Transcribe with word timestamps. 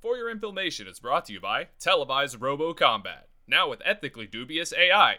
For 0.00 0.16
Your 0.16 0.30
Information 0.30 0.86
is 0.86 0.98
brought 0.98 1.26
to 1.26 1.32
you 1.34 1.40
by 1.40 1.68
Televised 1.78 2.40
Robo 2.40 2.72
Combat, 2.72 3.28
now 3.46 3.68
with 3.68 3.82
ethically 3.84 4.26
dubious 4.26 4.72
AI. 4.72 5.18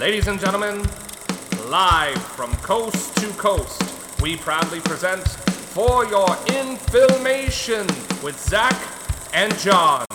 Ladies 0.00 0.26
and 0.26 0.40
gentlemen, 0.40 0.78
live 1.68 2.20
from 2.20 2.52
coast 2.56 3.16
to 3.18 3.28
coast, 3.34 4.20
we 4.20 4.34
proudly 4.34 4.80
present 4.80 5.22
For 5.28 6.06
Your 6.06 6.28
Infilmation 6.48 7.86
with 8.20 8.36
Zach 8.36 8.74
and 9.32 9.56
John. 9.60 10.07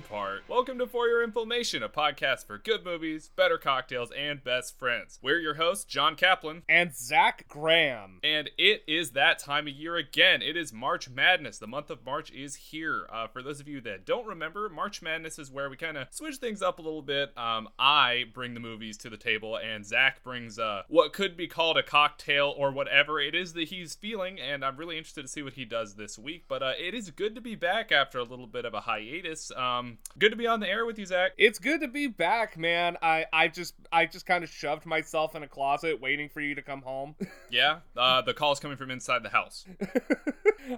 Part. 0.00 0.42
Welcome 0.60 0.78
to 0.80 0.86
For 0.86 1.08
Your 1.08 1.24
Inflammation, 1.24 1.82
a 1.82 1.88
podcast 1.88 2.46
for 2.46 2.58
good 2.58 2.84
movies, 2.84 3.30
better 3.34 3.56
cocktails, 3.56 4.10
and 4.10 4.44
best 4.44 4.78
friends. 4.78 5.18
We're 5.22 5.38
your 5.38 5.54
hosts, 5.54 5.86
John 5.86 6.16
Kaplan. 6.16 6.64
and 6.68 6.94
Zach 6.94 7.46
Graham. 7.48 8.20
And 8.22 8.50
it 8.58 8.82
is 8.86 9.12
that 9.12 9.38
time 9.38 9.68
of 9.68 9.72
year 9.72 9.96
again. 9.96 10.42
It 10.42 10.58
is 10.58 10.70
March 10.70 11.08
Madness. 11.08 11.56
The 11.56 11.66
month 11.66 11.88
of 11.88 12.04
March 12.04 12.30
is 12.30 12.56
here. 12.56 13.06
Uh, 13.10 13.26
for 13.26 13.42
those 13.42 13.58
of 13.58 13.68
you 13.68 13.80
that 13.80 14.04
don't 14.04 14.26
remember, 14.26 14.68
March 14.68 15.00
Madness 15.00 15.38
is 15.38 15.50
where 15.50 15.70
we 15.70 15.78
kind 15.78 15.96
of 15.96 16.08
switch 16.10 16.36
things 16.36 16.60
up 16.60 16.78
a 16.78 16.82
little 16.82 17.00
bit. 17.00 17.32
Um, 17.38 17.70
I 17.78 18.24
bring 18.34 18.52
the 18.52 18.60
movies 18.60 18.98
to 18.98 19.08
the 19.08 19.16
table, 19.16 19.56
and 19.56 19.86
Zach 19.86 20.22
brings 20.22 20.58
uh, 20.58 20.82
what 20.88 21.14
could 21.14 21.38
be 21.38 21.46
called 21.48 21.78
a 21.78 21.82
cocktail 21.82 22.52
or 22.54 22.70
whatever 22.70 23.18
it 23.18 23.34
is 23.34 23.54
that 23.54 23.68
he's 23.68 23.94
feeling. 23.94 24.38
And 24.38 24.62
I'm 24.62 24.76
really 24.76 24.98
interested 24.98 25.22
to 25.22 25.28
see 25.28 25.42
what 25.42 25.54
he 25.54 25.64
does 25.64 25.94
this 25.94 26.18
week. 26.18 26.44
But 26.48 26.62
uh, 26.62 26.72
it 26.78 26.92
is 26.92 27.10
good 27.10 27.34
to 27.34 27.40
be 27.40 27.54
back 27.54 27.90
after 27.90 28.18
a 28.18 28.24
little 28.24 28.46
bit 28.46 28.66
of 28.66 28.74
a 28.74 28.80
hiatus. 28.80 29.50
Um, 29.52 29.96
good 30.18 30.32
to 30.32 30.36
be 30.36 30.50
on 30.50 30.59
the 30.60 30.68
air 30.68 30.86
with 30.86 30.98
you, 30.98 31.06
Zach. 31.06 31.32
It's 31.38 31.58
good 31.58 31.80
to 31.80 31.88
be 31.88 32.06
back, 32.06 32.56
man. 32.58 32.96
I 33.02 33.26
I 33.32 33.48
just 33.48 33.74
I 33.92 34.06
just 34.06 34.26
kind 34.26 34.44
of 34.44 34.50
shoved 34.50 34.86
myself 34.86 35.34
in 35.34 35.42
a 35.42 35.48
closet 35.48 36.00
waiting 36.00 36.28
for 36.28 36.40
you 36.40 36.54
to 36.54 36.62
come 36.62 36.82
home. 36.82 37.14
Yeah, 37.52 37.78
uh, 37.96 38.22
the 38.22 38.32
call's 38.32 38.60
coming 38.60 38.76
from 38.76 38.92
inside 38.92 39.24
the 39.24 39.28
house. 39.28 39.66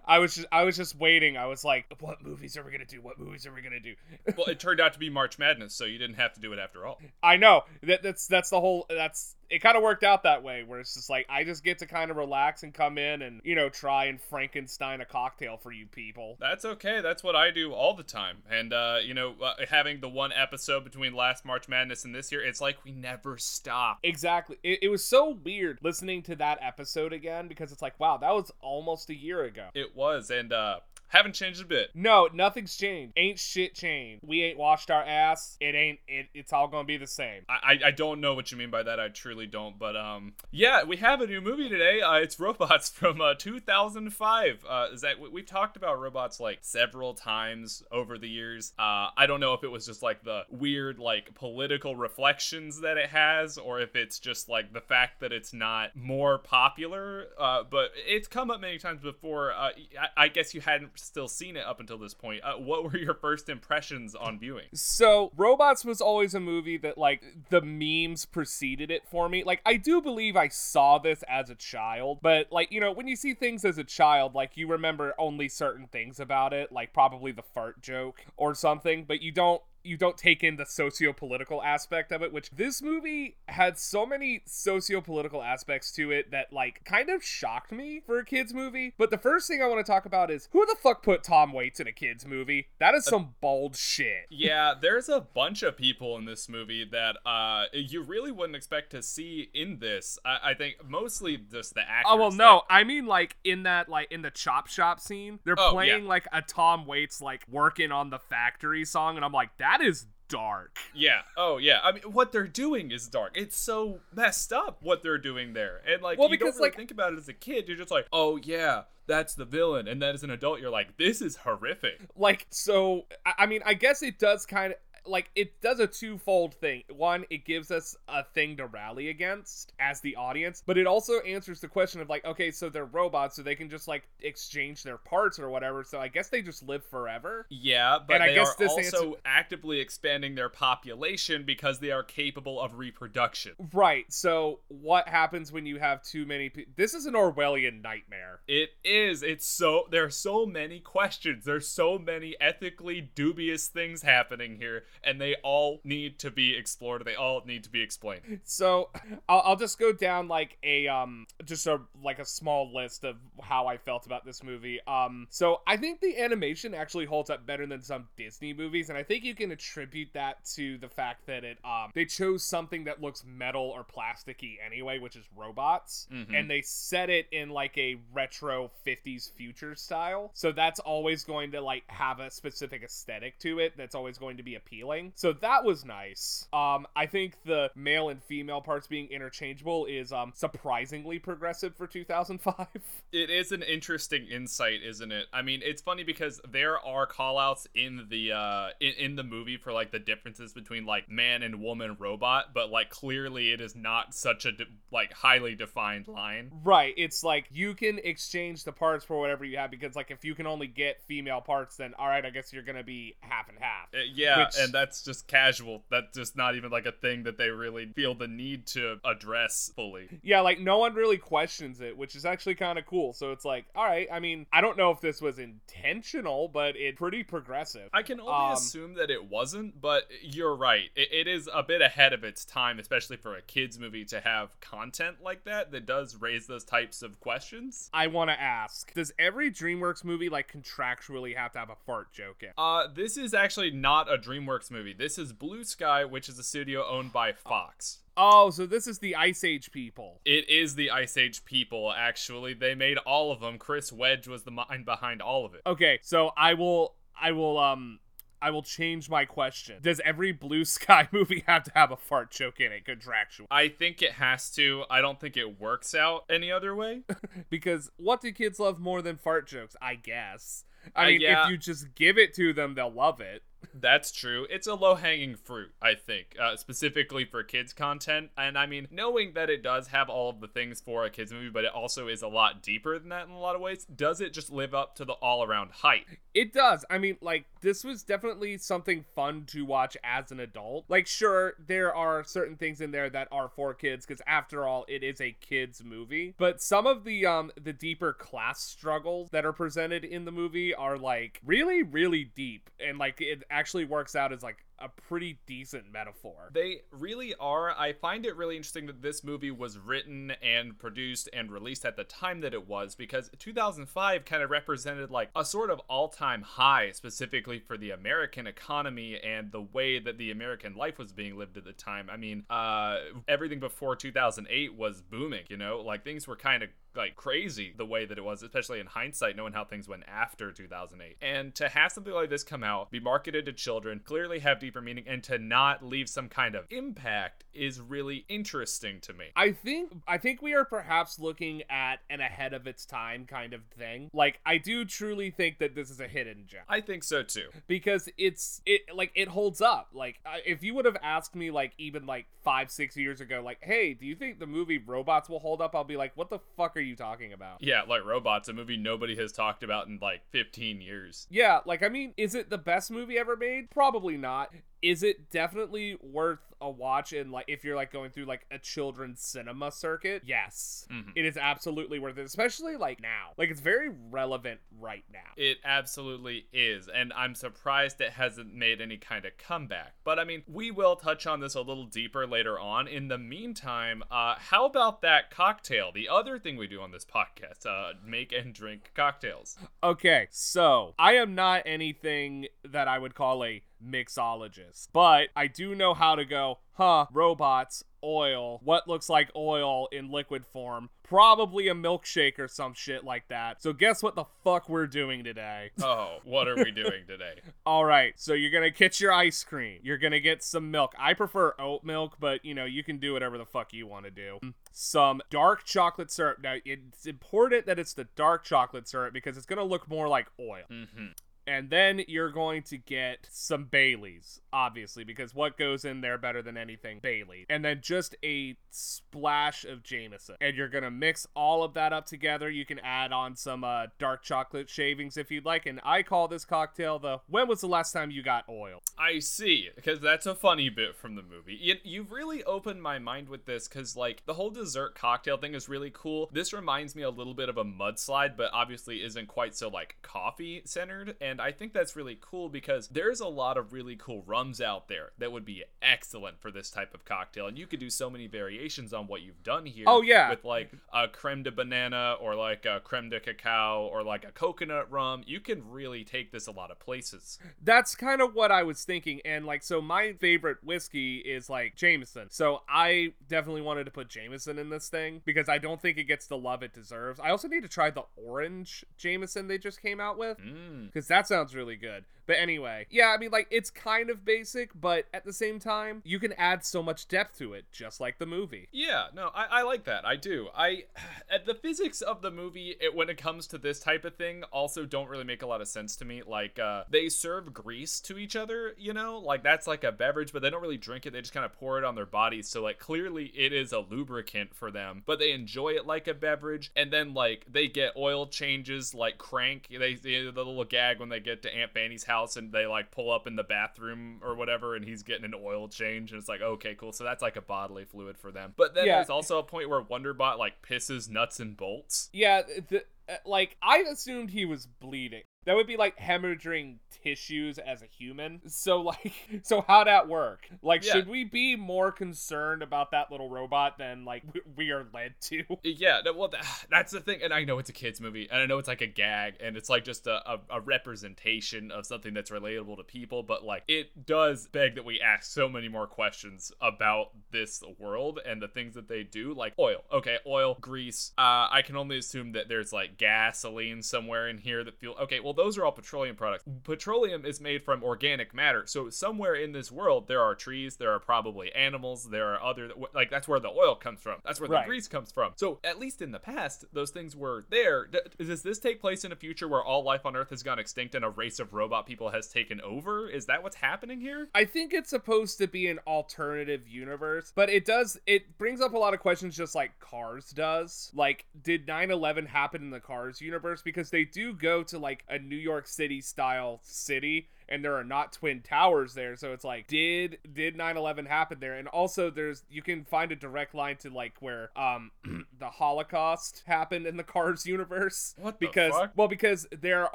I 0.06 0.20
was 0.20 0.34
just 0.36 0.46
I 0.50 0.64
was 0.64 0.74
just 0.74 0.96
waiting. 0.96 1.36
I 1.36 1.44
was 1.44 1.66
like, 1.66 1.84
what 2.00 2.22
movies 2.22 2.56
are 2.56 2.62
we 2.62 2.70
going 2.70 2.80
to 2.80 2.86
do? 2.86 3.02
What 3.02 3.18
movies 3.18 3.46
are 3.46 3.52
we 3.52 3.60
going 3.60 3.72
to 3.74 3.80
do? 3.80 3.94
Well, 4.38 4.46
it 4.46 4.58
turned 4.60 4.80
out 4.80 4.94
to 4.94 4.98
be 4.98 5.10
March 5.10 5.38
Madness, 5.38 5.74
so 5.74 5.84
you 5.84 5.98
didn't 5.98 6.16
have 6.16 6.32
to 6.32 6.40
do 6.40 6.52
it 6.54 6.58
after 6.58 6.86
all. 6.86 6.98
I 7.22 7.36
know. 7.36 7.64
That 7.82 8.02
that's 8.02 8.26
that's 8.26 8.48
the 8.48 8.58
whole 8.60 8.86
that's 8.88 9.36
it 9.52 9.60
kind 9.60 9.76
of 9.76 9.82
worked 9.82 10.02
out 10.02 10.22
that 10.22 10.42
way 10.42 10.64
where 10.64 10.80
it's 10.80 10.94
just 10.94 11.10
like 11.10 11.26
I 11.28 11.44
just 11.44 11.62
get 11.62 11.78
to 11.80 11.86
kind 11.86 12.10
of 12.10 12.16
relax 12.16 12.62
and 12.62 12.72
come 12.72 12.96
in 12.96 13.20
and, 13.20 13.42
you 13.44 13.54
know, 13.54 13.68
try 13.68 14.06
and 14.06 14.18
Frankenstein 14.18 15.02
a 15.02 15.04
cocktail 15.04 15.58
for 15.58 15.70
you 15.70 15.86
people. 15.86 16.38
That's 16.40 16.64
okay. 16.64 17.02
That's 17.02 17.22
what 17.22 17.36
I 17.36 17.50
do 17.50 17.72
all 17.72 17.94
the 17.94 18.02
time. 18.02 18.38
And, 18.50 18.72
uh, 18.72 18.96
you 19.04 19.12
know, 19.12 19.34
uh, 19.42 19.52
having 19.68 20.00
the 20.00 20.08
one 20.08 20.32
episode 20.32 20.84
between 20.84 21.14
last 21.14 21.44
March 21.44 21.68
Madness 21.68 22.02
and 22.06 22.14
this 22.14 22.32
year, 22.32 22.42
it's 22.42 22.62
like 22.62 22.78
we 22.82 22.92
never 22.92 23.36
stop. 23.36 23.98
Exactly. 24.02 24.56
It, 24.62 24.78
it 24.84 24.88
was 24.88 25.04
so 25.04 25.38
weird 25.44 25.78
listening 25.82 26.22
to 26.22 26.36
that 26.36 26.58
episode 26.62 27.12
again 27.12 27.46
because 27.46 27.72
it's 27.72 27.82
like, 27.82 28.00
wow, 28.00 28.16
that 28.16 28.32
was 28.32 28.50
almost 28.62 29.10
a 29.10 29.14
year 29.14 29.44
ago. 29.44 29.68
It 29.74 29.94
was. 29.94 30.30
And, 30.30 30.50
uh, 30.50 30.80
haven't 31.12 31.34
changed 31.34 31.60
a 31.62 31.64
bit. 31.66 31.90
No, 31.94 32.28
nothing's 32.32 32.76
changed. 32.76 33.12
Ain't 33.16 33.38
shit 33.38 33.74
changed. 33.74 34.22
We 34.26 34.42
ain't 34.42 34.58
washed 34.58 34.90
our 34.90 35.02
ass. 35.02 35.56
It 35.60 35.74
ain't. 35.74 35.98
It, 36.08 36.26
it's 36.34 36.52
all 36.52 36.68
gonna 36.68 36.84
be 36.84 36.96
the 36.96 37.06
same. 37.06 37.42
I, 37.48 37.78
I 37.86 37.90
don't 37.90 38.20
know 38.20 38.34
what 38.34 38.50
you 38.50 38.56
mean 38.58 38.70
by 38.70 38.82
that. 38.82 38.98
I 38.98 39.08
truly 39.08 39.46
don't. 39.46 39.78
But 39.78 39.96
um, 39.96 40.32
yeah, 40.50 40.84
we 40.84 40.96
have 40.96 41.20
a 41.20 41.26
new 41.26 41.40
movie 41.40 41.68
today. 41.68 42.00
Uh, 42.00 42.14
it's 42.14 42.40
Robots 42.40 42.88
from 42.94 43.20
uh, 43.20 43.34
2005. 43.34 44.64
Uh, 44.68 44.86
is 44.92 45.02
that 45.02 45.20
we- 45.20 45.28
we've 45.28 45.46
talked 45.46 45.76
about 45.76 46.00
robots 46.00 46.40
like 46.40 46.58
several 46.62 47.14
times 47.14 47.82
over 47.92 48.18
the 48.18 48.28
years. 48.28 48.72
Uh, 48.78 49.08
I 49.16 49.26
don't 49.26 49.40
know 49.40 49.54
if 49.54 49.64
it 49.64 49.70
was 49.70 49.86
just 49.86 50.02
like 50.02 50.24
the 50.24 50.42
weird 50.50 50.98
like 50.98 51.34
political 51.34 51.94
reflections 51.96 52.80
that 52.80 52.96
it 52.96 53.10
has, 53.10 53.58
or 53.58 53.80
if 53.80 53.94
it's 53.96 54.18
just 54.18 54.48
like 54.48 54.72
the 54.72 54.80
fact 54.80 55.20
that 55.20 55.32
it's 55.32 55.52
not 55.52 55.94
more 55.94 56.38
popular. 56.38 57.26
Uh, 57.38 57.62
but 57.68 57.90
it's 58.06 58.28
come 58.28 58.50
up 58.50 58.60
many 58.60 58.78
times 58.78 59.02
before. 59.02 59.52
Uh, 59.52 59.70
I, 60.16 60.24
I 60.24 60.28
guess 60.28 60.54
you 60.54 60.60
hadn't 60.60 60.92
still 61.02 61.28
seen 61.28 61.56
it 61.56 61.64
up 61.64 61.80
until 61.80 61.98
this 61.98 62.14
point. 62.14 62.42
Uh, 62.44 62.54
what 62.54 62.84
were 62.84 62.96
your 62.96 63.14
first 63.14 63.48
impressions 63.48 64.14
on 64.14 64.38
viewing? 64.38 64.66
So, 64.74 65.32
Robots 65.36 65.84
was 65.84 66.00
always 66.00 66.34
a 66.34 66.40
movie 66.40 66.76
that, 66.78 66.98
like, 66.98 67.22
the 67.50 67.60
memes 67.60 68.24
preceded 68.24 68.90
it 68.90 69.02
for 69.10 69.28
me. 69.28 69.44
Like, 69.44 69.60
I 69.66 69.76
do 69.76 70.00
believe 70.00 70.36
I 70.36 70.48
saw 70.48 70.98
this 70.98 71.22
as 71.28 71.50
a 71.50 71.54
child, 71.54 72.18
but, 72.22 72.50
like, 72.50 72.72
you 72.72 72.80
know, 72.80 72.92
when 72.92 73.08
you 73.08 73.16
see 73.16 73.34
things 73.34 73.64
as 73.64 73.78
a 73.78 73.84
child, 73.84 74.34
like, 74.34 74.56
you 74.56 74.68
remember 74.68 75.14
only 75.18 75.48
certain 75.48 75.86
things 75.86 76.20
about 76.20 76.52
it, 76.52 76.72
like, 76.72 76.92
probably 76.92 77.32
the 77.32 77.42
fart 77.42 77.80
joke 77.82 78.24
or 78.36 78.54
something, 78.54 79.04
but 79.04 79.22
you 79.22 79.32
don't 79.32 79.62
you 79.84 79.96
don't 79.96 80.16
take 80.18 80.42
in 80.44 80.56
the 80.56 80.66
socio-political 80.66 81.62
aspect 81.62 82.12
of 82.12 82.22
it 82.22 82.32
which 82.32 82.50
this 82.50 82.80
movie 82.82 83.36
had 83.48 83.78
so 83.78 84.04
many 84.06 84.42
socio-political 84.46 85.42
aspects 85.42 85.92
to 85.92 86.10
it 86.10 86.30
that 86.30 86.52
like 86.52 86.84
kind 86.84 87.10
of 87.10 87.22
shocked 87.22 87.72
me 87.72 88.00
for 88.04 88.18
a 88.18 88.24
kids 88.24 88.54
movie 88.54 88.94
but 88.98 89.10
the 89.10 89.18
first 89.18 89.46
thing 89.48 89.62
i 89.62 89.66
want 89.66 89.84
to 89.84 89.90
talk 89.90 90.04
about 90.06 90.30
is 90.30 90.48
who 90.52 90.64
the 90.66 90.76
fuck 90.82 91.02
put 91.02 91.22
tom 91.22 91.52
waits 91.52 91.80
in 91.80 91.86
a 91.86 91.92
kids 91.92 92.26
movie 92.26 92.66
that 92.78 92.94
is 92.94 93.04
some 93.04 93.34
bold 93.40 93.76
shit 93.76 94.26
yeah, 94.30 94.74
there's 94.80 95.08
a 95.08 95.20
bunch 95.20 95.62
of 95.62 95.76
people 95.76 96.16
in 96.16 96.24
this 96.24 96.48
movie 96.48 96.84
that 96.90 97.16
uh 97.26 97.64
you 97.72 98.02
really 98.02 98.32
wouldn't 98.32 98.56
expect 98.56 98.90
to 98.90 99.02
see 99.02 99.50
in 99.54 99.78
this. 99.78 100.18
I, 100.24 100.50
I 100.50 100.54
think 100.54 100.76
mostly 100.88 101.36
just 101.36 101.74
the 101.74 101.80
actors. 101.82 102.06
Oh 102.08 102.16
well, 102.16 102.30
no. 102.30 102.62
I 102.68 102.84
mean, 102.84 103.06
like 103.06 103.36
in 103.44 103.62
that, 103.64 103.88
like 103.88 104.10
in 104.10 104.22
the 104.22 104.30
chop 104.30 104.66
shop 104.66 105.00
scene, 105.00 105.38
they're 105.44 105.54
Oh, 105.58 105.70
playing 105.72 106.02
yeah. 106.04 106.08
like 106.08 106.26
a 106.32 106.42
Tom 106.42 106.86
Waits 106.86 107.20
like 107.20 107.44
working 107.48 107.92
on 107.92 108.10
the 108.10 108.18
factory 108.18 108.84
song, 108.84 109.16
and 109.16 109.24
I'm 109.24 109.32
like, 109.32 109.56
that 109.58 109.71
is 109.80 110.06
dark. 110.28 110.78
Yeah. 110.94 111.20
Oh 111.36 111.58
yeah. 111.58 111.78
I 111.82 111.92
mean, 111.92 112.02
what 112.04 112.32
they're 112.32 112.46
doing 112.46 112.90
is 112.90 113.06
dark. 113.08 113.32
It's 113.36 113.56
so 113.56 114.00
messed 114.14 114.52
up 114.52 114.78
what 114.82 115.02
they're 115.02 115.18
doing 115.18 115.52
there, 115.52 115.80
and 115.86 116.02
like 116.02 116.18
Well, 116.18 116.28
you 116.30 116.36
don't 116.36 116.46
because, 116.48 116.56
really 116.58 116.68
like- 116.70 116.76
think 116.76 116.90
about 116.90 117.12
it 117.12 117.18
as 117.18 117.28
a 117.28 117.32
kid. 117.34 117.68
You're 117.68 117.76
just 117.76 117.90
like, 117.90 118.06
oh 118.12 118.36
yeah, 118.36 118.82
that's 119.06 119.34
the 119.34 119.44
villain, 119.44 119.88
and 119.88 120.00
then 120.00 120.14
as 120.14 120.22
an 120.22 120.30
adult, 120.30 120.60
you're 120.60 120.70
like, 120.70 120.96
this 120.96 121.20
is 121.22 121.36
horrific. 121.36 122.00
Like, 122.16 122.46
so 122.50 123.06
I, 123.26 123.32
I 123.40 123.46
mean, 123.46 123.60
I 123.64 123.74
guess 123.74 124.02
it 124.02 124.18
does 124.18 124.46
kind 124.46 124.72
of. 124.72 124.78
Like 125.06 125.30
it 125.34 125.60
does 125.60 125.80
a 125.80 125.86
twofold 125.86 126.54
thing. 126.54 126.82
One, 126.90 127.24
it 127.30 127.44
gives 127.44 127.70
us 127.70 127.96
a 128.08 128.22
thing 128.24 128.56
to 128.58 128.66
rally 128.66 129.08
against 129.08 129.72
as 129.78 130.00
the 130.00 130.16
audience, 130.16 130.62
but 130.64 130.78
it 130.78 130.86
also 130.86 131.20
answers 131.20 131.60
the 131.60 131.68
question 131.68 132.00
of 132.00 132.08
like, 132.08 132.24
okay, 132.24 132.50
so 132.50 132.68
they're 132.68 132.84
robots, 132.84 133.36
so 133.36 133.42
they 133.42 133.54
can 133.54 133.68
just 133.68 133.88
like 133.88 134.04
exchange 134.20 134.82
their 134.82 134.98
parts 134.98 135.38
or 135.38 135.50
whatever. 135.50 135.82
So 135.84 136.00
I 136.00 136.08
guess 136.08 136.28
they 136.28 136.42
just 136.42 136.62
live 136.62 136.84
forever. 136.84 137.46
Yeah, 137.50 137.98
but 138.06 138.14
And 138.14 138.22
I 138.22 138.28
they 138.28 138.34
guess 138.34 138.48
are 138.50 138.56
this 138.58 138.70
also 138.70 139.06
answer- 139.08 139.20
actively 139.24 139.80
expanding 139.80 140.34
their 140.34 140.48
population 140.48 141.44
because 141.44 141.80
they 141.80 141.90
are 141.90 142.02
capable 142.02 142.60
of 142.60 142.78
reproduction. 142.78 143.52
Right. 143.72 144.04
So 144.12 144.60
what 144.68 145.08
happens 145.08 145.52
when 145.52 145.66
you 145.66 145.78
have 145.78 146.02
too 146.02 146.26
many? 146.26 146.48
Pe- 146.48 146.66
this 146.76 146.94
is 146.94 147.06
an 147.06 147.14
Orwellian 147.14 147.82
nightmare. 147.82 148.40
It 148.46 148.70
is. 148.84 149.22
It's 149.22 149.46
so 149.46 149.84
there 149.90 150.04
are 150.04 150.10
so 150.10 150.46
many 150.46 150.80
questions. 150.80 151.44
There's 151.44 151.68
so 151.68 151.98
many 151.98 152.36
ethically 152.40 153.00
dubious 153.14 153.68
things 153.68 154.02
happening 154.02 154.56
here, 154.56 154.84
and 155.04 155.20
they 155.20 155.34
all 155.42 155.80
need 155.84 156.18
to 156.20 156.30
be 156.30 156.54
explored. 156.56 157.04
They 157.04 157.14
all 157.14 157.42
need 157.46 157.64
to 157.64 157.70
be 157.70 157.80
explained. 157.82 158.40
So 158.44 158.90
I'll, 159.28 159.42
I'll 159.44 159.56
just 159.56 159.78
go 159.78 159.92
down 159.92 160.28
like 160.28 160.58
a 160.62 160.88
um 160.88 161.26
just 161.44 161.66
a 161.66 161.80
like 162.02 162.18
a 162.18 162.24
small 162.24 162.72
list 162.74 163.04
of 163.04 163.16
how 163.40 163.66
I 163.66 163.76
felt 163.78 164.06
about 164.06 164.24
this 164.24 164.42
movie. 164.42 164.80
Um 164.86 165.26
so 165.30 165.60
I 165.66 165.76
think 165.76 166.00
the 166.00 166.18
animation 166.18 166.74
actually 166.74 167.06
holds 167.06 167.30
up 167.30 167.46
better 167.46 167.66
than 167.66 167.82
some 167.82 168.08
Disney 168.16 168.52
movies 168.52 168.88
and 168.88 168.98
I 168.98 169.02
think 169.02 169.24
you 169.24 169.34
can 169.34 169.50
attribute 169.52 170.08
that 170.14 170.44
to 170.54 170.78
the 170.78 170.88
fact 170.88 171.26
that 171.26 171.44
it 171.44 171.58
um 171.64 171.90
they 171.94 172.04
chose 172.04 172.44
something 172.44 172.84
that 172.84 173.00
looks 173.00 173.24
metal 173.26 173.62
or 173.62 173.84
plasticky 173.84 174.56
anyway, 174.64 174.98
which 174.98 175.16
is 175.16 175.24
robots, 175.36 176.06
Mhm. 176.12 176.38
and 176.38 176.50
they 176.50 176.62
set 176.62 177.10
it 177.10 177.26
in 177.32 177.50
like 177.50 177.76
a 177.78 177.96
retro 178.12 178.70
50s 178.86 179.30
future 179.32 179.74
style. 179.74 180.30
So 180.34 180.52
that's 180.52 180.80
always 180.80 181.24
going 181.24 181.52
to 181.52 181.60
like 181.60 181.84
have 181.88 182.20
a 182.20 182.30
specific 182.30 182.82
aesthetic 182.82 183.38
to 183.40 183.58
it 183.58 183.76
that's 183.76 183.94
always 183.94 184.18
going 184.18 184.36
to 184.36 184.42
be 184.42 184.54
appealing. 184.56 184.81
So 185.14 185.32
that 185.34 185.64
was 185.64 185.84
nice. 185.84 186.46
Um 186.52 186.86
I 186.96 187.06
think 187.06 187.34
the 187.44 187.70
male 187.74 188.08
and 188.08 188.22
female 188.22 188.60
parts 188.60 188.86
being 188.86 189.08
interchangeable 189.10 189.86
is 189.86 190.12
um 190.12 190.32
surprisingly 190.34 191.18
progressive 191.18 191.74
for 191.76 191.86
2005. 191.86 192.66
It 193.12 193.28
is 193.28 193.52
an 193.52 193.62
interesting 193.62 194.26
insight, 194.26 194.80
isn't 194.82 195.12
it? 195.12 195.26
I 195.34 195.42
mean, 195.42 195.60
it's 195.62 195.82
funny 195.82 196.02
because 196.02 196.40
there 196.50 196.78
are 196.80 197.06
callouts 197.06 197.66
in 197.74 198.06
the 198.08 198.32
uh 198.32 198.68
in, 198.80 198.92
in 198.94 199.16
the 199.16 199.22
movie 199.22 199.56
for 199.58 199.72
like 199.72 199.90
the 199.90 199.98
differences 199.98 200.52
between 200.52 200.86
like 200.86 201.10
man 201.10 201.42
and 201.42 201.60
woman 201.60 201.96
robot, 201.98 202.54
but 202.54 202.70
like 202.70 202.90
clearly 202.90 203.52
it 203.52 203.60
is 203.60 203.74
not 203.76 204.14
such 204.14 204.46
a 204.46 204.52
de- 204.52 204.64
like 204.90 205.12
highly 205.12 205.54
defined 205.54 206.08
line. 206.08 206.50
Right, 206.64 206.94
it's 206.96 207.22
like 207.22 207.46
you 207.50 207.74
can 207.74 207.98
exchange 208.02 208.64
the 208.64 208.72
parts 208.72 209.04
for 209.04 209.18
whatever 209.18 209.44
you 209.44 209.58
have 209.58 209.70
because 209.70 209.94
like 209.94 210.10
if 210.10 210.24
you 210.24 210.34
can 210.34 210.46
only 210.46 210.66
get 210.66 211.02
female 211.06 211.40
parts 211.40 211.76
then 211.76 211.92
all 211.98 212.08
right, 212.08 212.24
I 212.24 212.30
guess 212.30 212.52
you're 212.52 212.62
going 212.62 212.76
to 212.76 212.84
be 212.84 213.16
half 213.20 213.48
and 213.48 213.58
half. 213.60 213.88
Uh, 213.94 213.98
yeah, 214.14 214.46
Which- 214.46 214.56
and 214.58 214.71
and 214.72 214.80
that's 214.80 215.02
just 215.02 215.26
casual. 215.26 215.82
That's 215.90 216.16
just 216.16 216.36
not 216.36 216.56
even 216.56 216.70
like 216.70 216.86
a 216.86 216.92
thing 216.92 217.24
that 217.24 217.36
they 217.38 217.50
really 217.50 217.92
feel 217.94 218.14
the 218.14 218.28
need 218.28 218.66
to 218.68 218.98
address 219.04 219.70
fully. 219.74 220.08
Yeah, 220.22 220.40
like 220.40 220.60
no 220.60 220.78
one 220.78 220.94
really 220.94 221.18
questions 221.18 221.80
it, 221.80 221.96
which 221.96 222.14
is 222.16 222.24
actually 222.24 222.54
kind 222.54 222.78
of 222.78 222.86
cool. 222.86 223.12
So 223.12 223.32
it's 223.32 223.44
like, 223.44 223.66
all 223.74 223.84
right, 223.84 224.08
I 224.10 224.20
mean, 224.20 224.46
I 224.52 224.60
don't 224.60 224.76
know 224.76 224.90
if 224.90 225.00
this 225.00 225.20
was 225.20 225.38
intentional, 225.38 226.48
but 226.48 226.76
it's 226.76 226.98
pretty 226.98 227.22
progressive. 227.22 227.90
I 227.92 228.02
can 228.02 228.20
only 228.20 228.32
Um, 228.32 228.52
assume 228.52 228.94
that 228.94 229.10
it 229.10 229.24
wasn't, 229.24 229.80
but 229.80 230.04
you're 230.22 230.54
right. 230.56 230.90
It, 230.96 231.08
it 231.12 231.28
is 231.28 231.48
a 231.52 231.62
bit 231.62 231.82
ahead 231.82 232.12
of 232.12 232.24
its 232.24 232.44
time, 232.44 232.78
especially 232.78 233.16
for 233.16 233.36
a 233.36 233.42
kids 233.42 233.78
movie 233.78 234.04
to 234.06 234.20
have 234.20 234.58
content 234.60 235.16
like 235.22 235.44
that 235.44 235.72
that 235.72 235.86
does 235.86 236.16
raise 236.16 236.46
those 236.46 236.64
types 236.64 237.02
of 237.02 237.20
questions. 237.20 237.90
I 237.92 238.06
want 238.06 238.30
to 238.30 238.40
ask, 238.40 238.92
does 238.94 239.12
every 239.18 239.50
DreamWorks 239.50 240.04
movie 240.04 240.28
like 240.28 240.50
contractually 240.52 241.36
have 241.36 241.52
to 241.52 241.58
have 241.58 241.70
a 241.70 241.76
fart 241.86 242.12
joke 242.12 242.42
in? 242.42 242.50
Uh, 242.56 242.86
this 242.94 243.16
is 243.16 243.34
actually 243.34 243.70
not 243.70 244.12
a 244.12 244.16
DreamWorks 244.16 244.61
movie. 244.70 244.92
This 244.92 245.18
is 245.18 245.32
Blue 245.32 245.64
Sky, 245.64 246.04
which 246.04 246.28
is 246.28 246.38
a 246.38 246.42
studio 246.42 246.84
owned 246.88 247.12
by 247.12 247.32
Fox. 247.32 247.98
Oh, 248.16 248.50
so 248.50 248.66
this 248.66 248.86
is 248.86 248.98
the 248.98 249.16
Ice 249.16 249.42
Age 249.44 249.72
people. 249.72 250.20
It 250.24 250.48
is 250.48 250.74
the 250.74 250.90
Ice 250.90 251.16
Age 251.16 251.44
people, 251.44 251.92
actually. 251.96 252.54
They 252.54 252.74
made 252.74 252.98
all 252.98 253.32
of 253.32 253.40
them. 253.40 253.58
Chris 253.58 253.90
Wedge 253.92 254.28
was 254.28 254.42
the 254.44 254.50
mind 254.50 254.84
behind 254.84 255.22
all 255.22 255.44
of 255.46 255.54
it. 255.54 255.62
Okay, 255.66 255.98
so 256.02 256.30
I 256.36 256.54
will 256.54 256.94
I 257.20 257.32
will 257.32 257.58
um 257.58 258.00
I 258.44 258.50
will 258.50 258.62
change 258.64 259.08
my 259.08 259.24
question. 259.24 259.78
Does 259.82 260.00
every 260.04 260.32
Blue 260.32 260.64
Sky 260.64 261.08
movie 261.12 261.44
have 261.46 261.62
to 261.64 261.70
have 261.74 261.90
a 261.92 261.96
fart 261.96 262.30
joke 262.32 262.60
in 262.60 262.72
it 262.72 262.84
contractual? 262.84 263.46
I 263.50 263.68
think 263.68 264.02
it 264.02 264.12
has 264.12 264.50
to. 264.56 264.82
I 264.90 265.00
don't 265.00 265.18
think 265.20 265.36
it 265.36 265.60
works 265.60 265.94
out 265.94 266.24
any 266.28 266.50
other 266.52 266.74
way. 266.74 267.02
Because 267.50 267.90
what 267.96 268.20
do 268.20 268.30
kids 268.32 268.58
love 268.58 268.78
more 268.78 269.00
than 269.02 269.16
fart 269.16 269.46
jokes? 269.46 269.76
I 269.80 269.94
guess. 269.94 270.64
I 270.96 271.04
Uh, 271.04 271.06
mean, 271.08 271.20
yeah. 271.20 271.44
if 271.44 271.50
you 271.50 271.56
just 271.56 271.94
give 271.94 272.18
it 272.18 272.34
to 272.34 272.52
them, 272.52 272.74
they'll 272.74 272.92
love 272.92 273.20
it. 273.20 273.42
That's 273.74 274.12
true. 274.12 274.46
It's 274.50 274.66
a 274.66 274.74
low 274.74 274.94
hanging 274.94 275.36
fruit, 275.36 275.72
I 275.80 275.94
think, 275.94 276.36
uh, 276.40 276.56
specifically 276.56 277.24
for 277.24 277.42
kids' 277.42 277.72
content. 277.72 278.30
And 278.36 278.58
I 278.58 278.66
mean, 278.66 278.88
knowing 278.90 279.32
that 279.34 279.50
it 279.50 279.62
does 279.62 279.88
have 279.88 280.08
all 280.08 280.30
of 280.30 280.40
the 280.40 280.48
things 280.48 280.80
for 280.80 281.04
a 281.04 281.10
kids' 281.10 281.32
movie, 281.32 281.50
but 281.50 281.64
it 281.64 281.72
also 281.72 282.08
is 282.08 282.22
a 282.22 282.28
lot 282.28 282.62
deeper 282.62 282.98
than 282.98 283.08
that 283.08 283.26
in 283.26 283.32
a 283.32 283.38
lot 283.38 283.54
of 283.54 283.60
ways, 283.60 283.84
does 283.84 284.20
it 284.20 284.32
just 284.32 284.52
live 284.52 284.74
up 284.74 284.94
to 284.96 285.04
the 285.04 285.14
all 285.14 285.42
around 285.42 285.70
hype? 285.72 286.06
It 286.34 286.52
does. 286.52 286.84
I 286.90 286.98
mean, 286.98 287.16
like, 287.20 287.46
this 287.60 287.84
was 287.84 288.02
definitely 288.02 288.58
something 288.58 289.04
fun 289.14 289.44
to 289.48 289.64
watch 289.64 289.96
as 290.04 290.30
an 290.32 290.40
adult. 290.40 290.84
Like, 290.88 291.06
sure, 291.06 291.54
there 291.58 291.94
are 291.94 292.24
certain 292.24 292.56
things 292.56 292.80
in 292.80 292.90
there 292.90 293.08
that 293.10 293.28
are 293.30 293.48
for 293.48 293.74
kids, 293.74 294.04
because 294.04 294.22
after 294.26 294.66
all, 294.66 294.84
it 294.88 295.02
is 295.02 295.20
a 295.20 295.32
kids' 295.40 295.82
movie. 295.84 296.34
But 296.36 296.60
some 296.60 296.86
of 296.86 297.04
the 297.04 297.24
um 297.26 297.50
the 297.60 297.72
deeper 297.72 298.12
class 298.12 298.60
struggles 298.62 299.30
that 299.30 299.44
are 299.44 299.52
presented 299.52 300.04
in 300.04 300.24
the 300.24 300.32
movie 300.32 300.74
are 300.74 300.98
like 300.98 301.40
really, 301.44 301.82
really 301.82 302.24
deep. 302.24 302.70
And 302.80 302.98
like 302.98 303.20
it 303.20 303.44
actually 303.50 303.61
works 303.84 304.14
out 304.16 304.32
as 304.32 304.42
like 304.42 304.56
a 304.82 304.88
pretty 304.88 305.38
decent 305.46 305.92
metaphor. 305.92 306.50
They 306.52 306.82
really 306.90 307.34
are. 307.38 307.70
I 307.70 307.92
find 307.92 308.26
it 308.26 308.36
really 308.36 308.56
interesting 308.56 308.86
that 308.86 309.02
this 309.02 309.22
movie 309.22 309.50
was 309.50 309.78
written 309.78 310.32
and 310.42 310.78
produced 310.78 311.28
and 311.32 311.50
released 311.50 311.84
at 311.84 311.96
the 311.96 312.04
time 312.04 312.40
that 312.40 312.52
it 312.52 312.68
was 312.68 312.94
because 312.94 313.30
2005 313.38 314.24
kind 314.24 314.42
of 314.42 314.50
represented 314.50 315.10
like 315.10 315.30
a 315.36 315.44
sort 315.44 315.70
of 315.70 315.80
all 315.88 316.08
time 316.08 316.42
high, 316.42 316.90
specifically 316.92 317.58
for 317.58 317.76
the 317.76 317.90
American 317.90 318.46
economy 318.46 319.18
and 319.22 319.52
the 319.52 319.60
way 319.60 319.98
that 319.98 320.18
the 320.18 320.30
American 320.30 320.74
life 320.74 320.98
was 320.98 321.12
being 321.12 321.36
lived 321.36 321.56
at 321.56 321.64
the 321.64 321.72
time. 321.72 322.08
I 322.10 322.16
mean, 322.16 322.44
uh, 322.50 322.96
everything 323.28 323.60
before 323.60 323.96
2008 323.96 324.74
was 324.74 325.00
booming, 325.00 325.44
you 325.48 325.56
know? 325.56 325.80
Like 325.80 326.04
things 326.04 326.26
were 326.26 326.36
kind 326.36 326.62
of 326.62 326.70
like 326.96 327.16
crazy 327.16 327.72
the 327.76 327.86
way 327.86 328.04
that 328.04 328.18
it 328.18 328.24
was, 328.24 328.42
especially 328.42 328.80
in 328.80 328.86
hindsight, 328.86 329.36
knowing 329.36 329.52
how 329.52 329.64
things 329.64 329.88
went 329.88 330.04
after 330.06 330.50
2008. 330.52 331.16
And 331.20 331.54
to 331.54 331.68
have 331.68 331.92
something 331.92 332.12
like 332.12 332.30
this 332.30 332.44
come 332.44 332.62
out, 332.62 332.90
be 332.90 333.00
marketed 333.00 333.46
to 333.46 333.52
children, 333.52 334.00
clearly 334.04 334.40
have 334.40 334.60
deeper 334.72 334.80
meaning, 334.82 335.04
and 335.06 335.22
to 335.24 335.38
not 335.38 335.84
leave 335.84 336.08
some 336.08 336.28
kind 336.28 336.54
of 336.54 336.64
impact 336.70 337.44
is 337.52 337.80
really 337.80 338.24
interesting 338.28 338.98
to 339.02 339.12
me. 339.12 339.26
I 339.36 339.52
think 339.52 339.92
I 340.08 340.16
think 340.18 340.40
we 340.40 340.54
are 340.54 340.64
perhaps 340.64 341.18
looking 341.18 341.62
at 341.68 341.96
an 342.08 342.20
ahead 342.20 342.54
of 342.54 342.66
its 342.66 342.86
time 342.86 343.26
kind 343.26 343.52
of 343.52 343.62
thing. 343.76 344.10
Like 344.14 344.40
I 344.46 344.56
do 344.58 344.84
truly 344.84 345.30
think 345.30 345.58
that 345.58 345.74
this 345.74 345.90
is 345.90 346.00
a 346.00 346.08
hidden 346.08 346.44
gem. 346.46 346.62
I 346.68 346.80
think 346.80 347.04
so 347.04 347.22
too. 347.22 347.48
because 347.66 348.08
it's 348.16 348.62
it 348.64 348.82
like 348.94 349.10
it 349.14 349.28
holds 349.28 349.60
up 349.60 349.88
like 349.92 350.20
if 350.46 350.62
you 350.62 350.74
would 350.74 350.84
have 350.84 350.96
asked 351.02 351.34
me 351.34 351.50
like 351.50 351.72
even 351.78 352.06
like 352.06 352.26
five 352.44 352.70
six 352.70 352.96
years 352.96 353.20
ago 353.20 353.40
like 353.44 353.58
hey 353.62 353.94
do 353.94 354.04
you 354.06 354.14
think 354.16 354.38
the 354.40 354.46
movie 354.46 354.78
robots 354.78 355.28
will 355.28 355.38
hold 355.38 355.60
up 355.60 355.74
i'll 355.74 355.84
be 355.84 355.96
like 355.96 356.12
what 356.16 356.28
the 356.28 356.38
fuck 356.56 356.76
are 356.76 356.80
you 356.80 356.96
talking 356.96 357.32
about 357.32 357.58
Yeah, 357.62 357.82
like 357.88 358.04
Robots, 358.04 358.48
a 358.48 358.52
movie 358.52 358.76
nobody 358.76 359.14
has 359.16 359.30
talked 359.32 359.62
about 359.62 359.86
in 359.86 359.98
like 360.02 360.22
15 360.30 360.80
years. 360.80 361.26
yeah 361.30 361.60
like 361.66 361.82
i 361.82 361.88
mean 361.88 362.14
is 362.16 362.34
it 362.34 362.50
the 362.50 362.58
best 362.58 362.90
movie 362.90 363.18
ever 363.18 363.36
made 363.36 363.70
probably 363.70 364.16
not 364.16 364.50
right 364.62 364.71
is 364.82 365.02
it 365.02 365.30
definitely 365.30 365.96
worth 366.02 366.40
a 366.60 366.70
watch 366.70 367.12
and 367.12 367.32
like 367.32 367.44
if 367.48 367.64
you're 367.64 367.74
like 367.74 367.92
going 367.92 368.10
through 368.10 368.24
like 368.24 368.46
a 368.52 368.58
children's 368.58 369.20
cinema 369.20 369.70
circuit 369.72 370.22
yes 370.24 370.86
Mhm. 370.92 371.10
it 371.16 371.24
is 371.24 371.36
absolutely 371.36 371.98
worth 371.98 372.18
it 372.18 372.24
especially 372.24 372.76
like 372.76 373.00
now 373.00 373.30
like 373.36 373.50
it's 373.50 373.60
very 373.60 373.88
relevant 374.10 374.60
right 374.78 375.04
now 375.12 375.18
It 375.36 375.58
absolutely 375.64 376.46
is, 376.52 376.88
and 376.88 377.12
I'm 377.14 377.34
surprised 377.34 378.00
it 378.00 378.12
hasn't 378.12 378.54
made 378.54 378.80
any 378.80 378.96
kind 378.98 379.24
of 379.24 379.36
comeback. 379.38 379.94
But 380.04 380.18
I 380.18 380.24
mean, 380.24 380.42
we 380.46 380.70
will 380.70 380.94
touch 380.96 381.26
on 381.26 381.40
this 381.40 381.54
a 381.54 381.60
little 381.62 381.86
deeper 381.86 382.26
later 382.26 382.58
on. 382.60 382.86
In 382.86 383.08
the 383.08 383.16
meantime, 383.18 384.02
uh, 384.10 384.34
how 384.38 384.66
about 384.66 385.00
that 385.02 385.30
cocktail? 385.30 385.90
The 385.92 386.08
other 386.08 386.38
thing 386.38 386.56
we 386.56 386.66
do 386.66 386.80
on 386.80 386.90
this 386.90 387.04
podcast, 387.06 387.64
uh, 387.66 387.94
make 388.04 388.32
and 388.32 388.52
drink 388.54 388.90
cocktails. 388.94 389.56
Okay, 389.82 390.28
so 390.30 390.94
I 390.98 391.14
am 391.14 391.34
not 391.34 391.62
anything 391.64 392.48
that 392.64 392.88
I 392.88 392.98
would 392.98 393.14
call 393.14 393.42
a 393.44 393.62
mixologist, 393.84 394.71
but 394.92 395.28
I 395.36 395.46
do 395.46 395.74
know 395.74 395.94
how 395.94 396.14
to 396.14 396.24
go, 396.24 396.58
huh, 396.74 397.06
robots, 397.12 397.84
oil, 398.04 398.60
what 398.64 398.88
looks 398.88 399.08
like 399.08 399.30
oil 399.36 399.88
in 399.92 400.10
liquid 400.10 400.44
form, 400.46 400.90
probably 401.02 401.68
a 401.68 401.74
milkshake 401.74 402.38
or 402.38 402.48
some 402.48 402.74
shit 402.74 403.04
like 403.04 403.28
that. 403.28 403.62
So 403.62 403.72
guess 403.72 404.02
what 404.02 404.14
the 404.16 404.24
fuck 404.42 404.68
we're 404.68 404.86
doing 404.86 405.22
today? 405.24 405.70
Oh, 405.82 406.18
what 406.24 406.48
are 406.48 406.56
we 406.56 406.70
doing 406.70 407.04
today? 407.06 407.40
All 407.66 407.84
right, 407.84 408.14
so 408.16 408.34
you're 408.34 408.50
gonna 408.50 408.70
get 408.70 409.00
your 409.00 409.12
ice 409.12 409.44
cream. 409.44 409.80
You're 409.82 409.98
gonna 409.98 410.20
get 410.20 410.42
some 410.42 410.70
milk. 410.70 410.94
I 410.98 411.14
prefer 411.14 411.54
oat 411.58 411.84
milk, 411.84 412.16
but 412.20 412.44
you 412.44 412.54
know 412.54 412.64
you 412.64 412.82
can 412.84 412.98
do 412.98 413.12
whatever 413.12 413.36
the 413.36 413.44
fuck 413.46 413.72
you 413.72 413.86
want 413.86 414.04
to 414.06 414.10
do. 414.10 414.38
Some 414.72 415.20
dark 415.30 415.64
chocolate 415.64 416.10
syrup. 416.10 416.38
Now 416.42 416.56
it's 416.64 417.04
important 417.06 417.66
that 417.66 417.78
it's 417.78 417.94
the 417.94 418.04
dark 418.16 418.44
chocolate 418.44 418.88
syrup 418.88 419.12
because 419.12 419.36
it's 419.36 419.46
gonna 419.46 419.64
look 419.64 419.88
more 419.88 420.08
like 420.08 420.28
oil. 420.40 420.62
hmm 420.68 421.06
And 421.46 421.70
then 421.70 422.02
you're 422.06 422.30
going 422.30 422.62
to 422.64 422.78
get 422.78 423.26
some 423.30 423.64
Baileys, 423.64 424.40
obviously, 424.52 425.04
because 425.04 425.34
what 425.34 425.58
goes 425.58 425.84
in 425.84 426.00
there 426.00 426.18
better 426.18 426.42
than 426.42 426.56
anything? 426.56 427.00
Bailey. 427.02 427.46
And 427.50 427.64
then 427.64 427.80
just 427.82 428.14
a 428.24 428.56
splash 428.70 429.64
of 429.64 429.82
Jameson. 429.82 430.36
And 430.40 430.56
you're 430.56 430.68
going 430.68 430.84
to 430.84 430.90
mix 430.90 431.26
all 431.34 431.64
of 431.64 431.74
that 431.74 431.92
up 431.92 432.06
together. 432.06 432.48
You 432.48 432.64
can 432.64 432.78
add 432.78 433.12
on 433.12 433.34
some 433.36 433.64
uh, 433.64 433.86
dark 433.98 434.22
chocolate 434.22 434.70
shavings 434.70 435.16
if 435.16 435.30
you'd 435.30 435.44
like. 435.44 435.66
And 435.66 435.80
I 435.84 436.02
call 436.02 436.28
this 436.28 436.44
cocktail 436.44 436.98
the 436.98 437.20
When 437.28 437.48
was 437.48 437.60
the 437.60 437.66
last 437.66 437.92
time 437.92 438.10
you 438.10 438.22
got 438.22 438.44
oil? 438.48 438.80
I 438.98 439.18
see, 439.18 439.68
because 439.74 440.00
that's 440.00 440.26
a 440.26 440.34
funny 440.34 440.68
bit 440.68 440.94
from 440.94 441.16
the 441.16 441.22
movie. 441.22 441.58
You, 441.60 441.76
you've 441.82 442.12
really 442.12 442.44
opened 442.44 442.82
my 442.82 442.98
mind 442.98 443.28
with 443.28 443.46
this, 443.46 443.66
because, 443.68 443.96
like, 443.96 444.22
the 444.26 444.34
whole 444.34 444.50
dessert 444.50 444.94
cocktail 444.94 445.38
thing 445.38 445.54
is 445.54 445.68
really 445.68 445.90
cool. 445.92 446.30
This 446.32 446.52
reminds 446.52 446.94
me 446.94 447.02
a 447.02 447.10
little 447.10 447.34
bit 447.34 447.48
of 447.48 447.58
a 447.58 447.64
mudslide, 447.64 448.36
but 448.36 448.50
obviously 448.52 449.02
isn't 449.02 449.26
quite 449.26 449.56
so, 449.56 449.68
like, 449.68 449.96
coffee 450.02 450.62
centered. 450.64 451.16
And 451.20 451.31
I 451.40 451.52
think 451.52 451.72
that's 451.72 451.96
really 451.96 452.18
cool 452.20 452.48
because 452.48 452.88
there's 452.88 453.20
a 453.20 453.28
lot 453.28 453.56
of 453.56 453.72
really 453.72 453.96
cool 453.96 454.22
rums 454.26 454.60
out 454.60 454.88
there 454.88 455.12
that 455.18 455.32
would 455.32 455.44
be 455.44 455.64
excellent 455.80 456.40
for 456.40 456.50
this 456.50 456.70
type 456.70 456.94
of 456.94 457.04
cocktail. 457.04 457.46
And 457.46 457.58
you 457.58 457.66
could 457.66 457.80
do 457.80 457.90
so 457.90 458.10
many 458.10 458.26
variations 458.26 458.92
on 458.92 459.06
what 459.06 459.22
you've 459.22 459.42
done 459.42 459.66
here. 459.66 459.84
Oh, 459.86 460.02
yeah. 460.02 460.30
With, 460.30 460.44
like, 460.44 460.70
a 460.92 461.08
creme 461.08 461.42
de 461.42 461.52
banana, 461.52 462.16
or, 462.20 462.34
like, 462.34 462.64
a 462.64 462.80
creme 462.80 463.10
de 463.10 463.20
cacao, 463.20 463.88
or, 463.92 464.02
like, 464.02 464.24
a 464.24 464.32
coconut 464.32 464.90
rum. 464.90 465.22
You 465.26 465.40
can 465.40 465.70
really 465.70 466.04
take 466.04 466.32
this 466.32 466.46
a 466.46 466.52
lot 466.52 466.70
of 466.70 466.78
places. 466.78 467.38
That's 467.62 467.94
kind 467.94 468.20
of 468.20 468.34
what 468.34 468.50
I 468.50 468.62
was 468.62 468.84
thinking. 468.84 469.20
And 469.24 469.46
like, 469.46 469.62
so 469.62 469.80
my 469.80 470.12
favorite 470.14 470.58
whiskey 470.62 471.18
is 471.18 471.48
like 471.48 471.76
Jameson. 471.76 472.28
So 472.30 472.62
I 472.68 473.12
definitely 473.28 473.62
wanted 473.62 473.84
to 473.84 473.90
put 473.90 474.08
Jameson 474.08 474.58
in 474.58 474.70
this 474.70 474.88
thing 474.88 475.22
because 475.24 475.48
I 475.48 475.58
don't 475.58 475.80
think 475.80 475.98
it 475.98 476.04
gets 476.04 476.26
the 476.26 476.36
love 476.36 476.62
it 476.62 476.74
deserves. 476.74 477.20
I 477.20 477.30
also 477.30 477.48
need 477.48 477.62
to 477.62 477.68
try 477.68 477.90
the 477.90 478.04
orange 478.16 478.84
Jameson 478.98 479.48
they 479.48 479.58
just 479.58 479.80
came 479.80 480.00
out 480.00 480.18
with 480.18 480.38
mm. 480.38 480.86
because 480.86 481.08
that 481.22 481.28
sounds 481.28 481.54
really 481.54 481.76
good. 481.76 482.04
But 482.32 482.38
anyway, 482.38 482.86
yeah, 482.88 483.08
I 483.08 483.18
mean, 483.18 483.30
like, 483.30 483.46
it's 483.50 483.68
kind 483.68 484.08
of 484.08 484.24
basic, 484.24 484.70
but 484.74 485.04
at 485.12 485.26
the 485.26 485.34
same 485.34 485.58
time, 485.58 486.00
you 486.02 486.18
can 486.18 486.32
add 486.38 486.64
so 486.64 486.82
much 486.82 487.06
depth 487.06 487.36
to 487.40 487.52
it, 487.52 487.66
just 487.70 488.00
like 488.00 488.18
the 488.18 488.24
movie. 488.24 488.68
Yeah, 488.72 489.08
no, 489.14 489.30
I, 489.34 489.58
I 489.58 489.62
like 489.64 489.84
that. 489.84 490.06
I 490.06 490.16
do. 490.16 490.48
I 490.56 490.84
the 491.44 491.52
physics 491.52 492.00
of 492.00 492.22
the 492.22 492.30
movie, 492.30 492.74
it, 492.80 492.94
when 492.94 493.10
it 493.10 493.18
comes 493.18 493.46
to 493.48 493.58
this 493.58 493.80
type 493.80 494.06
of 494.06 494.14
thing, 494.14 494.44
also 494.44 494.86
don't 494.86 495.10
really 495.10 495.24
make 495.24 495.42
a 495.42 495.46
lot 495.46 495.60
of 495.60 495.68
sense 495.68 495.94
to 495.96 496.06
me. 496.06 496.22
Like, 496.26 496.58
uh, 496.58 496.84
they 496.88 497.10
serve 497.10 497.52
grease 497.52 498.00
to 498.00 498.16
each 498.16 498.34
other, 498.34 498.72
you 498.78 498.94
know, 498.94 499.18
like 499.18 499.42
that's 499.42 499.66
like 499.66 499.84
a 499.84 499.92
beverage, 499.92 500.32
but 500.32 500.40
they 500.40 500.48
don't 500.48 500.62
really 500.62 500.78
drink 500.78 501.04
it. 501.04 501.12
They 501.12 501.20
just 501.20 501.34
kind 501.34 501.44
of 501.44 501.52
pour 501.52 501.76
it 501.76 501.84
on 501.84 501.96
their 501.96 502.06
bodies. 502.06 502.48
So 502.48 502.62
like, 502.62 502.78
clearly, 502.78 503.26
it 503.36 503.52
is 503.52 503.72
a 503.72 503.80
lubricant 503.80 504.54
for 504.54 504.70
them, 504.70 505.02
but 505.04 505.18
they 505.18 505.32
enjoy 505.32 505.72
it 505.72 505.86
like 505.86 506.08
a 506.08 506.14
beverage. 506.14 506.72
And 506.74 506.90
then 506.90 507.12
like 507.12 507.44
they 507.52 507.68
get 507.68 507.92
oil 507.94 508.26
changes, 508.26 508.94
like 508.94 509.18
Crank. 509.18 509.68
They, 509.70 509.96
they 509.96 510.22
the 510.22 510.32
little 510.42 510.64
gag 510.64 510.98
when 510.98 511.10
they 511.10 511.20
get 511.20 511.42
to 511.42 511.54
Aunt 511.54 511.72
Fanny's 511.74 512.04
house 512.04 512.21
and 512.36 512.52
they 512.52 512.66
like 512.66 512.90
pull 512.90 513.10
up 513.10 513.26
in 513.26 513.36
the 513.36 513.42
bathroom 513.44 514.20
or 514.22 514.34
whatever, 514.34 514.74
and 514.76 514.84
he's 514.84 515.02
getting 515.02 515.24
an 515.24 515.34
oil 515.34 515.68
change, 515.68 516.12
and 516.12 516.18
it's 516.18 516.28
like 516.28 516.40
okay, 516.40 516.74
cool. 516.74 516.92
So 516.92 517.04
that's 517.04 517.22
like 517.22 517.36
a 517.36 517.42
bodily 517.42 517.84
fluid 517.84 518.16
for 518.18 518.30
them. 518.30 518.54
But 518.56 518.74
then 518.74 518.86
Yeah. 518.86 518.96
there's 518.96 519.10
also 519.10 519.38
a 519.38 519.42
point 519.42 519.68
where 519.68 519.82
Wonderbot 519.82 520.38
like 520.38 520.62
pisses 520.62 521.08
nuts 521.10 521.40
and 521.40 521.56
bolts. 521.56 522.08
Yeah, 522.12 522.42
the, 522.68 522.84
uh, 523.08 523.16
like 523.26 523.56
I 523.62 523.78
assumed 523.90 524.30
he 524.30 524.44
was 524.44 524.66
bleeding. 524.66 525.22
That 525.44 525.56
would 525.56 525.66
be 525.66 525.76
like 525.76 525.98
hemorrhaging 525.98 526.76
tissues 527.02 527.58
as 527.58 527.82
a 527.82 527.86
human. 527.86 528.40
So 528.48 528.80
like, 528.80 529.12
so 529.42 529.64
how'd 529.66 529.86
that 529.88 530.08
work? 530.08 530.48
Like, 530.62 530.84
Yeah. 530.84 530.92
should 530.92 531.08
we 531.08 531.24
be 531.24 531.56
more 531.56 531.90
concerned 531.92 532.62
about 532.62 532.92
that 532.92 533.10
little 533.10 533.28
robot 533.28 533.78
than 533.78 534.04
like 534.04 534.22
we, 534.56 534.70
are 534.70 534.86
led 534.92 535.14
to? 535.22 535.42
Yeah, 535.64 536.00
well, 536.14 536.28
tha- 536.28 536.44
that's 536.70 536.92
the 536.92 537.00
thing, 537.00 537.20
and 537.22 537.32
I 537.32 537.44
know 537.44 537.58
it's 537.58 537.70
a 537.70 537.72
kids 537.72 538.00
movie, 538.00 538.28
and 538.30 538.40
I 538.40 538.46
know 538.46 538.58
it's 538.58 538.68
like 538.68 538.80
a 538.82 538.86
gag, 538.86 539.34
and 539.42 539.56
it's 539.56 539.68
like 539.68 539.84
just 539.84 540.06
a, 540.06 540.20
a, 540.30 540.40
a 540.50 540.60
representation 540.60 541.70
of 541.70 541.86
something 541.86 542.14
that's 542.14 542.30
relatable 542.30 542.76
to 542.76 542.84
people, 542.84 543.22
but 543.22 543.44
like 543.44 543.64
it 543.68 544.06
does 544.06 544.46
beg 544.48 544.74
that 544.76 544.84
we 544.84 545.00
ask 545.00 545.24
so 545.30 545.48
many 545.48 545.68
more 545.68 545.86
questions 545.86 546.52
about 546.60 547.08
this 547.30 547.62
world 547.78 548.20
and 548.24 548.40
the 548.40 548.48
things 548.48 548.74
that 548.74 548.88
they 548.88 549.02
do, 549.02 549.34
like 549.34 549.54
oil. 549.58 549.82
Okay, 549.92 550.18
oil, 550.26 550.56
grease. 550.60 551.12
Uh, 551.18 551.48
I 551.50 551.62
can 551.64 551.76
only 551.76 551.98
assume 551.98 552.32
that 552.32 552.48
there's 552.48 552.72
like 552.72 552.96
gasoline 552.98 553.82
somewhere 553.82 554.28
in 554.28 554.38
here 554.38 554.62
that 554.64 554.78
feel 554.78 554.94
okay. 555.02 555.20
Well, 555.20 555.31
those 555.32 555.58
are 555.58 555.64
all 555.64 555.72
petroleum 555.72 556.16
products. 556.16 556.44
Petroleum 556.64 557.24
is 557.24 557.40
made 557.40 557.64
from 557.64 557.82
organic 557.82 558.34
matter, 558.34 558.64
so 558.66 558.90
somewhere 558.90 559.34
in 559.34 559.52
this 559.52 559.70
world 559.70 560.08
there 560.08 560.20
are 560.20 560.34
trees, 560.34 560.76
there 560.76 560.92
are 560.92 561.00
probably 561.00 561.52
animals, 561.54 562.10
there 562.10 562.34
are 562.34 562.42
other 562.42 562.70
like 562.94 563.10
that's 563.10 563.28
where 563.28 563.40
the 563.40 563.48
oil 563.48 563.74
comes 563.74 564.00
from. 564.00 564.20
That's 564.24 564.40
where 564.40 564.48
the 564.48 564.62
grease 564.66 564.88
comes 564.88 565.12
from. 565.12 565.32
So 565.36 565.58
at 565.64 565.78
least 565.78 566.02
in 566.02 566.12
the 566.12 566.18
past, 566.18 566.64
those 566.72 566.90
things 566.90 567.16
were 567.16 567.44
there. 567.50 567.88
Does 568.18 568.42
this 568.42 568.58
take 568.58 568.80
place 568.80 569.04
in 569.04 569.12
a 569.12 569.16
future 569.16 569.48
where 569.48 569.62
all 569.62 569.82
life 569.82 570.06
on 570.06 570.16
Earth 570.16 570.30
has 570.30 570.42
gone 570.42 570.58
extinct 570.58 570.94
and 570.94 571.04
a 571.04 571.10
race 571.10 571.38
of 571.38 571.52
robot 571.52 571.86
people 571.86 572.10
has 572.10 572.28
taken 572.28 572.60
over? 572.60 573.08
Is 573.08 573.26
that 573.26 573.42
what's 573.42 573.56
happening 573.56 574.00
here? 574.00 574.28
I 574.34 574.44
think 574.44 574.72
it's 574.72 574.90
supposed 574.90 575.38
to 575.38 575.46
be 575.46 575.68
an 575.68 575.78
alternative 575.86 576.66
universe, 576.68 577.32
but 577.34 577.50
it 577.50 577.64
does 577.64 577.98
it 578.06 578.38
brings 578.38 578.60
up 578.60 578.74
a 578.74 578.78
lot 578.78 578.94
of 578.94 579.00
questions 579.00 579.36
just 579.36 579.54
like 579.54 579.78
Cars 579.80 580.30
does. 580.30 580.90
Like 580.94 581.26
did 581.42 581.66
9/11 581.66 582.26
happen 582.26 582.62
in 582.62 582.70
the 582.70 582.80
Cars 582.80 583.20
universe 583.20 583.62
because 583.62 583.90
they 583.90 584.04
do 584.04 584.32
go 584.32 584.62
to 584.64 584.78
like 584.78 585.04
a 585.08 585.18
New 585.22 585.36
York 585.36 585.66
City 585.66 586.00
style 586.00 586.60
city 586.62 587.28
and 587.52 587.62
there 587.62 587.76
are 587.76 587.84
not 587.84 588.12
twin 588.12 588.40
towers 588.40 588.94
there. 588.94 589.14
So 589.16 589.32
it's 589.32 589.44
like 589.44 589.66
did 589.66 590.18
did 590.32 590.56
9/11 590.56 591.06
happen 591.06 591.38
there? 591.38 591.54
And 591.54 591.68
also 591.68 592.10
there's 592.10 592.44
you 592.50 592.62
can 592.62 592.84
find 592.84 593.12
a 593.12 593.16
direct 593.16 593.54
line 593.54 593.76
to 593.78 593.90
like 593.90 594.14
where 594.20 594.50
um 594.56 594.90
the 595.38 595.50
holocaust 595.50 596.42
happened 596.46 596.86
in 596.86 596.96
the 596.96 597.04
cars 597.04 597.46
universe. 597.46 598.14
What 598.18 598.40
the 598.40 598.46
because 598.46 598.72
fuck? 598.72 598.92
well 598.96 599.08
because 599.08 599.46
there 599.60 599.94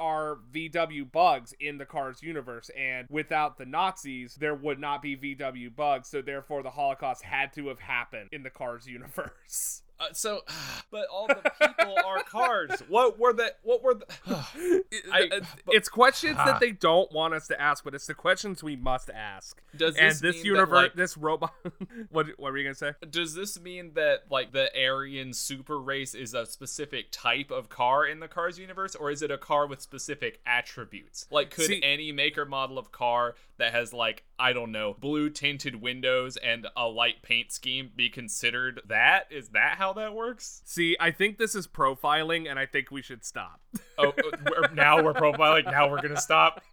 are 0.00 0.38
VW 0.52 1.10
bugs 1.10 1.52
in 1.58 1.78
the 1.78 1.86
cars 1.86 2.22
universe 2.22 2.70
and 2.78 3.08
without 3.10 3.58
the 3.58 3.66
Nazis 3.66 4.36
there 4.36 4.54
would 4.54 4.78
not 4.78 5.02
be 5.02 5.16
VW 5.16 5.74
bugs. 5.74 6.08
So 6.08 6.22
therefore 6.22 6.62
the 6.62 6.70
holocaust 6.70 7.24
had 7.24 7.52
to 7.54 7.68
have 7.68 7.80
happened 7.80 8.28
in 8.32 8.44
the 8.44 8.50
cars 8.50 8.86
universe 8.86 9.82
Uh, 10.00 10.06
so, 10.12 10.42
but 10.90 11.06
all 11.12 11.26
the 11.26 11.50
people 11.60 11.94
are 12.04 12.22
cars. 12.22 12.70
What 12.88 13.18
were 13.18 13.32
the? 13.32 13.54
What 13.62 13.82
were 13.82 13.94
the? 13.94 14.06
I- 15.12 15.28
Uh, 15.32 15.40
it's 15.68 15.88
questions 15.88 16.36
that 16.36 16.60
they 16.60 16.70
don't 16.72 17.10
want 17.12 17.34
us 17.34 17.46
to 17.48 17.60
ask 17.60 17.84
but 17.84 17.94
it's 17.94 18.06
the 18.06 18.14
questions 18.14 18.62
we 18.62 18.76
must 18.76 19.10
ask 19.10 19.60
Does 19.76 19.96
and 19.96 20.10
this 20.12 20.20
this 20.20 20.44
universe 20.44 20.70
like- 20.84 20.94
this 20.94 21.16
robot 21.16 21.52
what 22.10 22.26
what 22.38 22.52
were 22.52 22.58
you 22.58 22.64
gonna 22.64 22.74
say 22.74 22.92
Does 23.10 23.34
this 23.34 23.60
mean 23.60 23.92
that 23.94 24.24
like 24.30 24.52
the 24.52 24.70
Aryan 24.78 25.32
super 25.32 25.78
race 25.78 26.14
is 26.14 26.34
a 26.34 26.46
specific 26.46 27.10
type 27.10 27.50
of 27.50 27.68
car 27.68 28.06
in 28.06 28.20
the 28.20 28.28
Cars 28.28 28.58
universe, 28.58 28.94
or 28.94 29.10
is 29.10 29.22
it 29.22 29.30
a 29.30 29.38
car 29.38 29.66
with 29.66 29.80
specific 29.80 30.40
attributes? 30.46 31.26
Like, 31.30 31.50
could 31.50 31.66
See- 31.66 31.82
any 31.82 32.12
maker 32.12 32.44
model 32.46 32.78
of 32.78 32.90
car 32.92 33.34
that 33.58 33.72
has 33.72 33.92
like 33.92 34.24
I 34.38 34.52
don't 34.52 34.72
know 34.72 34.94
blue 34.98 35.30
tinted 35.30 35.76
windows 35.82 36.36
and 36.36 36.66
a 36.76 36.86
light 36.86 37.22
paint 37.22 37.52
scheme 37.52 37.90
be 37.94 38.08
considered 38.08 38.80
that? 38.86 39.26
Is 39.30 39.50
that 39.50 39.76
how 39.78 39.87
that 39.94 40.14
works? 40.14 40.62
see 40.64 40.96
i 41.00 41.10
think 41.10 41.38
this 41.38 41.54
is 41.54 41.66
profiling 41.66 42.48
and 42.50 42.58
i 42.58 42.66
think 42.66 42.90
we 42.90 43.02
should 43.02 43.24
stop 43.24 43.60
Oh, 43.98 44.08
uh, 44.10 44.12
we're, 44.46 44.74
now 44.74 45.02
we're 45.02 45.12
profiling. 45.12 45.64
Now 45.64 45.90
we're 45.90 46.00
gonna 46.00 46.20
stop. 46.20 46.62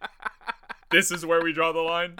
This 0.88 1.10
is 1.10 1.26
where 1.26 1.42
we 1.42 1.52
draw 1.52 1.72
the 1.72 1.80
line. 1.80 2.16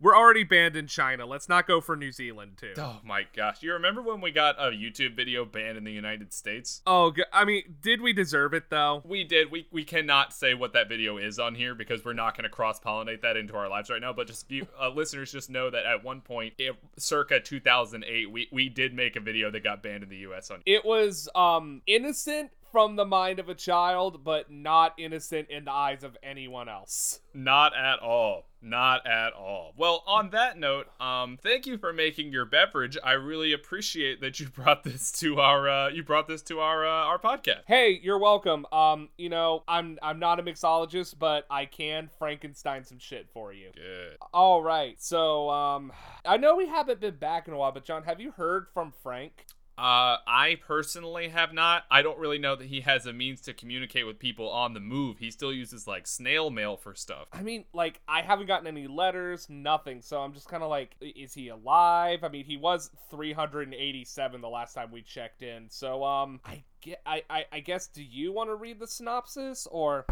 We're 0.00 0.16
already 0.16 0.44
banned 0.44 0.76
in 0.76 0.86
china 0.86 1.24
let's 1.26 1.48
not 1.48 1.66
go 1.66 1.80
for 1.80 1.96
new 1.96 2.12
zealand 2.12 2.52
too 2.56 2.72
Oh 2.78 3.00
my 3.04 3.26
gosh! 3.34 3.62
You 3.62 3.72
remember 3.72 4.02
when 4.02 4.20
we 4.20 4.30
got 4.30 4.56
a 4.58 4.70
YouTube 4.70 5.16
video 5.16 5.44
banned 5.44 5.76
in 5.76 5.84
the 5.84 5.92
United 5.92 6.32
States? 6.32 6.80
oh 6.86 7.12
I 7.32 7.44
mean 7.44 7.76
did 7.80 8.00
we 8.00 8.12
deserve 8.12 8.54
it 8.54 8.70
though 8.70 9.02
We 9.04 9.24
did. 9.24 9.50
We 9.50 9.66
we 9.70 9.84
cannot 9.84 10.32
say 10.32 10.54
what 10.54 10.72
that 10.74 10.88
video 10.88 11.16
is 11.18 11.38
on 11.38 11.54
here 11.54 11.74
because 11.74 12.04
we're 12.04 12.12
not 12.12 12.36
going 12.36 12.44
to 12.44 12.48
cross 12.50 12.78
pollinate 12.80 13.22
that 13.22 13.36
into 13.36 13.56
our 13.56 13.68
lives 13.68 13.90
right 13.90 14.00
now. 14.00 14.12
But 14.12 14.26
just 14.26 14.50
you, 14.50 14.66
uh, 14.80 14.88
listeners, 14.94 15.32
just 15.32 15.50
know 15.50 15.70
that 15.70 15.84
at 15.86 16.04
one 16.04 16.20
point, 16.20 16.54
circa 16.98 17.40
2008, 17.40 18.30
we 18.30 18.48
we 18.52 18.68
did 18.68 18.94
make 18.94 19.16
a 19.16 19.20
video 19.20 19.50
that 19.50 19.64
got 19.64 19.82
banned 19.82 20.02
in 20.02 20.08
the 20.08 20.18
U.S. 20.18 20.50
on. 20.50 20.62
it 20.66 20.84
was 20.84 21.28
um 21.34 21.82
innocent 21.86 22.50
from 22.70 22.96
the 22.96 23.04
mind 23.04 23.38
of 23.38 23.48
a 23.48 23.54
child 23.54 24.22
but 24.24 24.50
not 24.50 24.94
innocent 24.98 25.48
in 25.50 25.64
the 25.64 25.72
eyes 25.72 26.02
of 26.04 26.16
anyone 26.22 26.68
else 26.68 27.20
Not 27.34 27.76
at 27.76 27.98
all. 28.00 28.44
Not 28.60 29.06
at 29.06 29.34
all. 29.34 29.72
Well, 29.76 30.02
on 30.08 30.30
that 30.30 30.58
note, 30.58 30.88
um, 31.00 31.38
thank 31.40 31.64
you 31.64 31.78
for 31.78 31.92
making 31.92 32.32
your 32.32 32.44
beverage. 32.44 32.98
I 33.04 33.12
really 33.12 33.52
appreciate 33.52 34.20
that 34.20 34.40
you 34.40 34.48
brought 34.54 34.82
this 34.82 35.12
to 35.20 35.38
our 35.40 35.68
uh, 35.68 35.88
you 35.90 36.02
brought 36.02 36.26
this 36.26 36.42
to 36.42 36.58
our 36.58 36.84
uh, 36.84 36.90
our 36.90 37.18
podcast. 37.20 37.60
hey 37.68 38.00
you're 38.02 38.18
welcome 38.18 38.66
um 38.72 39.08
you 39.16 39.28
know 39.28 39.62
i'm 39.68 39.96
i'm 40.02 40.18
not 40.18 40.40
a 40.40 40.42
mixologist 40.42 41.14
but 41.18 41.46
i 41.50 41.64
can 41.66 42.10
frankenstein 42.18 42.84
some 42.84 42.98
shit 42.98 43.28
for 43.32 43.52
you 43.52 43.70
Good. 43.74 44.16
all 44.34 44.60
right 44.62 45.00
so 45.00 45.48
um 45.50 45.92
i 46.24 46.36
know 46.36 46.56
we 46.56 46.66
haven't 46.66 47.00
been 47.00 47.14
back 47.16 47.46
in 47.46 47.54
a 47.54 47.56
while 47.56 47.70
but 47.72 47.84
john 47.84 48.02
have 48.02 48.20
you 48.20 48.32
heard 48.32 48.66
from 48.74 48.92
frank 49.02 49.46
Uh, 49.78 50.18
I 50.26 50.58
personally 50.66 51.28
have 51.28 51.52
not. 51.52 51.84
I 51.88 52.02
don't 52.02 52.18
really 52.18 52.38
know 52.38 52.56
that 52.56 52.66
he 52.66 52.80
has 52.80 53.06
a 53.06 53.12
means 53.12 53.40
to 53.42 53.54
communicate 53.54 54.08
with 54.08 54.18
people 54.18 54.50
on 54.50 54.74
the 54.74 54.80
move. 54.80 55.18
He 55.18 55.30
still 55.30 55.52
uses 55.52 55.86
like 55.86 56.08
snail 56.08 56.50
mail 56.50 56.76
for 56.76 56.96
stuff. 56.96 57.28
I 57.32 57.42
mean, 57.42 57.64
like, 57.72 58.00
I 58.08 58.22
haven't 58.22 58.48
gotten 58.48 58.66
any 58.66 58.88
letters, 58.88 59.46
nothing. 59.48 60.02
So 60.02 60.20
I'm 60.20 60.32
just 60.32 60.48
kind 60.48 60.64
of 60.64 60.68
like, 60.68 60.96
is 61.00 61.32
he 61.32 61.48
alive? 61.48 62.24
I 62.24 62.28
mean, 62.28 62.44
he 62.44 62.56
was 62.56 62.90
387 63.12 64.40
the 64.40 64.48
last 64.48 64.74
time 64.74 64.90
we 64.90 65.02
checked 65.02 65.42
in. 65.42 65.70
So, 65.70 66.02
um, 66.02 66.40
I 66.44 66.64
get, 66.80 67.00
I, 67.06 67.22
I, 67.30 67.44
I 67.52 67.60
guess, 67.60 67.86
do 67.86 68.02
you 68.02 68.32
want 68.32 68.50
to 68.50 68.56
read 68.56 68.80
the 68.80 68.86
synopsis 68.88 69.68
or? 69.70 70.06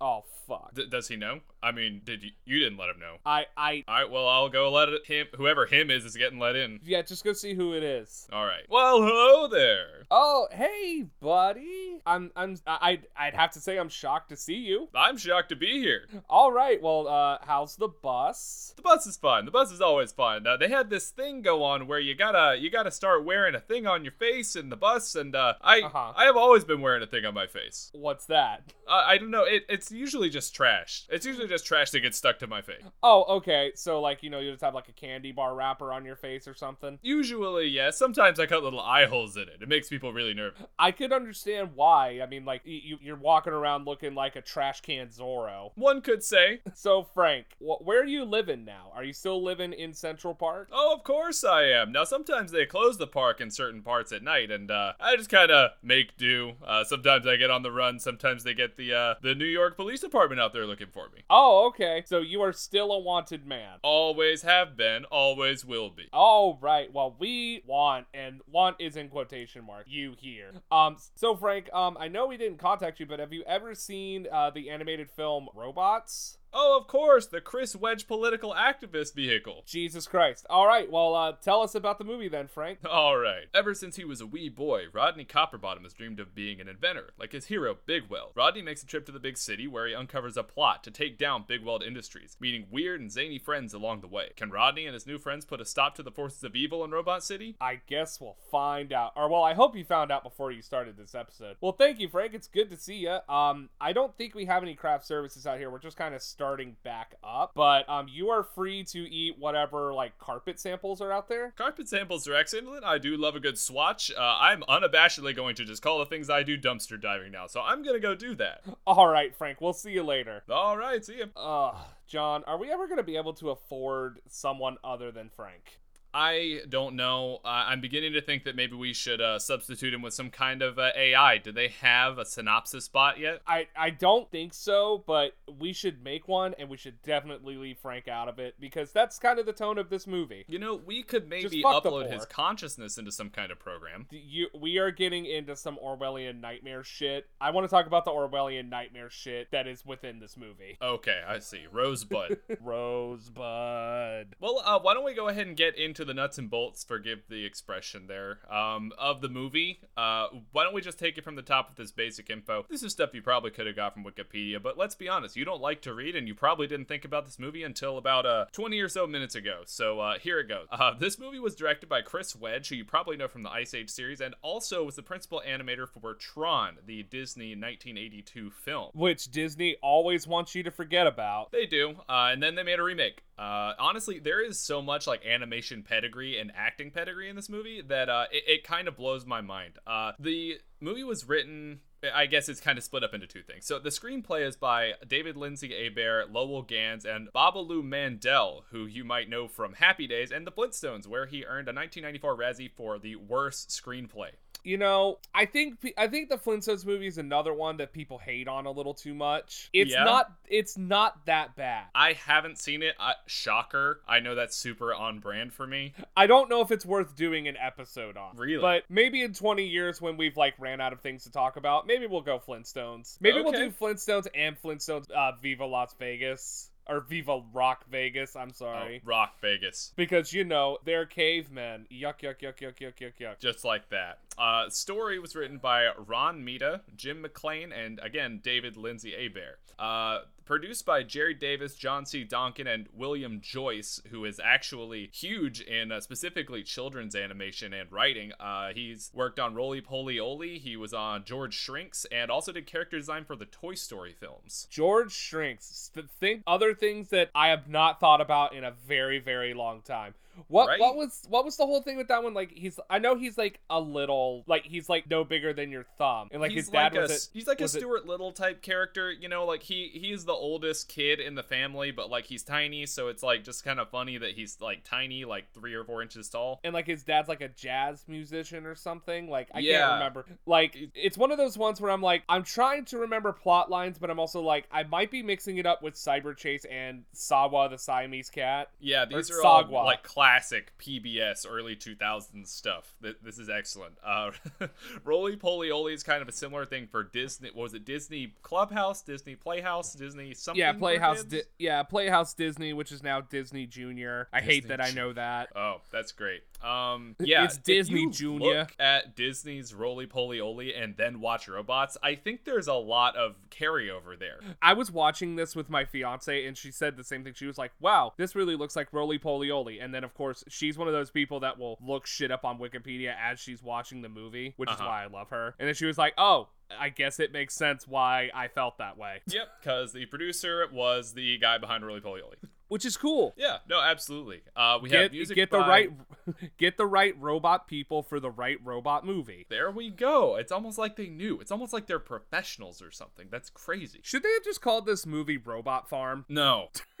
Oh 0.00 0.24
fuck! 0.48 0.74
D- 0.74 0.86
does 0.90 1.08
he 1.08 1.16
know? 1.16 1.40
I 1.62 1.72
mean, 1.72 2.00
did 2.04 2.22
you? 2.22 2.30
You 2.46 2.58
didn't 2.58 2.78
let 2.78 2.88
him 2.88 2.98
know. 2.98 3.16
I, 3.26 3.44
I, 3.54 3.84
All 3.86 3.94
right. 3.94 4.10
Well, 4.10 4.26
I'll 4.26 4.48
go 4.48 4.70
let 4.72 4.88
it, 4.88 5.04
him. 5.06 5.26
Whoever 5.36 5.66
him 5.66 5.90
is 5.90 6.06
is 6.06 6.16
getting 6.16 6.38
let 6.38 6.56
in. 6.56 6.80
yeah, 6.82 7.02
just 7.02 7.22
go 7.22 7.34
see 7.34 7.52
who 7.54 7.74
it 7.74 7.82
is. 7.82 8.26
All 8.32 8.46
right. 8.46 8.62
Well, 8.68 9.02
hello 9.02 9.46
there. 9.46 10.04
Oh, 10.10 10.48
hey, 10.52 11.04
buddy. 11.20 12.00
I'm, 12.06 12.30
I'm, 12.34 12.56
I, 12.66 13.00
I'd 13.14 13.34
have 13.34 13.50
to 13.52 13.60
say 13.60 13.78
I'm 13.78 13.90
shocked 13.90 14.30
to 14.30 14.36
see 14.36 14.54
you. 14.54 14.88
I'm 14.94 15.18
shocked 15.18 15.50
to 15.50 15.56
be 15.56 15.80
here. 15.80 16.06
All 16.30 16.50
right. 16.50 16.80
Well, 16.82 17.06
uh, 17.06 17.38
how's 17.42 17.76
the 17.76 17.88
bus? 17.88 18.72
The 18.76 18.82
bus 18.82 19.06
is 19.06 19.18
fine. 19.18 19.44
The 19.44 19.50
bus 19.50 19.70
is 19.70 19.82
always 19.82 20.12
fine. 20.12 20.46
Uh, 20.46 20.56
they 20.56 20.68
had 20.68 20.88
this 20.88 21.10
thing 21.10 21.42
go 21.42 21.62
on 21.62 21.86
where 21.86 22.00
you 22.00 22.14
gotta 22.14 22.56
you 22.58 22.70
gotta 22.70 22.90
start 22.90 23.24
wearing 23.24 23.54
a 23.54 23.60
thing 23.60 23.86
on 23.86 24.02
your 24.04 24.12
face 24.12 24.56
in 24.56 24.70
the 24.70 24.76
bus, 24.76 25.14
and 25.14 25.36
uh, 25.36 25.54
I 25.60 25.80
Uh-huh. 25.82 26.12
I 26.16 26.24
have 26.24 26.36
always 26.38 26.64
been 26.64 26.80
wearing 26.80 27.02
a 27.02 27.06
thing 27.06 27.26
on 27.26 27.34
my 27.34 27.46
face. 27.46 27.90
What's 27.94 28.24
that? 28.26 28.62
Uh, 28.88 29.04
I 29.06 29.18
don't 29.18 29.30
know. 29.30 29.44
It, 29.44 29.64
it's 29.68 29.89
usually 29.90 30.28
just 30.30 30.54
trash. 30.54 31.06
It's 31.10 31.26
usually 31.26 31.48
just 31.48 31.66
trash 31.66 31.90
that 31.90 32.00
gets 32.00 32.16
stuck 32.16 32.38
to 32.40 32.46
my 32.46 32.62
face. 32.62 32.82
Oh, 33.02 33.24
okay. 33.36 33.72
So 33.74 34.00
like, 34.00 34.22
you 34.22 34.30
know, 34.30 34.38
you 34.40 34.50
just 34.50 34.62
have 34.62 34.74
like 34.74 34.88
a 34.88 34.92
candy 34.92 35.32
bar 35.32 35.54
wrapper 35.54 35.92
on 35.92 36.04
your 36.04 36.16
face 36.16 36.46
or 36.48 36.54
something. 36.54 36.98
Usually, 37.02 37.66
yes. 37.66 37.96
Sometimes 37.98 38.38
I 38.40 38.46
cut 38.46 38.62
little 38.62 38.80
eye 38.80 39.06
holes 39.06 39.36
in 39.36 39.42
it. 39.44 39.58
It 39.60 39.68
makes 39.68 39.88
people 39.88 40.12
really 40.12 40.34
nervous. 40.34 40.60
I 40.78 40.92
could 40.92 41.12
understand 41.12 41.70
why. 41.74 42.20
I 42.22 42.26
mean, 42.26 42.44
like 42.44 42.62
you, 42.64 42.98
you're 43.00 43.16
walking 43.16 43.52
around 43.52 43.86
looking 43.86 44.14
like 44.14 44.36
a 44.36 44.42
trash 44.42 44.80
can 44.80 45.08
Zorro. 45.08 45.72
One 45.74 46.00
could 46.00 46.22
say, 46.22 46.60
So 46.74 47.02
Frank, 47.02 47.46
wh- 47.58 47.84
where 47.84 48.00
are 48.00 48.06
you 48.06 48.24
living 48.24 48.64
now? 48.64 48.90
Are 48.94 49.04
you 49.04 49.12
still 49.12 49.42
living 49.42 49.72
in 49.72 49.92
Central 49.94 50.34
Park? 50.34 50.68
"Oh, 50.72 50.94
of 50.94 51.04
course 51.04 51.44
I 51.44 51.64
am." 51.64 51.92
Now, 51.92 52.04
sometimes 52.04 52.50
they 52.52 52.66
close 52.66 52.98
the 52.98 53.06
park 53.06 53.40
in 53.40 53.50
certain 53.50 53.82
parts 53.82 54.12
at 54.12 54.22
night, 54.22 54.50
and 54.50 54.70
uh, 54.70 54.92
I 55.00 55.16
just 55.16 55.30
kind 55.30 55.50
of 55.50 55.70
make 55.82 56.16
do. 56.16 56.52
Uh, 56.66 56.84
sometimes 56.84 57.26
I 57.26 57.36
get 57.36 57.50
on 57.50 57.62
the 57.62 57.70
run. 57.72 57.98
Sometimes 57.98 58.44
they 58.44 58.54
get 58.54 58.76
the 58.76 58.92
uh, 58.94 59.14
the 59.22 59.34
New 59.34 59.44
York 59.46 59.76
Police 59.80 60.00
Department 60.00 60.38
out 60.38 60.52
there 60.52 60.66
looking 60.66 60.88
for 60.92 61.08
me. 61.08 61.22
Oh, 61.30 61.66
okay. 61.68 62.02
So 62.04 62.18
you 62.18 62.42
are 62.42 62.52
still 62.52 62.92
a 62.92 62.98
wanted 62.98 63.46
man. 63.46 63.78
Always 63.82 64.42
have 64.42 64.76
been. 64.76 65.06
Always 65.06 65.64
will 65.64 65.88
be. 65.88 66.06
All 66.12 66.58
right. 66.60 66.92
Well, 66.92 67.16
we 67.18 67.62
want, 67.66 68.06
and 68.12 68.42
want 68.46 68.76
is 68.78 68.94
in 68.94 69.08
quotation 69.08 69.64
mark. 69.64 69.86
You 69.88 70.16
here. 70.18 70.52
Um. 70.70 70.98
So 71.14 71.34
Frank, 71.34 71.72
um, 71.72 71.96
I 71.98 72.08
know 72.08 72.26
we 72.26 72.36
didn't 72.36 72.58
contact 72.58 73.00
you, 73.00 73.06
but 73.06 73.20
have 73.20 73.32
you 73.32 73.42
ever 73.46 73.74
seen 73.74 74.26
uh 74.30 74.50
the 74.50 74.68
animated 74.68 75.08
film 75.10 75.48
Robots? 75.54 76.36
Oh, 76.52 76.78
of 76.80 76.86
course, 76.86 77.26
the 77.26 77.40
Chris 77.40 77.76
Wedge 77.76 78.06
political 78.06 78.54
activist 78.54 79.14
vehicle. 79.14 79.62
Jesus 79.66 80.06
Christ. 80.06 80.46
All 80.50 80.66
right, 80.66 80.90
well, 80.90 81.14
uh, 81.14 81.32
tell 81.32 81.62
us 81.62 81.74
about 81.74 81.98
the 81.98 82.04
movie 82.04 82.28
then, 82.28 82.48
Frank. 82.48 82.78
All 82.90 83.16
right. 83.16 83.44
Ever 83.54 83.74
since 83.74 83.96
he 83.96 84.04
was 84.04 84.20
a 84.20 84.26
wee 84.26 84.48
boy, 84.48 84.84
Rodney 84.92 85.24
Copperbottom 85.24 85.84
has 85.84 85.92
dreamed 85.92 86.20
of 86.20 86.34
being 86.34 86.60
an 86.60 86.68
inventor, 86.68 87.10
like 87.18 87.32
his 87.32 87.46
hero, 87.46 87.76
Bigweld. 87.86 88.34
Rodney 88.34 88.62
makes 88.62 88.82
a 88.82 88.86
trip 88.86 89.06
to 89.06 89.12
the 89.12 89.20
big 89.20 89.38
city 89.38 89.66
where 89.66 89.86
he 89.86 89.94
uncovers 89.94 90.36
a 90.36 90.42
plot 90.42 90.82
to 90.84 90.90
take 90.90 91.18
down 91.18 91.44
Bigweld 91.48 91.86
Industries, 91.86 92.36
meeting 92.40 92.66
weird 92.70 93.00
and 93.00 93.12
zany 93.12 93.38
friends 93.38 93.72
along 93.72 94.00
the 94.00 94.08
way. 94.08 94.30
Can 94.36 94.50
Rodney 94.50 94.86
and 94.86 94.94
his 94.94 95.06
new 95.06 95.18
friends 95.18 95.44
put 95.44 95.60
a 95.60 95.64
stop 95.64 95.94
to 95.96 96.02
the 96.02 96.10
forces 96.10 96.42
of 96.44 96.56
evil 96.56 96.84
in 96.84 96.90
Robot 96.90 97.22
City? 97.24 97.56
I 97.60 97.80
guess 97.86 98.20
we'll 98.20 98.36
find 98.50 98.92
out. 98.92 99.12
Or, 99.16 99.28
well, 99.28 99.42
I 99.42 99.54
hope 99.54 99.76
you 99.76 99.84
found 99.84 100.10
out 100.10 100.22
before 100.22 100.50
you 100.50 100.62
started 100.62 100.96
this 100.96 101.14
episode. 101.14 101.56
Well, 101.60 101.72
thank 101.72 102.00
you, 102.00 102.08
Frank. 102.08 102.34
It's 102.34 102.48
good 102.48 102.70
to 102.70 102.76
see 102.76 102.96
you. 102.96 103.18
Um, 103.28 103.68
I 103.80 103.92
don't 103.92 104.16
think 104.16 104.34
we 104.34 104.46
have 104.46 104.62
any 104.62 104.74
craft 104.74 105.06
services 105.06 105.46
out 105.46 105.58
here. 105.58 105.70
We're 105.70 105.78
just 105.78 105.96
kind 105.96 106.14
of 106.14 106.22
starting 106.40 106.74
back 106.84 107.16
up. 107.22 107.52
But 107.54 107.86
um, 107.86 108.06
you 108.10 108.30
are 108.30 108.42
free 108.42 108.82
to 108.84 108.98
eat 108.98 109.38
whatever 109.38 109.92
like 109.92 110.18
carpet 110.18 110.58
samples 110.58 111.02
are 111.02 111.12
out 111.12 111.28
there. 111.28 111.52
Carpet 111.54 111.86
samples 111.86 112.26
are 112.26 112.34
excellent. 112.34 112.82
I 112.82 112.96
do 112.96 113.18
love 113.18 113.36
a 113.36 113.40
good 113.40 113.58
swatch. 113.58 114.10
Uh, 114.10 114.38
I'm 114.40 114.62
unabashedly 114.62 115.36
going 115.36 115.54
to 115.56 115.66
just 115.66 115.82
call 115.82 115.98
the 115.98 116.06
things 116.06 116.30
I 116.30 116.42
do 116.42 116.56
dumpster 116.56 116.98
diving 116.98 117.32
now, 117.32 117.46
so 117.46 117.60
I'm 117.60 117.82
gonna 117.82 118.00
go 118.00 118.14
do 118.14 118.34
that. 118.36 118.62
All 118.86 119.06
right, 119.06 119.36
Frank. 119.36 119.60
We'll 119.60 119.74
see 119.74 119.90
you 119.90 120.02
later. 120.02 120.42
All 120.50 120.78
right, 120.78 121.04
see 121.04 121.18
you. 121.18 121.26
Ugh, 121.36 121.76
John, 122.06 122.42
are 122.46 122.56
we 122.56 122.72
ever 122.72 122.88
gonna 122.88 123.02
be 123.02 123.18
able 123.18 123.34
to 123.34 123.50
afford 123.50 124.20
someone 124.26 124.78
other 124.82 125.12
than 125.12 125.28
Frank? 125.28 125.78
I 126.12 126.60
don't 126.68 126.96
know. 126.96 127.40
Uh, 127.44 127.64
I'm 127.68 127.80
beginning 127.80 128.12
to 128.14 128.20
think 128.20 128.44
that 128.44 128.56
maybe 128.56 128.76
we 128.76 128.92
should 128.92 129.20
uh, 129.20 129.38
substitute 129.38 129.94
him 129.94 130.02
with 130.02 130.14
some 130.14 130.30
kind 130.30 130.62
of 130.62 130.78
uh, 130.78 130.90
AI. 130.96 131.38
Do 131.38 131.52
they 131.52 131.68
have 131.68 132.18
a 132.18 132.24
synopsis 132.24 132.88
bot 132.88 133.18
yet? 133.18 133.42
I, 133.46 133.68
I 133.76 133.90
don't 133.90 134.30
think 134.30 134.54
so, 134.54 135.04
but 135.06 135.32
we 135.58 135.72
should 135.72 136.02
make 136.02 136.28
one 136.28 136.54
and 136.58 136.68
we 136.68 136.76
should 136.76 137.02
definitely 137.02 137.56
leave 137.56 137.78
Frank 137.78 138.08
out 138.08 138.28
of 138.28 138.38
it 138.38 138.54
because 138.58 138.92
that's 138.92 139.18
kind 139.18 139.38
of 139.38 139.46
the 139.46 139.52
tone 139.52 139.78
of 139.78 139.90
this 139.90 140.06
movie. 140.06 140.44
You 140.48 140.58
know, 140.58 140.74
we 140.74 141.02
could 141.02 141.28
maybe 141.28 141.62
upload 141.62 142.12
his 142.12 142.26
consciousness 142.26 142.98
into 142.98 143.12
some 143.12 143.30
kind 143.30 143.52
of 143.52 143.58
program. 143.58 144.06
You, 144.10 144.48
we 144.58 144.78
are 144.78 144.90
getting 144.90 145.26
into 145.26 145.56
some 145.56 145.78
Orwellian 145.82 146.40
nightmare 146.40 146.84
shit. 146.84 147.28
I 147.40 147.50
want 147.50 147.64
to 147.64 147.68
talk 147.68 147.86
about 147.86 148.04
the 148.04 148.10
Orwellian 148.10 148.68
nightmare 148.68 149.10
shit 149.10 149.50
that 149.52 149.66
is 149.66 149.84
within 149.84 150.18
this 150.18 150.36
movie. 150.36 150.78
Okay, 150.82 151.20
I 151.26 151.38
see. 151.38 151.66
Rosebud. 151.70 152.38
Rosebud. 152.60 154.36
well, 154.40 154.62
uh, 154.64 154.78
why 154.80 154.94
don't 154.94 155.04
we 155.04 155.14
go 155.14 155.28
ahead 155.28 155.46
and 155.46 155.56
get 155.56 155.76
into 155.76 155.99
the 156.04 156.14
nuts 156.14 156.38
and 156.38 156.50
bolts, 156.50 156.84
forgive 156.84 157.20
the 157.28 157.44
expression 157.44 158.06
there, 158.06 158.38
um, 158.52 158.92
of 158.98 159.20
the 159.20 159.28
movie. 159.28 159.80
Uh, 159.96 160.28
why 160.52 160.64
don't 160.64 160.74
we 160.74 160.80
just 160.80 160.98
take 160.98 161.18
it 161.18 161.24
from 161.24 161.36
the 161.36 161.42
top 161.42 161.68
with 161.68 161.76
this 161.76 161.90
basic 161.90 162.30
info? 162.30 162.64
This 162.68 162.82
is 162.82 162.92
stuff 162.92 163.14
you 163.14 163.22
probably 163.22 163.50
could 163.50 163.66
have 163.66 163.76
got 163.76 163.94
from 163.94 164.04
Wikipedia, 164.04 164.62
but 164.62 164.78
let's 164.78 164.94
be 164.94 165.08
honest, 165.08 165.36
you 165.36 165.44
don't 165.44 165.60
like 165.60 165.82
to 165.82 165.94
read, 165.94 166.16
and 166.16 166.26
you 166.26 166.34
probably 166.34 166.66
didn't 166.66 166.88
think 166.88 167.04
about 167.04 167.24
this 167.24 167.38
movie 167.38 167.62
until 167.62 167.98
about 167.98 168.26
uh, 168.26 168.46
20 168.52 168.78
or 168.80 168.88
so 168.88 169.06
minutes 169.06 169.34
ago. 169.34 169.62
So 169.66 170.00
uh, 170.00 170.18
here 170.18 170.40
it 170.40 170.48
goes. 170.48 170.66
Uh, 170.70 170.94
this 170.98 171.18
movie 171.18 171.38
was 171.38 171.54
directed 171.54 171.88
by 171.88 172.02
Chris 172.02 172.34
Wedge, 172.34 172.68
who 172.68 172.76
you 172.76 172.84
probably 172.84 173.16
know 173.16 173.28
from 173.28 173.42
the 173.42 173.50
Ice 173.50 173.74
Age 173.74 173.90
series, 173.90 174.20
and 174.20 174.34
also 174.42 174.84
was 174.84 174.96
the 174.96 175.02
principal 175.02 175.42
animator 175.46 175.88
for 175.88 176.14
Tron, 176.14 176.78
the 176.86 177.02
Disney 177.02 177.50
1982 177.50 178.50
film. 178.50 178.90
Which 178.94 179.30
Disney 179.30 179.76
always 179.82 180.26
wants 180.26 180.54
you 180.54 180.62
to 180.62 180.70
forget 180.70 181.06
about. 181.06 181.52
They 181.52 181.66
do, 181.66 181.96
uh, 182.08 182.30
and 182.32 182.42
then 182.42 182.54
they 182.54 182.62
made 182.62 182.78
a 182.78 182.82
remake. 182.82 183.22
Uh, 183.40 183.72
honestly, 183.78 184.18
there 184.18 184.44
is 184.44 184.58
so 184.58 184.82
much 184.82 185.06
like 185.06 185.24
animation 185.24 185.82
pedigree 185.82 186.38
and 186.38 186.52
acting 186.54 186.90
pedigree 186.90 187.30
in 187.30 187.36
this 187.36 187.48
movie 187.48 187.80
that 187.80 188.10
uh, 188.10 188.26
it, 188.30 188.44
it 188.46 188.64
kind 188.64 188.86
of 188.86 188.98
blows 188.98 189.24
my 189.24 189.40
mind. 189.40 189.78
Uh, 189.86 190.12
the 190.18 190.58
movie 190.78 191.04
was 191.04 191.26
written. 191.26 191.80
I 192.14 192.26
guess 192.26 192.50
it's 192.50 192.60
kind 192.60 192.76
of 192.76 192.84
split 192.84 193.02
up 193.02 193.14
into 193.14 193.26
two 193.26 193.42
things. 193.42 193.64
So 193.64 193.78
the 193.78 193.88
screenplay 193.88 194.46
is 194.46 194.56
by 194.56 194.92
David 195.06 195.38
Lindsay 195.38 195.70
Abaire, 195.70 196.24
Lowell 196.30 196.62
Ganz, 196.62 197.06
and 197.06 197.28
Babaloo 197.34 197.82
Mandel, 197.82 198.64
who 198.70 198.84
you 198.84 199.04
might 199.04 199.30
know 199.30 199.48
from 199.48 199.74
Happy 199.74 200.06
Days 200.06 200.30
and 200.30 200.46
The 200.46 200.52
Flintstones, 200.52 201.06
where 201.06 201.26
he 201.26 201.44
earned 201.44 201.68
a 201.68 201.72
1994 201.72 202.36
Razzie 202.36 202.70
for 202.70 202.98
the 202.98 203.16
worst 203.16 203.70
screenplay. 203.70 204.32
You 204.62 204.76
know, 204.76 205.18
I 205.34 205.46
think 205.46 205.78
I 205.96 206.06
think 206.06 206.28
the 206.28 206.36
Flintstones 206.36 206.84
movie 206.84 207.06
is 207.06 207.16
another 207.16 207.54
one 207.54 207.78
that 207.78 207.94
people 207.94 208.18
hate 208.18 208.46
on 208.46 208.66
a 208.66 208.70
little 208.70 208.92
too 208.92 209.14
much. 209.14 209.70
It's 209.72 209.92
Yeah? 209.92 210.04
not 210.04 210.32
it's 210.48 210.76
not 210.76 211.24
that 211.24 211.56
bad. 211.56 211.84
I 211.94 212.12
haven't 212.12 212.58
seen 212.58 212.82
it. 212.82 212.94
Uh, 213.00 213.12
shocker. 213.26 214.00
I 214.06 214.20
know 214.20 214.34
that's 214.34 214.54
super 214.56 214.92
on 214.94 215.18
brand 215.18 215.54
for 215.54 215.66
me. 215.66 215.94
I 216.14 216.26
don't 216.26 216.50
know 216.50 216.60
if 216.60 216.70
it's 216.70 216.84
worth 216.84 217.16
doing 217.16 217.48
an 217.48 217.56
episode 217.56 218.18
on. 218.18 218.36
Really? 218.36 218.60
But 218.60 218.84
maybe 218.90 219.22
in 219.22 219.32
20 219.32 219.64
years 219.66 220.02
when 220.02 220.18
we've 220.18 220.36
like 220.36 220.54
ran 220.58 220.80
out 220.80 220.92
of 220.92 221.00
things 221.00 221.24
to 221.24 221.30
talk 221.30 221.56
about, 221.56 221.86
maybe 221.86 222.06
we'll 222.06 222.20
go 222.20 222.38
Flintstones. 222.38 223.16
Maybe 223.20 223.40
we'll 223.40 223.52
do 223.52 223.70
Flintstones 223.70 224.26
and 224.34 224.60
Flintstones 224.60 225.10
uh 225.10 225.32
Viva 225.40 225.64
Las 225.64 225.94
Vegas 225.98 226.68
or 226.88 227.00
Viva 227.02 227.40
Rock 227.52 227.84
Vegas, 227.88 228.34
I'm 228.34 228.48
Oh, 228.48 228.52
sorry. 228.52 229.00
Rock 229.04 229.40
Vegas. 229.40 229.92
Because 229.94 230.32
you 230.32 230.42
know, 230.42 230.78
they're 230.84 231.06
cavemen. 231.06 231.86
Yuck 231.90 232.20
yuck 232.22 232.40
yuck 232.40 232.56
yuck 232.58 232.78
yuck 232.80 232.94
yuck 233.00 233.12
yuck. 233.20 233.38
just 233.38 233.64
like 233.64 233.88
that. 233.90 234.18
Uh, 234.38 234.68
story 234.70 235.18
was 235.18 235.36
written 235.36 235.58
by 235.58 235.88
Ron 235.98 236.44
Mita, 236.44 236.82
Jim 236.96 237.22
McClain, 237.22 237.72
and 237.76 238.00
again 238.02 238.40
David 238.42 238.76
Lindsay 238.76 239.12
Abaire. 239.12 239.56
Uh, 239.78 240.24
produced 240.44 240.84
by 240.84 241.02
Jerry 241.02 241.32
Davis, 241.32 241.74
John 241.76 242.04
C. 242.04 242.24
Donkin, 242.24 242.66
and 242.66 242.88
William 242.92 243.40
Joyce, 243.40 244.02
who 244.10 244.24
is 244.24 244.40
actually 244.42 245.08
huge 245.12 245.60
in 245.60 245.92
uh, 245.92 246.00
specifically 246.00 246.62
children's 246.62 247.14
animation 247.14 247.72
and 247.72 247.90
writing. 247.92 248.32
Uh, 248.40 248.70
he's 248.74 249.10
worked 249.14 249.38
on 249.38 249.54
Rolie 249.54 249.80
Polie 249.80 250.18
Olie. 250.18 250.58
He 250.58 250.76
was 250.76 250.92
on 250.92 251.24
George 251.24 251.54
Shrinks, 251.54 252.04
and 252.10 252.30
also 252.30 252.50
did 252.50 252.66
character 252.66 252.98
design 252.98 253.24
for 253.24 253.36
the 253.36 253.46
Toy 253.46 253.74
Story 253.74 254.12
films. 254.12 254.66
George 254.68 255.12
Shrinks. 255.12 255.90
Th- 255.94 256.06
think 256.18 256.42
other 256.46 256.74
things 256.74 257.10
that 257.10 257.30
I 257.34 257.48
have 257.48 257.68
not 257.68 258.00
thought 258.00 258.20
about 258.20 258.52
in 258.52 258.64
a 258.64 258.72
very 258.72 259.18
very 259.18 259.54
long 259.54 259.82
time. 259.82 260.14
What 260.48 260.68
Right? 260.68 260.80
what 260.80 260.96
was 260.96 261.22
what 261.28 261.44
was 261.44 261.56
the 261.56 261.66
whole 261.66 261.82
thing 261.82 261.96
with 261.96 262.08
that 262.08 262.22
one? 262.22 262.34
Like 262.34 262.52
he's 262.52 262.78
I 262.88 262.98
know 262.98 263.16
he's 263.16 263.36
like 263.38 263.60
a 263.70 263.80
little 263.80 264.44
like 264.46 264.64
he's 264.64 264.88
like 264.88 265.08
no 265.10 265.24
bigger 265.24 265.52
than 265.52 265.70
your 265.70 265.84
thumb, 265.98 266.28
and 266.32 266.40
like 266.40 266.50
he's 266.52 266.64
his 266.64 266.70
dad 266.70 266.92
like 266.94 267.02
was 267.02 267.10
a, 267.10 267.14
it. 267.14 267.28
he's 267.32 267.46
like 267.46 267.60
a 267.60 267.64
was 267.64 267.74
it- 267.74 267.80
Stuart 267.80 268.06
Little 268.06 268.32
type 268.32 268.62
character, 268.62 269.10
you 269.12 269.28
know, 269.28 269.44
like 269.44 269.62
he 269.62 269.88
he's 269.92 270.24
the 270.24 270.32
oldest 270.32 270.88
kid 270.88 271.20
in 271.20 271.34
the 271.34 271.42
family, 271.42 271.90
but 271.90 272.10
like 272.10 272.24
he's 272.26 272.42
tiny, 272.42 272.86
so 272.86 273.08
it's 273.08 273.22
like 273.22 273.44
just 273.44 273.64
kind 273.64 273.78
of 273.80 273.88
funny 273.90 274.18
that 274.18 274.32
he's 274.32 274.58
like 274.60 274.84
tiny, 274.84 275.24
like 275.24 275.52
three 275.52 275.74
or 275.74 275.84
four 275.84 276.02
inches 276.02 276.28
tall. 276.28 276.60
and 276.64 276.72
like 276.74 276.86
his 276.86 277.02
dad's 277.02 277.28
like 277.28 277.40
a 277.40 277.48
jazz 277.48 278.04
musician 278.08 278.66
or 278.66 278.74
something. 278.74 279.28
Like 279.28 279.48
I 279.54 279.60
Yeah. 279.60 279.80
can't 279.80 279.92
remember. 279.94 280.24
Like 280.46 280.76
it's 280.94 281.18
one 281.18 281.30
of 281.30 281.38
those 281.38 281.58
ones 281.58 281.80
where 281.80 281.90
I'm 281.90 282.02
like 282.02 282.22
I'm 282.28 282.42
trying 282.42 282.84
to 282.86 282.98
remember 282.98 283.32
plot 283.32 283.70
lines, 283.70 283.98
but 283.98 284.10
I'm 284.10 284.18
also 284.18 284.40
like 284.40 284.66
I 284.70 284.82
might 284.84 285.10
be 285.10 285.22
mixing 285.22 285.58
it 285.58 285.66
up 285.66 285.82
with 285.82 285.94
Cyber 285.94 286.36
Chase 286.36 286.64
and 286.64 287.04
Sagwa 287.14 287.70
the 287.70 287.78
Siamese 287.78 288.30
cat. 288.30 288.68
Yeah, 288.80 289.04
these 289.04 289.30
Or 289.30 289.40
are 289.40 289.44
all 289.44 289.84
like 289.84 290.02
classic 290.02 290.29
PBS 290.38 291.46
early 291.48 291.76
2000s 291.76 292.46
stuff. 292.48 292.94
This 293.00 293.38
is 293.38 293.48
excellent. 293.48 293.94
Uh, 294.04 294.30
Rolie 295.04 295.36
Polie 295.38 295.70
Olie 295.70 295.94
is 295.94 296.02
kind 296.02 296.22
of 296.22 296.28
a 296.28 296.32
similar 296.32 296.64
thing 296.64 296.86
for 296.86 297.02
Disney. 297.02 297.50
What 297.52 297.64
was 297.64 297.74
it 297.74 297.84
Disney 297.84 298.34
Clubhouse, 298.42 299.02
Disney 299.02 299.34
Playhouse, 299.34 299.94
Disney 299.94 300.34
something? 300.34 300.60
Yeah, 300.60 300.72
Playhouse. 300.72 301.24
Di- 301.24 301.42
yeah, 301.58 301.82
Playhouse 301.82 302.34
Disney, 302.34 302.72
which 302.72 302.92
is 302.92 303.02
now 303.02 303.20
Disney 303.20 303.66
Junior. 303.66 304.28
I 304.32 304.40
hate 304.40 304.62
Disney 304.62 304.68
that 304.68 304.80
I 304.80 304.90
know 304.92 305.12
that. 305.12 305.48
Oh, 305.56 305.80
that's 305.90 306.12
great. 306.12 306.42
Um, 306.62 307.16
yeah, 307.18 307.44
It's 307.44 307.56
Disney 307.56 308.10
Junior. 308.10 308.60
Look 308.60 308.72
at 308.78 309.16
Disney's 309.16 309.72
Rolie 309.72 310.06
Polie 310.06 310.40
Olie 310.40 310.74
and 310.74 310.96
then 310.96 311.20
watch 311.20 311.48
Robots. 311.48 311.96
I 312.02 312.14
think 312.14 312.44
there's 312.44 312.68
a 312.68 312.74
lot 312.74 313.16
of 313.16 313.36
carryover 313.50 314.18
there. 314.18 314.40
I 314.60 314.74
was 314.74 314.90
watching 314.90 315.36
this 315.36 315.56
with 315.56 315.70
my 315.70 315.84
fiance, 315.84 316.46
and 316.46 316.56
she 316.56 316.70
said 316.70 316.96
the 316.96 317.04
same 317.04 317.24
thing. 317.24 317.32
She 317.34 317.46
was 317.46 317.56
like, 317.56 317.72
"Wow, 317.80 318.12
this 318.16 318.34
really 318.34 318.56
looks 318.56 318.76
like 318.76 318.90
Rolie 318.92 319.18
Polie 319.18 319.50
Olie." 319.50 319.80
And 319.80 319.94
then, 319.94 320.04
of 320.04 320.09
course, 320.14 320.44
she's 320.48 320.76
one 320.78 320.88
of 320.88 320.94
those 320.94 321.10
people 321.10 321.40
that 321.40 321.58
will 321.58 321.78
look 321.84 322.06
shit 322.06 322.30
up 322.30 322.44
on 322.44 322.58
Wikipedia 322.58 323.14
as 323.20 323.38
she's 323.40 323.62
watching 323.62 324.02
the 324.02 324.08
movie, 324.08 324.54
which 324.56 324.70
is 324.70 324.76
Uh-huh. 324.76 324.86
why 324.88 325.02
I 325.04 325.06
love 325.06 325.30
her. 325.30 325.54
And 325.58 325.66
then 325.68 325.74
she 325.74 325.86
was 325.86 325.98
like, 325.98 326.14
"Oh, 326.18 326.48
I 326.78 326.88
guess 326.88 327.18
it 327.20 327.32
makes 327.32 327.54
sense 327.54 327.86
why 327.88 328.30
I 328.34 328.48
felt 328.48 328.78
that 328.78 328.96
way," 328.96 329.20
Yep, 329.26 329.48
because 329.60 329.92
the 329.92 330.06
producer 330.06 330.66
was 330.72 331.14
the 331.14 331.38
guy 331.38 331.58
behind 331.58 331.84
Rolie 331.84 332.00
Polie 332.02 332.22
Olie. 332.22 332.36
which 332.68 332.84
is 332.84 332.96
cool. 332.96 333.34
Yeah, 333.36 333.58
no, 333.68 333.80
absolutely. 333.80 334.42
Uh, 334.54 334.78
we 334.80 334.90
have 334.90 335.06
Get 335.06 335.12
music 335.12 335.34
get 335.34 335.50
the 335.50 335.58
right 335.58 335.90
get 336.56 336.76
the 336.76 336.86
right 336.86 337.18
robot 337.20 337.66
people 337.66 338.04
for 338.04 338.20
the 338.20 338.30
right 338.30 338.58
robot 338.64 339.04
movie. 339.04 339.44
There 339.48 339.72
we 339.72 339.90
go. 339.90 340.36
It's 340.36 340.52
almost 340.52 340.78
like 340.78 340.94
they 340.94 341.08
knew. 341.08 341.40
It's 341.40 341.50
almost 341.50 341.72
like 341.72 341.88
they're 341.88 341.98
professionals 341.98 342.80
or 342.80 342.92
something. 342.92 343.26
That's 343.28 343.50
crazy. 343.50 343.98
Should 344.04 344.22
they 344.22 344.32
have 344.34 344.44
just 344.44 344.60
called 344.60 344.86
this 344.86 345.04
movie 345.04 345.36
Robot 345.36 345.88
Farm? 345.88 346.24
No. 346.28 346.68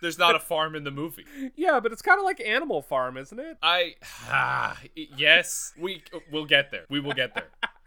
There's 0.00 0.18
not 0.18 0.34
a 0.34 0.40
farm 0.40 0.74
in 0.74 0.84
the 0.84 0.90
movie. 0.90 1.26
Yeah, 1.56 1.80
but 1.80 1.92
it's 1.92 2.02
kind 2.02 2.18
of 2.18 2.24
like 2.24 2.40
Animal 2.40 2.82
Farm, 2.82 3.16
isn't 3.16 3.38
it? 3.38 3.58
I 3.62 3.94
ah, 4.28 4.78
yes, 4.94 5.72
we 5.78 6.02
we'll 6.30 6.46
get 6.46 6.70
there. 6.70 6.84
We 6.88 7.00
will 7.00 7.12
get 7.12 7.34
there. 7.34 7.48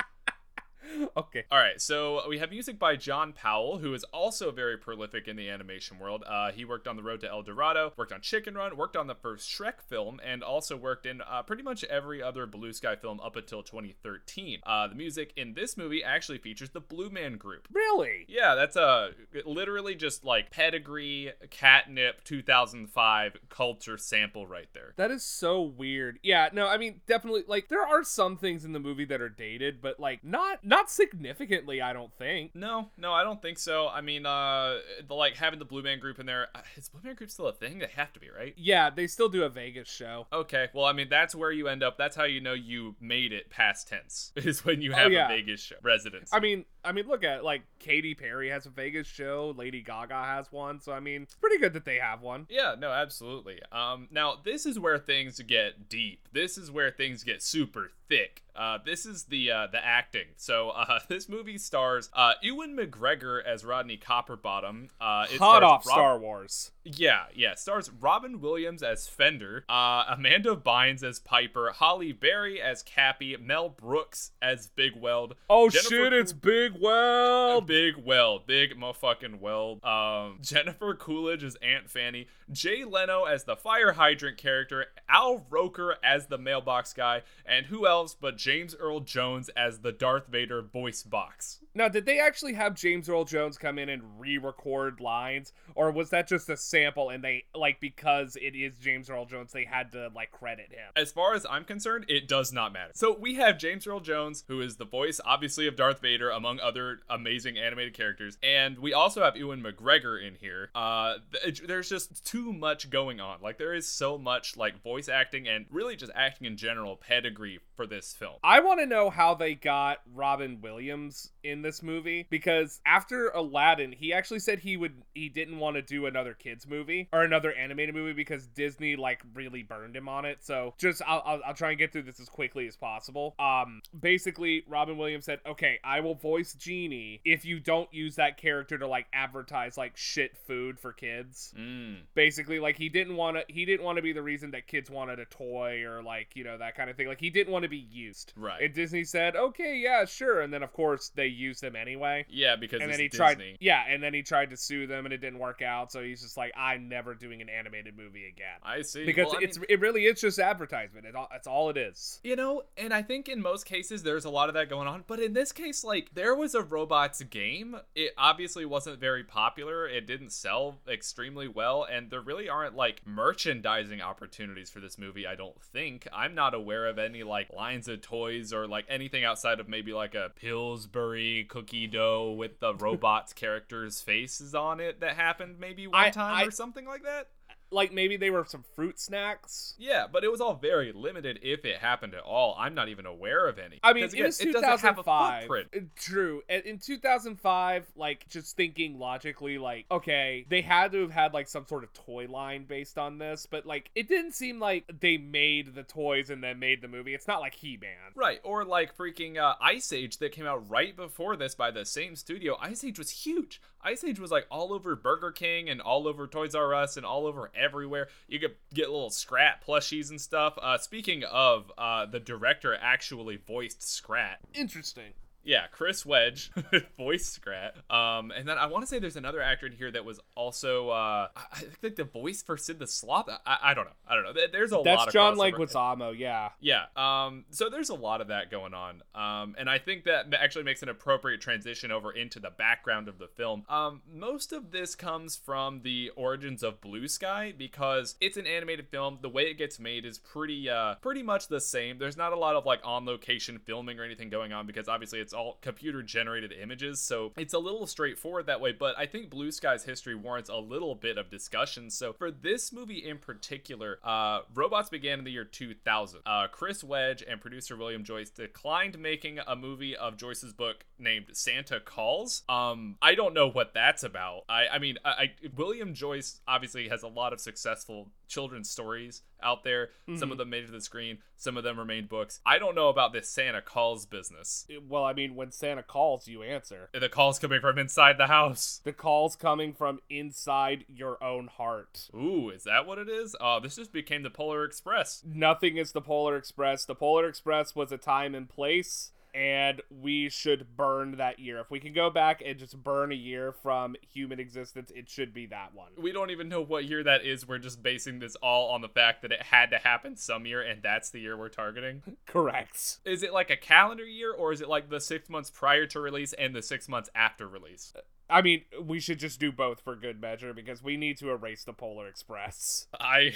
okay. 1.17 1.43
All 1.51 1.57
right, 1.57 1.79
so 1.81 2.21
we 2.27 2.39
have 2.39 2.51
music 2.51 2.79
by 2.79 2.95
John 2.95 3.33
Powell, 3.33 3.77
who 3.77 3.93
is 3.93 4.03
also 4.05 4.51
very 4.51 4.77
prolific 4.77 5.27
in 5.27 5.35
the 5.35 5.49
animation 5.49 5.99
world. 5.99 6.23
Uh, 6.27 6.51
he 6.51 6.65
worked 6.65 6.87
on 6.87 6.95
The 6.95 7.03
Road 7.03 7.21
to 7.21 7.29
El 7.29 7.43
Dorado, 7.43 7.93
worked 7.97 8.11
on 8.11 8.21
Chicken 8.21 8.55
Run, 8.55 8.77
worked 8.77 8.95
on 8.95 9.07
the 9.07 9.15
first 9.15 9.49
Shrek 9.49 9.81
film, 9.81 10.19
and 10.23 10.43
also 10.43 10.75
worked 10.77 11.05
in 11.05 11.21
uh, 11.21 11.43
pretty 11.43 11.63
much 11.63 11.83
every 11.85 12.21
other 12.21 12.45
Blue 12.45 12.73
Sky 12.73 12.95
film 12.95 13.19
up 13.19 13.35
until 13.35 13.63
2013. 13.63 14.59
Uh, 14.65 14.87
the 14.87 14.95
music 14.95 15.33
in 15.35 15.53
this 15.53 15.77
movie 15.77 16.03
actually 16.03 16.37
features 16.37 16.69
the 16.69 16.79
Blue 16.79 17.09
Man 17.09 17.37
Group. 17.37 17.67
Really? 17.71 18.25
Yeah, 18.27 18.55
that's 18.55 18.75
a 18.75 19.11
literally 19.45 19.95
just 19.95 20.23
like 20.23 20.51
pedigree 20.51 21.31
catnip 21.49 22.23
2005 22.23 23.37
culture 23.49 23.97
sample 23.97 24.47
right 24.47 24.69
there. 24.73 24.93
That 24.97 25.11
is 25.11 25.23
so 25.23 25.61
weird. 25.61 26.19
Yeah, 26.23 26.49
no, 26.53 26.67
I 26.67 26.77
mean 26.77 27.01
definitely 27.07 27.43
like 27.47 27.67
there 27.69 27.85
are 27.85 28.03
some 28.03 28.37
things 28.37 28.65
in 28.65 28.73
the 28.73 28.79
movie 28.79 29.05
that 29.05 29.21
are 29.21 29.29
dated, 29.29 29.81
but 29.81 29.99
like 29.99 30.23
not 30.23 30.63
not 30.63 30.89
significantly, 30.93 31.81
I 31.81 31.93
don't 31.93 32.13
think. 32.17 32.55
No, 32.55 32.89
no, 32.97 33.13
I 33.13 33.23
don't 33.23 33.41
think 33.41 33.57
so. 33.57 33.87
I 33.87 34.01
mean, 34.01 34.25
uh, 34.25 34.77
the 35.07 35.13
like 35.13 35.35
having 35.35 35.59
the 35.59 35.65
Blue 35.65 35.81
Man 35.81 35.99
Group 35.99 36.19
in 36.19 36.25
there. 36.25 36.47
uh, 36.55 36.61
Blue 36.91 37.01
Man 37.03 37.15
Group 37.15 37.29
still 37.29 37.47
a 37.47 37.53
thing? 37.53 37.79
They 37.79 37.89
have 37.95 38.13
to 38.13 38.19
be, 38.19 38.29
right? 38.29 38.53
Yeah, 38.57 38.89
they 38.89 39.07
still 39.07 39.29
do 39.29 39.43
a 39.43 39.49
Vegas 39.49 39.89
show. 39.89 40.27
Okay, 40.31 40.69
well, 40.73 40.85
I 40.85 40.93
mean, 40.93 41.09
that's 41.09 41.35
where 41.35 41.51
you 41.51 41.67
end 41.67 41.83
up. 41.83 41.97
That's 41.97 42.15
how 42.15 42.23
you 42.23 42.41
know 42.41 42.53
you 42.53 42.95
made 43.01 43.33
it 43.33 43.49
past 43.49 43.87
tense, 43.87 44.31
is 44.35 44.63
when 44.63 44.81
you 44.81 44.91
have 44.91 45.11
yeah. 45.11 45.25
a 45.25 45.29
Vegas 45.29 45.61
show 45.61 45.75
residence. 45.81 46.29
I 46.31 46.39
mean, 46.39 46.65
I 46.83 46.91
mean, 46.91 47.07
look 47.07 47.23
at 47.23 47.43
like 47.43 47.63
Katy 47.79 48.15
Perry 48.15 48.49
has 48.49 48.65
a 48.65 48.69
Vegas 48.69 49.07
show, 49.07 49.53
Lady 49.57 49.81
Gaga 49.81 50.23
has 50.23 50.51
one, 50.51 50.79
so 50.79 50.91
I 50.91 50.99
mean, 50.99 51.23
it's 51.23 51.35
pretty 51.35 51.57
good 51.57 51.73
that 51.73 51.85
they 51.85 51.97
have 51.97 52.21
one. 52.21 52.47
Yeah, 52.49 52.75
no, 52.77 52.91
absolutely. 52.91 53.59
Um, 53.71 54.07
now 54.11 54.35
this 54.43 54.65
is 54.65 54.79
where 54.79 54.97
things 54.97 55.39
get 55.41 55.89
deep. 55.89 56.27
This 56.31 56.57
is 56.57 56.71
where 56.71 56.91
things 56.91 57.23
get 57.23 57.41
super 57.41 57.91
thick. 58.07 58.43
Uh, 58.55 58.77
this 58.85 59.05
is 59.05 59.23
the 59.23 59.51
uh, 59.51 59.67
the 59.71 59.83
acting. 59.83 60.27
So 60.37 60.69
uh, 60.75 60.99
this 61.09 61.27
movie 61.27 61.57
stars 61.57 62.09
uh, 62.13 62.33
Ewan 62.41 62.77
McGregor 62.77 63.43
as 63.43 63.65
Rodney 63.65 63.97
Copperbottom. 63.97 64.89
Uh, 65.01 65.25
Hot 65.39 65.63
off 65.63 65.85
Rob- 65.85 65.95
Star 65.95 66.19
Wars. 66.19 66.71
Yeah, 66.83 67.23
yeah. 67.33 67.55
Stars 67.55 67.89
Robin 67.99 68.39
Williams 68.41 68.83
as 68.83 69.07
Fender, 69.07 69.65
uh, 69.69 70.03
Amanda 70.09 70.55
Bynes 70.55 71.03
as 71.03 71.19
Piper, 71.19 71.73
Halle 71.79 72.11
Berry 72.11 72.61
as 72.61 72.83
Cappy, 72.83 73.35
Mel 73.37 73.69
Brooks 73.69 74.31
as 74.41 74.67
Big 74.67 74.95
Weld. 74.95 75.35
Oh 75.49 75.69
Jennifer 75.69 75.89
shit, 75.89 76.13
it's 76.13 76.33
Big 76.33 76.72
Weld. 76.79 77.67
Big 77.67 77.95
well, 77.97 78.39
big 78.39 78.75
motherfucking 78.77 79.39
well. 79.39 79.79
Um, 79.83 80.39
Jennifer 80.41 80.95
Coolidge 80.95 81.43
is 81.43 81.55
Aunt 81.61 81.89
Fanny, 81.89 82.27
Jay 82.53 82.83
Leno 82.83 83.23
as 83.25 83.43
the 83.43 83.55
fire 83.55 83.93
hydrant 83.93 84.37
character, 84.37 84.85
Al 85.09 85.45
Roker 85.49 85.97
as 86.03 86.27
the 86.27 86.37
mailbox 86.37 86.93
guy, 86.93 87.23
and 87.45 87.65
who 87.65 87.87
else 87.87 88.15
but 88.19 88.37
James 88.37 88.75
Earl 88.75 89.01
Jones 89.01 89.49
as 89.49 89.79
the 89.79 89.91
Darth 89.91 90.27
Vader 90.27 90.61
voice 90.61 91.03
box. 91.03 91.59
Now, 91.75 91.87
did 91.87 92.05
they 92.05 92.19
actually 92.19 92.53
have 92.53 92.75
James 92.75 93.09
Earl 93.09 93.25
Jones 93.25 93.57
come 93.57 93.79
in 93.79 93.89
and 93.89 94.19
re-record 94.19 94.99
lines, 94.99 95.53
or 95.75 95.91
was 95.91 96.11
that 96.11 96.27
just 96.27 96.49
a 96.49 96.55
sample 96.55 97.09
and 97.09 97.23
they 97.23 97.45
like 97.55 97.79
because 97.79 98.35
it 98.35 98.55
is 98.55 98.77
James 98.77 99.09
Earl 99.09 99.25
Jones, 99.25 99.51
they 99.51 99.65
had 99.65 99.91
to 99.93 100.11
like 100.15 100.31
credit 100.31 100.71
him? 100.71 100.91
As 100.95 101.11
far 101.11 101.33
as 101.33 101.45
I'm 101.49 101.63
concerned, 101.63 102.05
it 102.07 102.27
does 102.27 102.53
not 102.53 102.73
matter. 102.73 102.91
So 102.93 103.17
we 103.19 103.35
have 103.35 103.57
James 103.57 103.87
Earl 103.87 103.99
Jones, 103.99 104.43
who 104.47 104.61
is 104.61 104.77
the 104.77 104.85
voice, 104.85 105.19
obviously, 105.25 105.67
of 105.67 105.75
Darth 105.75 105.99
Vader, 105.99 106.29
among 106.29 106.59
other 106.59 106.99
amazing 107.09 107.57
animated 107.57 107.93
characters, 107.95 108.37
and 108.43 108.77
we 108.77 108.93
also 108.93 109.23
have 109.23 109.35
Ewan 109.35 109.63
McGregor 109.63 110.21
in 110.25 110.35
here. 110.35 110.69
Uh, 110.75 111.15
th- 111.43 111.63
there's 111.65 111.89
just 111.89 112.25
too 112.43 112.53
much 112.53 112.89
going 112.89 113.19
on. 113.19 113.37
Like 113.41 113.57
there 113.57 113.73
is 113.73 113.87
so 113.87 114.17
much 114.17 114.57
like 114.57 114.81
voice 114.81 115.07
acting 115.07 115.47
and 115.47 115.65
really 115.69 115.95
just 115.95 116.11
acting 116.15 116.47
in 116.47 116.57
general 116.57 116.95
pedigree 116.95 117.59
for 117.75 117.87
this 117.87 118.13
film. 118.13 118.35
I 118.43 118.59
want 118.59 118.79
to 118.79 118.85
know 118.85 119.09
how 119.09 119.33
they 119.33 119.55
got 119.55 119.99
Robin 120.13 120.59
Williams 120.61 121.31
in 121.43 121.61
this 121.61 121.81
movie 121.81 122.27
because 122.29 122.81
after 122.85 123.29
Aladdin, 123.29 123.91
he 123.91 124.13
actually 124.13 124.39
said 124.39 124.59
he 124.59 124.77
would 124.77 125.03
he 125.13 125.29
didn't 125.29 125.59
want 125.59 125.75
to 125.75 125.81
do 125.81 126.05
another 126.05 126.33
kids 126.33 126.67
movie 126.67 127.09
or 127.13 127.23
another 127.23 127.53
animated 127.53 127.95
movie 127.95 128.13
because 128.13 128.47
Disney 128.47 128.95
like 128.95 129.21
really 129.33 129.63
burned 129.63 129.95
him 129.95 130.09
on 130.09 130.25
it. 130.25 130.39
So 130.41 130.73
just 130.77 131.01
I'll, 131.07 131.23
I'll, 131.25 131.41
I'll 131.47 131.53
try 131.53 131.69
and 131.69 131.79
get 131.79 131.91
through 131.91 132.03
this 132.03 132.19
as 132.19 132.29
quickly 132.29 132.67
as 132.67 132.75
possible. 132.75 133.35
Um, 133.39 133.81
basically, 133.99 134.63
Robin 134.67 134.97
Williams 134.97 135.25
said, 135.25 135.39
"Okay, 135.45 135.79
I 135.83 136.01
will 136.01 136.15
voice 136.15 136.53
Genie 136.53 137.21
if 137.23 137.45
you 137.45 137.59
don't 137.59 137.91
use 137.93 138.15
that 138.15 138.37
character 138.37 138.77
to 138.77 138.87
like 138.87 139.07
advertise 139.13 139.77
like 139.77 139.95
shit 139.95 140.35
food 140.45 140.79
for 140.79 140.91
kids." 140.91 141.53
Mm. 141.57 142.01
basically 142.13 142.22
like 142.59 142.77
he 142.77 142.89
didn't 142.89 143.15
want 143.15 143.37
to 143.37 143.43
he 143.47 143.65
didn't 143.65 143.83
want 143.85 143.97
to 143.97 144.01
be 144.01 144.13
the 144.13 144.21
reason 144.21 144.51
that 144.51 144.67
kids 144.67 144.89
wanted 144.89 145.19
a 145.19 145.25
toy 145.25 145.83
or 145.83 146.01
like 146.03 146.35
you 146.35 146.43
know 146.43 146.57
that 146.57 146.75
kind 146.75 146.89
of 146.89 146.95
thing 146.95 147.07
like 147.07 147.19
he 147.19 147.29
didn't 147.29 147.51
want 147.51 147.63
to 147.63 147.69
be 147.69 147.85
used 147.91 148.33
Right. 148.35 148.61
and 148.61 148.73
disney 148.73 149.03
said 149.03 149.35
okay 149.35 149.77
yeah 149.77 150.05
sure 150.05 150.41
and 150.41 150.53
then 150.53 150.63
of 150.63 150.71
course 150.73 151.09
they 151.15 151.27
used 151.27 151.63
him 151.63 151.75
anyway 151.75 152.25
Yeah, 152.29 152.55
because 152.55 152.81
and 152.81 152.89
it's 152.89 152.97
then 152.97 153.03
he 153.03 153.07
Disney. 153.09 153.17
tried 153.17 153.57
yeah 153.59 153.83
and 153.89 154.01
then 154.01 154.13
he 154.13 154.21
tried 154.23 154.49
to 154.51 154.57
sue 154.57 154.87
them 154.87 155.05
and 155.05 155.13
it 155.13 155.17
didn't 155.19 155.39
work 155.39 155.61
out 155.61 155.91
so 155.91 156.01
he's 156.03 156.21
just 156.21 156.37
like 156.37 156.51
i'm 156.57 156.87
never 156.89 157.13
doing 157.15 157.41
an 157.41 157.49
animated 157.49 157.95
movie 157.97 158.25
again 158.27 158.59
I 158.63 158.81
see. 158.81 159.05
because 159.05 159.27
Well, 159.27 159.37
I 159.39 159.43
it's 159.43 159.57
mean- 159.57 159.65
it 159.69 159.79
really 159.79 160.05
is 160.05 160.19
just 160.21 160.39
advertisement 160.39 161.05
it 161.05 161.15
all, 161.15 161.27
that's 161.31 161.47
all 161.47 161.69
it 161.69 161.77
is 161.77 162.19
You 162.23 162.35
know, 162.35 162.63
and 162.77 162.93
I 162.93 163.01
think 163.01 163.27
in 163.29 163.41
most 163.41 163.65
cases 163.65 164.03
there's 164.03 164.25
a 164.25 164.29
lot 164.29 164.49
of 164.49 164.55
that 164.55 164.69
going 164.69 164.87
on, 164.87 165.03
but 165.07 165.19
in 165.19 165.33
this 165.33 165.51
case, 165.51 165.83
like 165.83 166.13
there 166.13 166.35
was 166.35 166.55
a 166.55 166.61
robots 166.61 167.21
game. 167.23 167.75
It 167.95 168.11
obviously 168.17 168.65
wasn't 168.65 168.99
very 168.99 169.23
popular. 169.23 169.87
It 169.87 170.07
didn't 170.07 170.31
sell 170.31 170.79
extremely 170.87 171.47
well, 171.47 171.85
and 171.89 172.09
there 172.13 172.21
really 172.21 172.47
aren't 172.47 172.75
like 172.75 173.01
merchandising 173.07 173.99
opportunities 173.99 174.69
for 174.69 174.79
this 174.79 174.99
movie. 174.99 175.25
I 175.25 175.33
don't 175.33 175.59
think. 175.59 176.07
I'm 176.13 176.35
not 176.35 176.53
aware 176.53 176.85
of 176.85 176.99
any 176.99 177.23
like 177.23 177.51
lines 177.51 177.87
of 177.87 178.01
toys 178.01 178.53
or 178.53 178.67
like 178.67 178.85
anything 178.87 179.23
outside 179.25 179.59
of 179.59 179.67
maybe 179.67 179.93
like 179.93 180.13
a 180.13 180.31
Pillsbury 180.35 181.45
cookie 181.49 181.87
dough 181.87 182.31
with 182.37 182.59
the 182.59 182.75
robots 182.79 183.33
characters' 183.33 183.99
faces 183.99 184.53
on 184.53 184.79
it 184.79 184.99
that 185.01 185.15
happened 185.15 185.55
maybe 185.59 185.87
one 185.87 185.99
I- 186.05 186.09
time 186.11 186.33
I- 186.35 186.43
or 186.45 186.51
something 186.51 186.85
like 186.85 187.03
that. 187.03 187.29
Like 187.73 187.91
maybe 187.91 188.17
they 188.17 188.29
were 188.29 188.45
some 188.45 188.63
fruit 188.75 188.99
snacks 188.99 189.73
Yeah, 189.77 190.05
but 190.11 190.23
it 190.23 190.31
was 190.31 190.39
all 190.41 190.55
very 190.55 190.91
limited 190.91 191.39
if 191.41 191.65
it 191.65 191.77
happened 191.77 192.13
at 192.13 192.23
all. 192.23 192.55
I'm 192.57 192.73
not 192.73 192.89
even 192.89 193.05
aware 193.05 193.47
of 193.47 193.59
any. 193.59 193.79
I 193.83 193.93
mean, 193.93 194.03
Because, 194.03 194.13
it 194.13 194.23
was 194.23 194.39
again, 194.39 194.53
doesn't 194.53 194.79
have 194.81 194.99
a 194.99 195.03
2005. 195.03 195.41
footprint. 195.41 195.67
Uh, 195.75 195.79
True. 195.95 196.41
And 196.49 196.63
In 196.63 196.77
2005, 196.79 197.91
like, 197.95 198.27
just 198.29 198.55
thinking 198.55 198.99
logically, 198.99 199.57
like, 199.57 199.85
okay, 199.91 200.45
they 200.49 200.61
had 200.61 200.91
to 200.91 201.01
have 201.01 201.11
had, 201.11 201.33
like, 201.33 201.47
some 201.47 201.65
sort 201.67 201.83
of 201.83 201.93
toy 201.93 202.27
line 202.29 202.65
based 202.65 202.97
on 202.97 203.17
this, 203.17 203.45
but, 203.49 203.65
like, 203.65 203.89
it 203.95 204.07
didn't 204.07 204.33
seem 204.33 204.59
like 204.59 204.85
they 204.99 205.17
made 205.17 205.75
the 205.75 205.83
toys 205.83 206.29
and 206.29 206.43
then 206.43 206.59
made 206.59 206.81
the 206.81 206.87
movie. 206.87 207.13
It's 207.13 207.27
not 207.27 207.41
like 207.41 207.55
He 207.55 207.77
Man. 207.77 207.89
Right, 208.15 208.39
or 208.43 208.63
like 208.65 208.95
freaking 208.95 209.37
uh, 209.37 209.55
Ice 209.61 209.91
Age 209.91 210.17
that 210.19 210.31
came 210.31 210.45
out 210.45 210.69
right 210.69 210.95
before 210.95 211.35
this 211.35 211.55
by 211.55 211.71
the 211.71 211.85
same 211.85 212.15
studio. 212.15 212.57
Ice 212.61 212.83
Age 212.83 212.99
was 212.99 213.09
huge. 213.09 213.61
Ice 213.83 214.03
Age 214.03 214.19
was 214.19 214.31
like 214.31 214.45
all 214.49 214.73
over 214.73 214.95
Burger 214.95 215.31
King 215.31 215.69
and 215.69 215.81
all 215.81 216.07
over 216.07 216.27
Toys 216.27 216.55
R 216.55 216.73
Us 216.73 216.97
and 216.97 217.05
all 217.05 217.25
over 217.25 217.51
everywhere. 217.55 218.07
You 218.27 218.39
could 218.39 218.55
get 218.73 218.89
little 218.89 219.09
Scrat 219.09 219.65
plushies 219.65 220.09
and 220.09 220.19
stuff. 220.19 220.57
Uh, 220.61 220.77
speaking 220.77 221.23
of, 221.23 221.71
uh, 221.77 222.05
the 222.05 222.19
director 222.19 222.77
actually 222.79 223.37
voiced 223.37 223.83
Scrat. 223.83 224.39
Interesting. 224.53 225.13
Yeah, 225.43 225.67
Chris 225.71 226.05
Wedge, 226.05 226.51
voice 226.97 227.25
Scrat. 227.25 227.75
Um, 227.89 228.31
and 228.31 228.47
then 228.47 228.57
I 228.57 228.67
want 228.67 228.83
to 228.83 228.87
say 228.87 228.99
there's 228.99 229.17
another 229.17 229.41
actor 229.41 229.65
in 229.65 229.73
here 229.73 229.91
that 229.91 230.05
was 230.05 230.19
also, 230.35 230.89
uh, 230.89 231.27
I 231.35 231.59
think 231.81 231.95
the 231.95 232.05
voice 232.05 232.41
for 232.41 232.55
Sid 232.57 232.79
the 232.79 232.87
Sloth. 232.87 233.29
I, 233.45 233.57
I 233.61 233.73
don't 233.73 233.85
know. 233.85 233.91
I 234.07 234.15
don't 234.15 234.23
know. 234.23 234.33
There's 234.51 234.71
a 234.71 234.77
lot 234.77 234.87
of 234.87 234.99
That's 234.99 235.13
John. 235.13 235.35
Leguizamo, 235.35 236.17
yeah. 236.17 236.49
Yeah. 236.59 236.85
Um. 236.95 237.45
So 237.49 237.69
there's 237.69 237.89
a 237.89 237.95
lot 237.95 238.21
of 238.21 238.27
that 238.27 238.49
going 238.51 238.73
on. 238.73 239.01
Um. 239.13 239.55
And 239.57 239.69
I 239.69 239.79
think 239.79 240.05
that 240.05 240.33
actually 240.33 240.63
makes 240.63 240.81
an 240.83 240.89
appropriate 240.89 241.41
transition 241.41 241.91
over 241.91 242.11
into 242.11 242.39
the 242.39 242.49
background 242.49 243.07
of 243.07 243.17
the 243.17 243.27
film. 243.27 243.63
Um. 243.69 244.01
Most 244.11 244.53
of 244.53 244.71
this 244.71 244.95
comes 244.95 245.35
from 245.35 245.81
the 245.81 246.11
origins 246.15 246.63
of 246.63 246.79
Blue 246.81 247.07
Sky 247.07 247.53
because 247.57 248.15
it's 248.21 248.37
an 248.37 248.47
animated 248.47 248.87
film. 248.87 249.19
The 249.21 249.29
way 249.29 249.43
it 249.43 249.57
gets 249.57 249.79
made 249.79 250.05
is 250.05 250.17
pretty 250.17 250.69
uh 250.69 250.95
pretty 250.95 251.23
much 251.23 251.47
the 251.47 251.59
same. 251.61 251.97
There's 251.97 252.17
not 252.17 252.33
a 252.33 252.37
lot 252.37 252.55
of 252.55 252.65
like 252.65 252.79
on 252.83 253.05
location 253.05 253.59
filming 253.59 253.99
or 253.99 254.03
anything 254.03 254.29
going 254.29 254.53
on 254.53 254.65
because 254.67 254.87
obviously 254.87 255.19
it's 255.19 255.32
all 255.33 255.57
computer 255.61 256.01
generated 256.03 256.51
images. 256.53 256.99
So 256.99 257.31
it's 257.37 257.53
a 257.53 257.59
little 257.59 257.87
straightforward 257.87 258.45
that 258.47 258.61
way. 258.61 258.71
But 258.71 258.97
I 258.97 259.05
think 259.05 259.29
Blue 259.29 259.51
Sky's 259.51 259.83
history 259.83 260.15
warrants 260.15 260.49
a 260.49 260.57
little 260.57 260.95
bit 260.95 261.17
of 261.17 261.29
discussion. 261.29 261.89
So 261.89 262.13
for 262.13 262.31
this 262.31 262.71
movie 262.71 263.07
in 263.07 263.17
particular, 263.17 263.99
uh, 264.03 264.41
robots 264.53 264.89
began 264.89 265.19
in 265.19 265.25
the 265.25 265.31
year 265.31 265.45
2000. 265.45 266.21
Uh, 266.25 266.47
Chris 266.51 266.83
Wedge 266.83 267.23
and 267.27 267.41
producer 267.41 267.75
William 267.75 268.03
Joyce 268.03 268.29
declined 268.29 268.97
making 268.99 269.39
a 269.45 269.55
movie 269.55 269.95
of 269.95 270.17
Joyce's 270.17 270.53
book 270.53 270.85
named 270.97 271.25
Santa 271.33 271.79
Calls. 271.79 272.43
Um, 272.49 272.97
I 273.01 273.15
don't 273.15 273.33
know 273.33 273.49
what 273.49 273.73
that's 273.73 274.03
about. 274.03 274.43
I, 274.49 274.67
I 274.73 274.79
mean, 274.79 274.97
I, 275.03 275.09
I 275.09 275.31
William 275.55 275.93
Joyce 275.93 276.41
obviously 276.47 276.89
has 276.89 277.03
a 277.03 277.07
lot 277.07 277.33
of 277.33 277.39
successful 277.39 278.09
children's 278.33 278.69
stories 278.69 279.21
out 279.41 279.63
there. 279.63 279.89
Some 280.07 280.13
of 280.13 280.19
mm-hmm. 280.21 280.37
them 280.37 280.49
made 280.49 280.63
it 280.63 280.67
to 280.67 280.71
the 280.71 280.81
screen. 280.81 281.19
Some 281.35 281.57
of 281.57 281.63
them 281.63 281.77
remained 281.77 282.09
books. 282.09 282.39
I 282.45 282.57
don't 282.57 282.75
know 282.75 282.89
about 282.89 283.13
this 283.13 283.29
Santa 283.29 283.61
Calls 283.61 284.05
business. 284.05 284.65
Well, 284.87 285.03
I 285.03 285.13
mean, 285.13 285.35
when 285.35 285.51
Santa 285.51 285.83
calls, 285.83 286.27
you 286.27 286.41
answer. 286.43 286.89
The 286.93 287.09
calls 287.09 287.39
coming 287.39 287.61
from 287.61 287.77
inside 287.77 288.17
the 288.17 288.27
house. 288.27 288.81
The 288.83 288.93
call's 288.93 289.35
coming 289.35 289.73
from 289.73 289.99
inside 290.09 290.85
your 290.87 291.21
own 291.23 291.47
heart. 291.47 292.09
Ooh, 292.15 292.49
is 292.49 292.63
that 292.63 292.87
what 292.87 292.97
it 292.97 293.09
is? 293.09 293.35
Oh, 293.39 293.59
this 293.59 293.75
just 293.75 293.91
became 293.91 294.23
the 294.23 294.29
Polar 294.29 294.63
Express. 294.63 295.21
Nothing 295.25 295.77
is 295.77 295.91
the 295.91 296.01
Polar 296.01 296.35
Express. 296.37 296.85
The 296.85 296.95
Polar 296.95 297.27
Express 297.27 297.75
was 297.75 297.91
a 297.91 297.97
time 297.97 298.33
and 298.33 298.49
place. 298.49 299.11
And 299.33 299.81
we 299.89 300.29
should 300.29 300.75
burn 300.77 301.17
that 301.17 301.39
year. 301.39 301.59
If 301.59 301.71
we 301.71 301.79
can 301.79 301.93
go 301.93 302.09
back 302.09 302.41
and 302.45 302.57
just 302.57 302.81
burn 302.83 303.11
a 303.11 303.15
year 303.15 303.51
from 303.51 303.95
human 304.13 304.39
existence, 304.39 304.91
it 304.95 305.09
should 305.09 305.33
be 305.33 305.47
that 305.47 305.73
one. 305.73 305.91
We 305.97 306.11
don't 306.11 306.29
even 306.29 306.49
know 306.49 306.61
what 306.61 306.85
year 306.85 307.03
that 307.03 307.25
is. 307.25 307.47
We're 307.47 307.57
just 307.57 307.81
basing 307.81 308.19
this 308.19 308.35
all 308.35 308.69
on 308.69 308.81
the 308.81 308.89
fact 308.89 309.21
that 309.23 309.31
it 309.31 309.41
had 309.41 309.71
to 309.71 309.77
happen 309.77 310.15
some 310.15 310.45
year, 310.45 310.61
and 310.61 310.83
that's 310.83 311.09
the 311.09 311.19
year 311.19 311.35
we're 311.37 311.49
targeting. 311.49 312.03
Correct. 312.25 312.99
Is 313.05 313.23
it 313.23 313.33
like 313.33 313.49
a 313.49 313.57
calendar 313.57 314.05
year, 314.05 314.31
or 314.31 314.51
is 314.51 314.61
it 314.61 314.69
like 314.69 314.89
the 314.89 315.01
six 315.01 315.29
months 315.29 315.49
prior 315.49 315.87
to 315.87 315.99
release 315.99 316.33
and 316.33 316.55
the 316.55 316.61
six 316.61 316.87
months 316.87 317.09
after 317.15 317.47
release? 317.47 317.93
I 318.29 318.41
mean, 318.41 318.63
we 318.81 318.99
should 318.99 319.19
just 319.19 319.39
do 319.39 319.51
both 319.51 319.81
for 319.81 319.95
good 319.95 320.19
measure 320.19 320.53
because 320.53 320.81
we 320.81 320.97
need 320.97 321.17
to 321.19 321.29
erase 321.29 321.63
the 321.63 321.73
Polar 321.73 322.07
Express. 322.07 322.87
I 322.99 323.33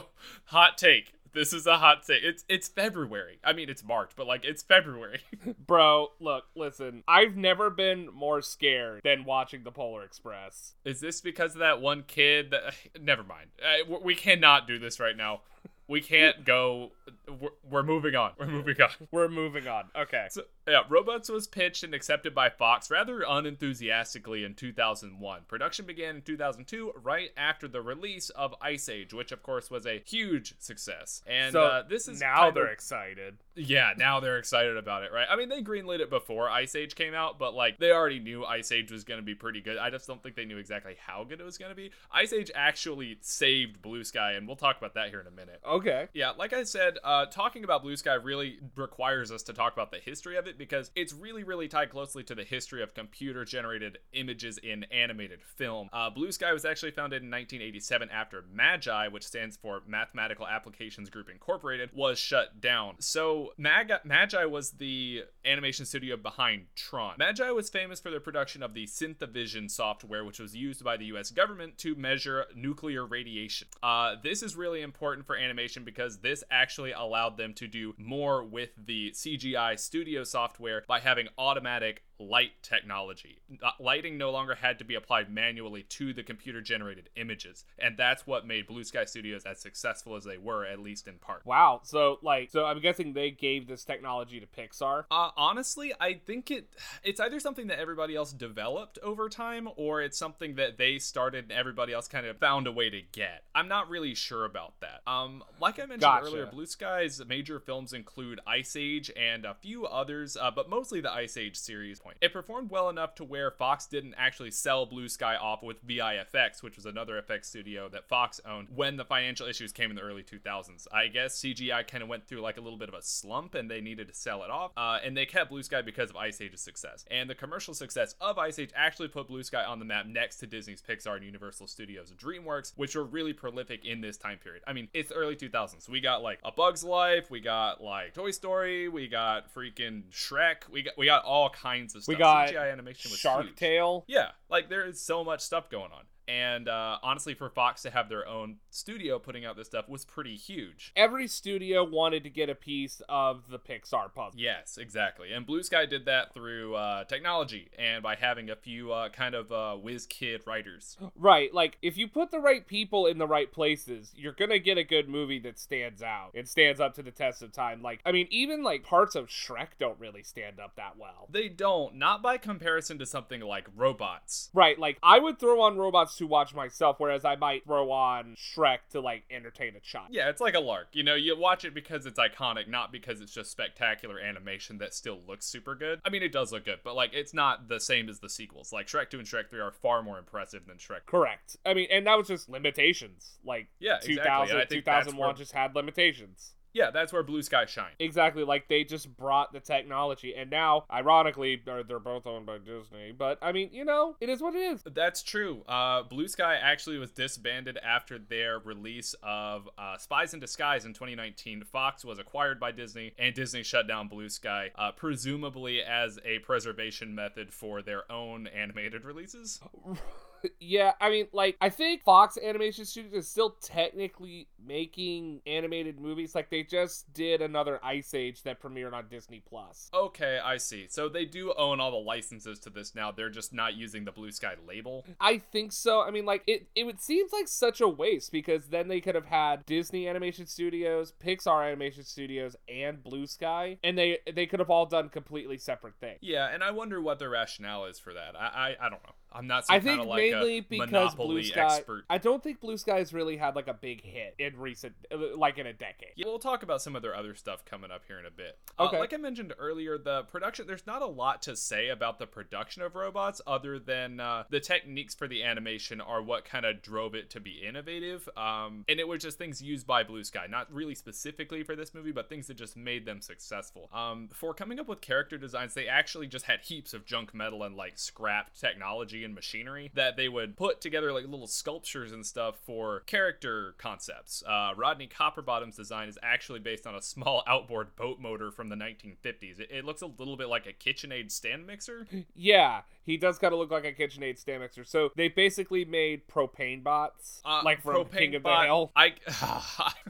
hot 0.46 0.78
take. 0.78 1.12
This 1.32 1.52
is 1.52 1.66
a 1.66 1.78
hot 1.78 2.04
take. 2.06 2.22
It's 2.22 2.44
it's 2.48 2.68
February. 2.68 3.38
I 3.44 3.52
mean, 3.52 3.68
it's 3.68 3.84
March, 3.84 4.12
but 4.16 4.26
like 4.26 4.44
it's 4.44 4.62
February. 4.62 5.20
Bro, 5.66 6.08
look, 6.20 6.44
listen. 6.54 7.04
I've 7.06 7.36
never 7.36 7.70
been 7.70 8.08
more 8.12 8.42
scared 8.42 9.02
than 9.04 9.24
watching 9.24 9.64
the 9.64 9.72
Polar 9.72 10.02
Express. 10.02 10.74
is 10.84 11.00
this 11.00 11.20
because 11.20 11.54
of 11.54 11.60
that 11.60 11.80
one 11.80 12.04
kid? 12.06 12.50
That, 12.50 12.74
never 13.00 13.22
mind. 13.22 13.50
Uh, 13.62 13.98
we 14.02 14.14
cannot 14.14 14.66
do 14.66 14.78
this 14.78 15.00
right 15.00 15.16
now. 15.16 15.42
We 15.86 16.02
can't 16.02 16.44
go. 16.44 16.92
We're, 17.40 17.48
we're 17.68 17.82
moving 17.82 18.14
on. 18.14 18.32
We're 18.38 18.46
moving 18.46 18.80
on. 18.82 18.90
We're 19.10 19.28
moving 19.28 19.66
on. 19.66 19.84
Okay. 19.96 20.26
So, 20.30 20.42
yeah, 20.70 20.82
Robots 20.88 21.28
was 21.28 21.46
pitched 21.46 21.82
and 21.82 21.94
accepted 21.94 22.34
by 22.34 22.48
Fox 22.50 22.90
rather 22.90 23.22
unenthusiastically 23.26 24.44
in 24.44 24.54
2001. 24.54 25.40
Production 25.48 25.86
began 25.86 26.16
in 26.16 26.22
2002, 26.22 26.92
right 27.02 27.30
after 27.36 27.68
the 27.68 27.80
release 27.80 28.30
of 28.30 28.54
Ice 28.60 28.88
Age, 28.88 29.12
which 29.12 29.32
of 29.32 29.42
course 29.42 29.70
was 29.70 29.86
a 29.86 30.02
huge 30.06 30.54
success. 30.58 31.22
And 31.26 31.52
so 31.52 31.62
uh, 31.62 31.82
this 31.88 32.08
is 32.08 32.20
now 32.20 32.50
they're 32.50 32.66
of- 32.66 32.72
excited. 32.72 33.38
yeah, 33.54 33.92
now 33.96 34.20
they're 34.20 34.38
excited 34.38 34.76
about 34.76 35.02
it, 35.04 35.12
right? 35.12 35.26
I 35.28 35.36
mean, 35.36 35.48
they 35.48 35.62
greenlit 35.62 36.00
it 36.00 36.10
before 36.10 36.48
Ice 36.48 36.74
Age 36.74 36.94
came 36.94 37.14
out, 37.14 37.38
but 37.38 37.54
like 37.54 37.78
they 37.78 37.92
already 37.92 38.20
knew 38.20 38.44
Ice 38.44 38.72
Age 38.72 38.90
was 38.90 39.04
going 39.04 39.20
to 39.20 39.24
be 39.24 39.34
pretty 39.34 39.60
good. 39.60 39.78
I 39.78 39.90
just 39.90 40.06
don't 40.06 40.22
think 40.22 40.36
they 40.36 40.44
knew 40.44 40.58
exactly 40.58 40.96
how 41.04 41.24
good 41.24 41.40
it 41.40 41.44
was 41.44 41.58
going 41.58 41.70
to 41.70 41.76
be. 41.76 41.90
Ice 42.12 42.32
Age 42.32 42.50
actually 42.54 43.18
saved 43.20 43.80
Blue 43.82 44.04
Sky, 44.04 44.32
and 44.32 44.46
we'll 44.46 44.56
talk 44.56 44.78
about 44.78 44.94
that 44.94 45.08
here 45.10 45.20
in 45.20 45.26
a 45.26 45.30
minute. 45.30 45.60
Okay. 45.66 46.08
Yeah, 46.12 46.30
like 46.38 46.52
I 46.52 46.64
said, 46.64 46.98
uh, 47.04 47.26
talking 47.26 47.64
about 47.64 47.82
Blue 47.82 47.96
Sky 47.96 48.14
really 48.14 48.58
requires 48.76 49.30
us 49.30 49.42
to 49.44 49.52
talk 49.52 49.72
about 49.72 49.90
the 49.90 49.98
history 49.98 50.36
of 50.36 50.46
it 50.46 50.57
because 50.58 50.90
it's 50.94 51.12
really, 51.12 51.44
really 51.44 51.68
tied 51.68 51.90
closely 51.90 52.22
to 52.24 52.34
the 52.34 52.44
history 52.44 52.82
of 52.82 52.94
computer 52.94 53.44
generated 53.44 53.98
images 54.12 54.58
in 54.58 54.84
animated 54.84 55.40
film. 55.42 55.88
Uh, 55.92 56.10
Blue 56.10 56.32
Sky 56.32 56.52
was 56.52 56.64
actually 56.64 56.90
founded 56.90 57.22
in 57.22 57.30
1987 57.30 58.10
after 58.10 58.44
MAGI, 58.52 59.10
which 59.10 59.26
stands 59.26 59.56
for 59.56 59.82
Mathematical 59.86 60.46
Applications 60.46 61.08
Group 61.08 61.30
Incorporated, 61.30 61.90
was 61.94 62.18
shut 62.18 62.60
down. 62.60 62.96
So, 62.98 63.52
Mag- 63.56 63.92
MAGI 64.04 64.46
was 64.50 64.72
the 64.72 65.24
animation 65.44 65.86
studio 65.86 66.16
behind 66.16 66.66
Tron. 66.74 67.14
MAGI 67.18 67.54
was 67.54 67.70
famous 67.70 68.00
for 68.00 68.10
their 68.10 68.20
production 68.20 68.62
of 68.62 68.74
the 68.74 68.86
Synthavision 68.86 69.70
software, 69.70 70.24
which 70.24 70.40
was 70.40 70.54
used 70.56 70.82
by 70.82 70.96
the 70.96 71.06
US 71.06 71.30
government 71.30 71.78
to 71.78 71.94
measure 71.94 72.46
nuclear 72.54 73.06
radiation. 73.06 73.68
Uh, 73.82 74.16
this 74.22 74.42
is 74.42 74.56
really 74.56 74.82
important 74.82 75.26
for 75.26 75.36
animation 75.36 75.84
because 75.84 76.18
this 76.18 76.42
actually 76.50 76.92
allowed 76.92 77.36
them 77.36 77.54
to 77.54 77.66
do 77.66 77.94
more 77.96 78.42
with 78.44 78.70
the 78.76 79.10
CGI 79.12 79.78
studio 79.78 80.24
software 80.24 80.47
by 80.86 81.00
having 81.00 81.28
automatic 81.36 82.02
light 82.18 82.52
technology. 82.62 83.38
Lighting 83.78 84.18
no 84.18 84.30
longer 84.30 84.54
had 84.54 84.78
to 84.78 84.84
be 84.84 84.94
applied 84.94 85.30
manually 85.30 85.82
to 85.84 86.12
the 86.12 86.22
computer 86.22 86.60
generated 86.60 87.08
images, 87.16 87.64
and 87.78 87.96
that's 87.96 88.26
what 88.26 88.46
made 88.46 88.66
Blue 88.66 88.84
Sky 88.84 89.04
Studios 89.04 89.44
as 89.44 89.60
successful 89.60 90.16
as 90.16 90.24
they 90.24 90.38
were, 90.38 90.64
at 90.64 90.80
least 90.80 91.08
in 91.08 91.18
part. 91.18 91.44
Wow. 91.44 91.80
So 91.84 92.18
like 92.22 92.50
so 92.50 92.64
I'm 92.64 92.80
guessing 92.80 93.12
they 93.12 93.30
gave 93.30 93.66
this 93.66 93.84
technology 93.84 94.40
to 94.40 94.46
Pixar. 94.46 95.04
Uh, 95.10 95.30
honestly, 95.36 95.92
I 96.00 96.14
think 96.14 96.50
it 96.50 96.68
it's 97.02 97.20
either 97.20 97.40
something 97.40 97.68
that 97.68 97.78
everybody 97.78 98.16
else 98.16 98.32
developed 98.32 98.98
over 99.02 99.28
time, 99.28 99.68
or 99.76 100.02
it's 100.02 100.18
something 100.18 100.56
that 100.56 100.78
they 100.78 100.98
started 100.98 101.44
and 101.44 101.52
everybody 101.52 101.92
else 101.92 102.08
kind 102.08 102.26
of 102.26 102.38
found 102.38 102.66
a 102.66 102.72
way 102.72 102.90
to 102.90 103.00
get. 103.12 103.44
I'm 103.54 103.68
not 103.68 103.88
really 103.88 104.14
sure 104.14 104.44
about 104.44 104.74
that. 104.80 105.02
Um, 105.06 105.44
like 105.60 105.78
I 105.78 105.82
mentioned 105.82 106.00
Gotcha. 106.00 106.26
earlier, 106.26 106.46
Blue 106.46 106.66
Sky's 106.66 107.22
major 107.26 107.60
films 107.60 107.92
include 107.92 108.40
Ice 108.46 108.76
Age 108.76 109.10
and 109.16 109.44
a 109.44 109.54
few 109.54 109.86
others, 109.86 110.36
uh, 110.36 110.50
but 110.50 110.68
mostly 110.68 111.00
the 111.00 111.12
Ice 111.12 111.36
Age 111.36 111.56
series. 111.56 112.00
Point. 112.08 112.16
It 112.22 112.32
performed 112.32 112.70
well 112.70 112.88
enough 112.88 113.14
to 113.16 113.24
where 113.24 113.50
Fox 113.50 113.84
didn't 113.84 114.14
actually 114.16 114.50
sell 114.50 114.86
Blue 114.86 115.10
Sky 115.10 115.36
off 115.36 115.62
with 115.62 115.86
VIFX, 115.86 116.62
which 116.62 116.76
was 116.76 116.86
another 116.86 117.18
effects 117.18 117.48
studio 117.48 117.86
that 117.90 118.08
Fox 118.08 118.40
owned 118.48 118.68
when 118.74 118.96
the 118.96 119.04
financial 119.04 119.46
issues 119.46 119.72
came 119.72 119.90
in 119.90 119.96
the 119.96 120.00
early 120.00 120.22
2000s. 120.22 120.86
I 120.90 121.08
guess 121.08 121.38
CGI 121.38 121.86
kind 121.86 122.02
of 122.02 122.08
went 122.08 122.26
through 122.26 122.40
like 122.40 122.56
a 122.56 122.62
little 122.62 122.78
bit 122.78 122.88
of 122.88 122.94
a 122.94 123.02
slump 123.02 123.54
and 123.54 123.70
they 123.70 123.82
needed 123.82 124.08
to 124.08 124.14
sell 124.14 124.42
it 124.42 124.48
off. 124.48 124.70
Uh, 124.74 124.98
and 125.04 125.14
they 125.14 125.26
kept 125.26 125.50
Blue 125.50 125.62
Sky 125.62 125.82
because 125.82 126.08
of 126.08 126.16
Ice 126.16 126.40
Age's 126.40 126.62
success. 126.62 127.04
And 127.10 127.28
the 127.28 127.34
commercial 127.34 127.74
success 127.74 128.14
of 128.22 128.38
Ice 128.38 128.58
Age 128.58 128.70
actually 128.74 129.08
put 129.08 129.28
Blue 129.28 129.42
Sky 129.42 129.62
on 129.62 129.78
the 129.78 129.84
map 129.84 130.06
next 130.06 130.36
to 130.38 130.46
Disney's 130.46 130.80
Pixar 130.80 131.16
and 131.16 131.24
Universal 131.26 131.66
Studios 131.66 132.08
and 132.08 132.18
DreamWorks, 132.18 132.72
which 132.76 132.96
were 132.96 133.04
really 133.04 133.34
prolific 133.34 133.84
in 133.84 134.00
this 134.00 134.16
time 134.16 134.38
period. 134.38 134.62
I 134.66 134.72
mean, 134.72 134.88
it's 134.94 135.12
early 135.12 135.36
2000s. 135.36 135.90
We 135.90 136.00
got 136.00 136.22
like 136.22 136.38
A 136.42 136.52
Bug's 136.52 136.82
Life, 136.82 137.30
we 137.30 137.40
got 137.40 137.82
like 137.82 138.14
Toy 138.14 138.30
Story, 138.30 138.88
we 138.88 139.08
got 139.08 139.54
freaking 139.54 140.04
Shrek, 140.10 140.70
we 140.70 140.80
got 140.80 140.96
we 140.96 141.04
got 141.04 141.22
all 141.24 141.50
kinds 141.50 141.94
of 141.94 141.97
stuff. 142.02 142.14
We 142.14 142.18
got 142.18 142.48
CGI 142.48 142.72
animation 142.72 143.10
was 143.10 143.18
Shark 143.18 143.46
huge. 143.46 143.56
Tale. 143.56 144.04
Yeah, 144.06 144.30
like 144.48 144.68
there 144.68 144.86
is 144.86 145.00
so 145.00 145.24
much 145.24 145.40
stuff 145.40 145.70
going 145.70 145.92
on. 145.92 146.04
And 146.28 146.68
uh, 146.68 146.98
honestly, 147.02 147.32
for 147.32 147.48
Fox 147.48 147.80
to 147.82 147.90
have 147.90 148.10
their 148.10 148.28
own 148.28 148.56
studio 148.70 149.18
putting 149.18 149.46
out 149.46 149.56
this 149.56 149.66
stuff 149.66 149.88
was 149.88 150.04
pretty 150.04 150.36
huge. 150.36 150.92
Every 150.94 151.26
studio 151.26 151.82
wanted 151.82 152.22
to 152.24 152.30
get 152.30 152.50
a 152.50 152.54
piece 152.54 153.00
of 153.08 153.48
the 153.48 153.58
Pixar 153.58 154.14
puzzle. 154.14 154.38
Yes, 154.38 154.76
exactly. 154.76 155.32
And 155.32 155.46
Blue 155.46 155.62
Sky 155.62 155.86
did 155.86 156.04
that 156.04 156.34
through 156.34 156.74
uh, 156.74 157.04
technology 157.04 157.70
and 157.78 158.02
by 158.02 158.14
having 158.14 158.50
a 158.50 158.56
few 158.56 158.92
uh, 158.92 159.08
kind 159.08 159.34
of 159.34 159.50
uh, 159.50 159.76
whiz 159.76 160.06
kid 160.06 160.42
writers. 160.46 160.96
Right, 161.20 161.52
like 161.52 161.78
if 161.82 161.96
you 161.96 162.06
put 162.06 162.30
the 162.30 162.38
right 162.38 162.64
people 162.64 163.06
in 163.06 163.18
the 163.18 163.26
right 163.26 163.50
places, 163.50 164.12
you're 164.14 164.32
gonna 164.32 164.58
get 164.60 164.78
a 164.78 164.84
good 164.84 165.08
movie 165.08 165.40
that 165.40 165.58
stands 165.58 166.00
out. 166.00 166.30
It 166.32 166.48
stands 166.48 166.80
up 166.80 166.94
to 166.94 167.02
the 167.02 167.10
test 167.10 167.42
of 167.42 167.50
time. 167.50 167.82
Like, 167.82 168.00
I 168.06 168.12
mean, 168.12 168.28
even 168.30 168.62
like 168.62 168.84
parts 168.84 169.16
of 169.16 169.26
Shrek 169.26 169.68
don't 169.80 169.98
really 169.98 170.22
stand 170.22 170.60
up 170.60 170.76
that 170.76 170.96
well. 170.96 171.26
They 171.28 171.48
don't, 171.48 171.96
not 171.96 172.22
by 172.22 172.36
comparison 172.36 172.98
to 172.98 173.06
something 173.06 173.40
like 173.40 173.66
robots. 173.74 174.50
Right, 174.54 174.78
like 174.78 174.98
I 175.02 175.18
would 175.18 175.40
throw 175.40 175.60
on 175.60 175.76
robots 175.76 176.17
to 176.18 176.26
watch 176.26 176.54
myself, 176.54 176.96
whereas 176.98 177.24
I 177.24 177.36
might 177.36 177.64
throw 177.64 177.90
on 177.90 178.34
Shrek 178.36 178.78
to 178.90 179.00
like 179.00 179.24
entertain 179.30 179.74
a 179.76 179.80
child. 179.80 180.08
Yeah, 180.10 180.28
it's 180.28 180.40
like 180.40 180.54
a 180.54 180.60
lark. 180.60 180.88
You 180.92 181.02
know, 181.04 181.14
you 181.14 181.38
watch 181.38 181.64
it 181.64 181.74
because 181.74 182.06
it's 182.06 182.18
iconic, 182.18 182.68
not 182.68 182.92
because 182.92 183.20
it's 183.20 183.32
just 183.32 183.50
spectacular 183.50 184.18
animation 184.20 184.78
that 184.78 184.94
still 184.94 185.20
looks 185.26 185.46
super 185.46 185.74
good. 185.74 186.00
I 186.04 186.10
mean, 186.10 186.22
it 186.22 186.32
does 186.32 186.52
look 186.52 186.64
good, 186.64 186.80
but 186.84 186.94
like 186.94 187.10
it's 187.14 187.34
not 187.34 187.68
the 187.68 187.80
same 187.80 188.08
as 188.08 188.18
the 188.20 188.28
sequels. 188.28 188.72
Like 188.72 188.86
Shrek 188.86 189.10
2 189.10 189.18
and 189.18 189.26
Shrek 189.26 189.50
3 189.50 189.60
are 189.60 189.72
far 189.72 190.02
more 190.02 190.18
impressive 190.18 190.66
than 190.66 190.76
Shrek. 190.76 191.06
Correct. 191.06 191.56
I 191.64 191.74
mean, 191.74 191.88
and 191.90 192.06
that 192.06 192.18
was 192.18 192.28
just 192.28 192.48
limitations. 192.48 193.38
Like 193.44 193.68
Yeah, 193.80 193.96
exactly, 193.96 194.14
2000, 194.16 194.50
and 194.56 194.62
I 194.62 194.66
think 194.66 194.84
2001 194.84 195.26
where- 195.28 195.34
just 195.34 195.52
had 195.52 195.74
limitations. 195.74 196.54
Yeah, 196.72 196.90
that's 196.90 197.12
where 197.12 197.22
Blue 197.22 197.42
Sky 197.42 197.66
shines. 197.66 197.96
Exactly, 197.98 198.44
like 198.44 198.68
they 198.68 198.84
just 198.84 199.16
brought 199.16 199.52
the 199.52 199.60
technology, 199.60 200.34
and 200.34 200.50
now, 200.50 200.84
ironically, 200.92 201.60
they're, 201.64 201.82
they're 201.82 201.98
both 201.98 202.26
owned 202.26 202.46
by 202.46 202.58
Disney. 202.58 203.12
But 203.16 203.38
I 203.42 203.52
mean, 203.52 203.70
you 203.72 203.84
know, 203.84 204.16
it 204.20 204.28
is 204.28 204.40
what 204.40 204.54
it 204.54 204.58
is. 204.58 204.82
That's 204.94 205.22
true. 205.22 205.62
Uh, 205.68 206.02
Blue 206.02 206.28
Sky 206.28 206.56
actually 206.56 206.98
was 206.98 207.10
disbanded 207.10 207.78
after 207.78 208.18
their 208.18 208.58
release 208.58 209.14
of 209.22 209.68
uh, 209.78 209.96
Spies 209.98 210.34
in 210.34 210.40
Disguise 210.40 210.84
in 210.84 210.92
2019. 210.92 211.64
Fox 211.64 212.04
was 212.04 212.18
acquired 212.18 212.60
by 212.60 212.72
Disney, 212.72 213.12
and 213.18 213.34
Disney 213.34 213.62
shut 213.62 213.88
down 213.88 214.08
Blue 214.08 214.28
Sky, 214.28 214.70
uh, 214.76 214.92
presumably 214.92 215.82
as 215.82 216.18
a 216.24 216.38
preservation 216.40 217.14
method 217.14 217.52
for 217.52 217.82
their 217.82 218.10
own 218.10 218.46
animated 218.46 219.04
releases. 219.04 219.60
Yeah, 220.60 220.92
I 221.00 221.08
mean, 221.08 221.28
like, 221.32 221.56
I 221.60 221.70
think 221.70 222.02
Fox 222.02 222.36
Animation 222.36 222.84
Studios 222.84 223.14
is 223.14 223.28
still 223.28 223.56
technically 223.62 224.48
making 224.62 225.40
animated 225.46 225.98
movies. 225.98 226.34
Like, 226.34 226.50
they 226.50 226.62
just 226.62 227.12
did 227.14 227.40
another 227.40 227.80
Ice 227.82 228.12
Age 228.12 228.42
that 228.42 228.60
premiered 228.60 228.92
on 228.92 229.08
Disney 229.08 229.42
Plus. 229.48 229.88
Okay, 229.94 230.40
I 230.44 230.58
see. 230.58 230.86
So 230.88 231.08
they 231.08 231.24
do 231.24 231.54
own 231.56 231.80
all 231.80 231.90
the 231.90 231.96
licenses 231.96 232.58
to 232.60 232.70
this 232.70 232.94
now. 232.94 233.12
They're 233.12 233.30
just 233.30 233.52
not 233.54 233.76
using 233.76 234.04
the 234.04 234.12
Blue 234.12 234.30
Sky 234.30 234.54
label. 234.66 235.06
I 235.20 235.38
think 235.38 235.72
so. 235.72 236.02
I 236.02 236.10
mean, 236.10 236.26
like, 236.26 236.42
it, 236.46 236.66
it 236.74 236.84
would 236.84 237.00
seems 237.00 237.32
like 237.32 237.48
such 237.48 237.80
a 237.80 237.88
waste 237.88 238.32
because 238.32 238.66
then 238.66 238.88
they 238.88 239.00
could 239.00 239.14
have 239.14 239.26
had 239.26 239.64
Disney 239.64 240.08
Animation 240.08 240.46
Studios, 240.46 241.12
Pixar 241.24 241.66
Animation 241.66 242.04
Studios, 242.04 242.56
and 242.68 243.02
Blue 243.02 243.26
Sky, 243.26 243.78
and 243.82 243.96
they 243.96 244.18
they 244.32 244.46
could 244.46 244.60
have 244.60 244.70
all 244.70 244.86
done 244.86 245.08
completely 245.08 245.58
separate 245.58 245.94
things. 246.00 246.18
Yeah, 246.20 246.48
and 246.52 246.62
I 246.62 246.70
wonder 246.70 247.00
what 247.00 247.18
the 247.18 247.28
rationale 247.28 247.86
is 247.86 247.98
for 247.98 248.12
that. 248.12 248.34
I 248.38 248.76
I, 248.80 248.86
I 248.86 248.90
don't 248.90 249.02
know. 249.02 249.14
I'm 249.32 249.46
not 249.46 249.64
I 249.68 249.78
think 249.80 250.04
like 250.06 250.18
mainly 250.30 250.58
a 250.58 250.60
because 250.60 251.14
Blue 251.14 251.42
Sky. 251.42 251.76
expert. 251.76 252.04
I 252.08 252.18
don't 252.18 252.42
think 252.42 252.60
Blue 252.60 252.76
Sky's 252.78 253.12
really 253.12 253.36
had 253.36 253.54
like 253.56 253.68
a 253.68 253.74
big 253.74 254.02
hit 254.02 254.34
in 254.38 254.56
recent, 254.58 254.94
uh, 255.12 255.36
like 255.36 255.58
in 255.58 255.66
a 255.66 255.72
decade. 255.72 256.12
Yeah, 256.16 256.26
we'll 256.26 256.38
talk 256.38 256.62
about 256.62 256.80
some 256.82 256.96
of 256.96 257.02
their 257.02 257.14
other 257.14 257.34
stuff 257.34 257.64
coming 257.64 257.90
up 257.90 258.02
here 258.08 258.18
in 258.18 258.26
a 258.26 258.30
bit. 258.30 258.58
Uh, 258.78 258.86
Okay. 258.88 258.98
like 258.98 259.12
I 259.12 259.18
mentioned 259.18 259.52
earlier, 259.58 259.98
the 259.98 260.22
production, 260.22 260.66
there's 260.66 260.86
not 260.86 261.02
a 261.02 261.06
lot 261.06 261.42
to 261.42 261.56
say 261.56 261.88
about 261.88 262.18
the 262.18 262.26
production 262.26 262.80
of 262.82 262.94
robots 262.94 263.42
other 263.46 263.78
than 263.78 264.18
uh, 264.18 264.44
the 264.48 264.60
techniques 264.60 265.14
for 265.14 265.28
the 265.28 265.42
animation 265.42 266.00
are 266.00 266.22
what 266.22 266.44
kind 266.46 266.64
of 266.64 266.80
drove 266.80 267.14
it 267.14 267.28
to 267.30 267.40
be 267.40 267.60
innovative. 267.66 268.28
Um, 268.36 268.84
and 268.88 268.98
it 268.98 269.06
was 269.06 269.22
just 269.22 269.36
things 269.36 269.60
used 269.60 269.86
by 269.86 270.04
Blue 270.04 270.24
Sky, 270.24 270.46
not 270.48 270.72
really 270.72 270.94
specifically 270.94 271.62
for 271.64 271.76
this 271.76 271.92
movie, 271.92 272.12
but 272.12 272.28
things 272.30 272.46
that 272.46 272.54
just 272.56 272.76
made 272.78 273.04
them 273.04 273.20
successful. 273.20 273.90
Um, 273.92 274.30
for 274.32 274.54
coming 274.54 274.80
up 274.80 274.88
with 274.88 275.02
character 275.02 275.36
designs, 275.36 275.74
they 275.74 275.86
actually 275.86 276.28
just 276.28 276.46
had 276.46 276.60
heaps 276.60 276.94
of 276.94 277.04
junk 277.04 277.34
metal 277.34 277.62
and 277.62 277.76
like 277.76 277.98
scrapped 277.98 278.58
technology 278.58 279.17
and 279.24 279.34
machinery 279.34 279.90
that 279.94 280.16
they 280.16 280.28
would 280.28 280.56
put 280.56 280.80
together 280.80 281.12
like 281.12 281.24
little 281.26 281.46
sculptures 281.46 282.12
and 282.12 282.24
stuff 282.24 282.56
for 282.64 283.00
character 283.00 283.74
concepts. 283.78 284.42
Uh, 284.46 284.72
Rodney 284.76 285.08
Copperbottom's 285.08 285.76
design 285.76 286.08
is 286.08 286.18
actually 286.22 286.58
based 286.60 286.86
on 286.86 286.94
a 286.94 287.02
small 287.02 287.42
outboard 287.46 287.94
boat 287.96 288.20
motor 288.20 288.50
from 288.50 288.68
the 288.68 288.76
1950s. 288.76 289.60
It, 289.60 289.68
it 289.70 289.84
looks 289.84 290.02
a 290.02 290.06
little 290.06 290.36
bit 290.36 290.48
like 290.48 290.66
a 290.66 290.72
KitchenAid 290.72 291.30
stand 291.30 291.66
mixer. 291.66 292.06
Yeah, 292.34 292.82
he 293.04 293.16
does 293.16 293.38
kind 293.38 293.52
of 293.52 293.58
look 293.58 293.70
like 293.70 293.84
a 293.84 293.92
KitchenAid 293.92 294.38
stand 294.38 294.60
mixer. 294.62 294.84
So 294.84 295.10
they 295.16 295.28
basically 295.28 295.84
made 295.84 296.28
propane 296.28 296.82
bots, 296.84 297.40
Uh, 297.44 297.62
like 297.64 297.82
from 297.82 298.04
propane 298.04 298.18
King 298.18 298.34
of 298.36 298.42
bot- 298.42 298.60
the 298.62 298.66
Hill. 298.66 298.92
I, 298.94 299.14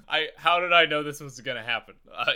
I, 0.09 0.29
how 0.37 0.61
did 0.61 0.73
I 0.73 0.87
know 0.87 1.03
this 1.03 1.21
was 1.21 1.41
gonna 1.41 1.63
happen? 1.63 1.95
Uh, 2.15 2.33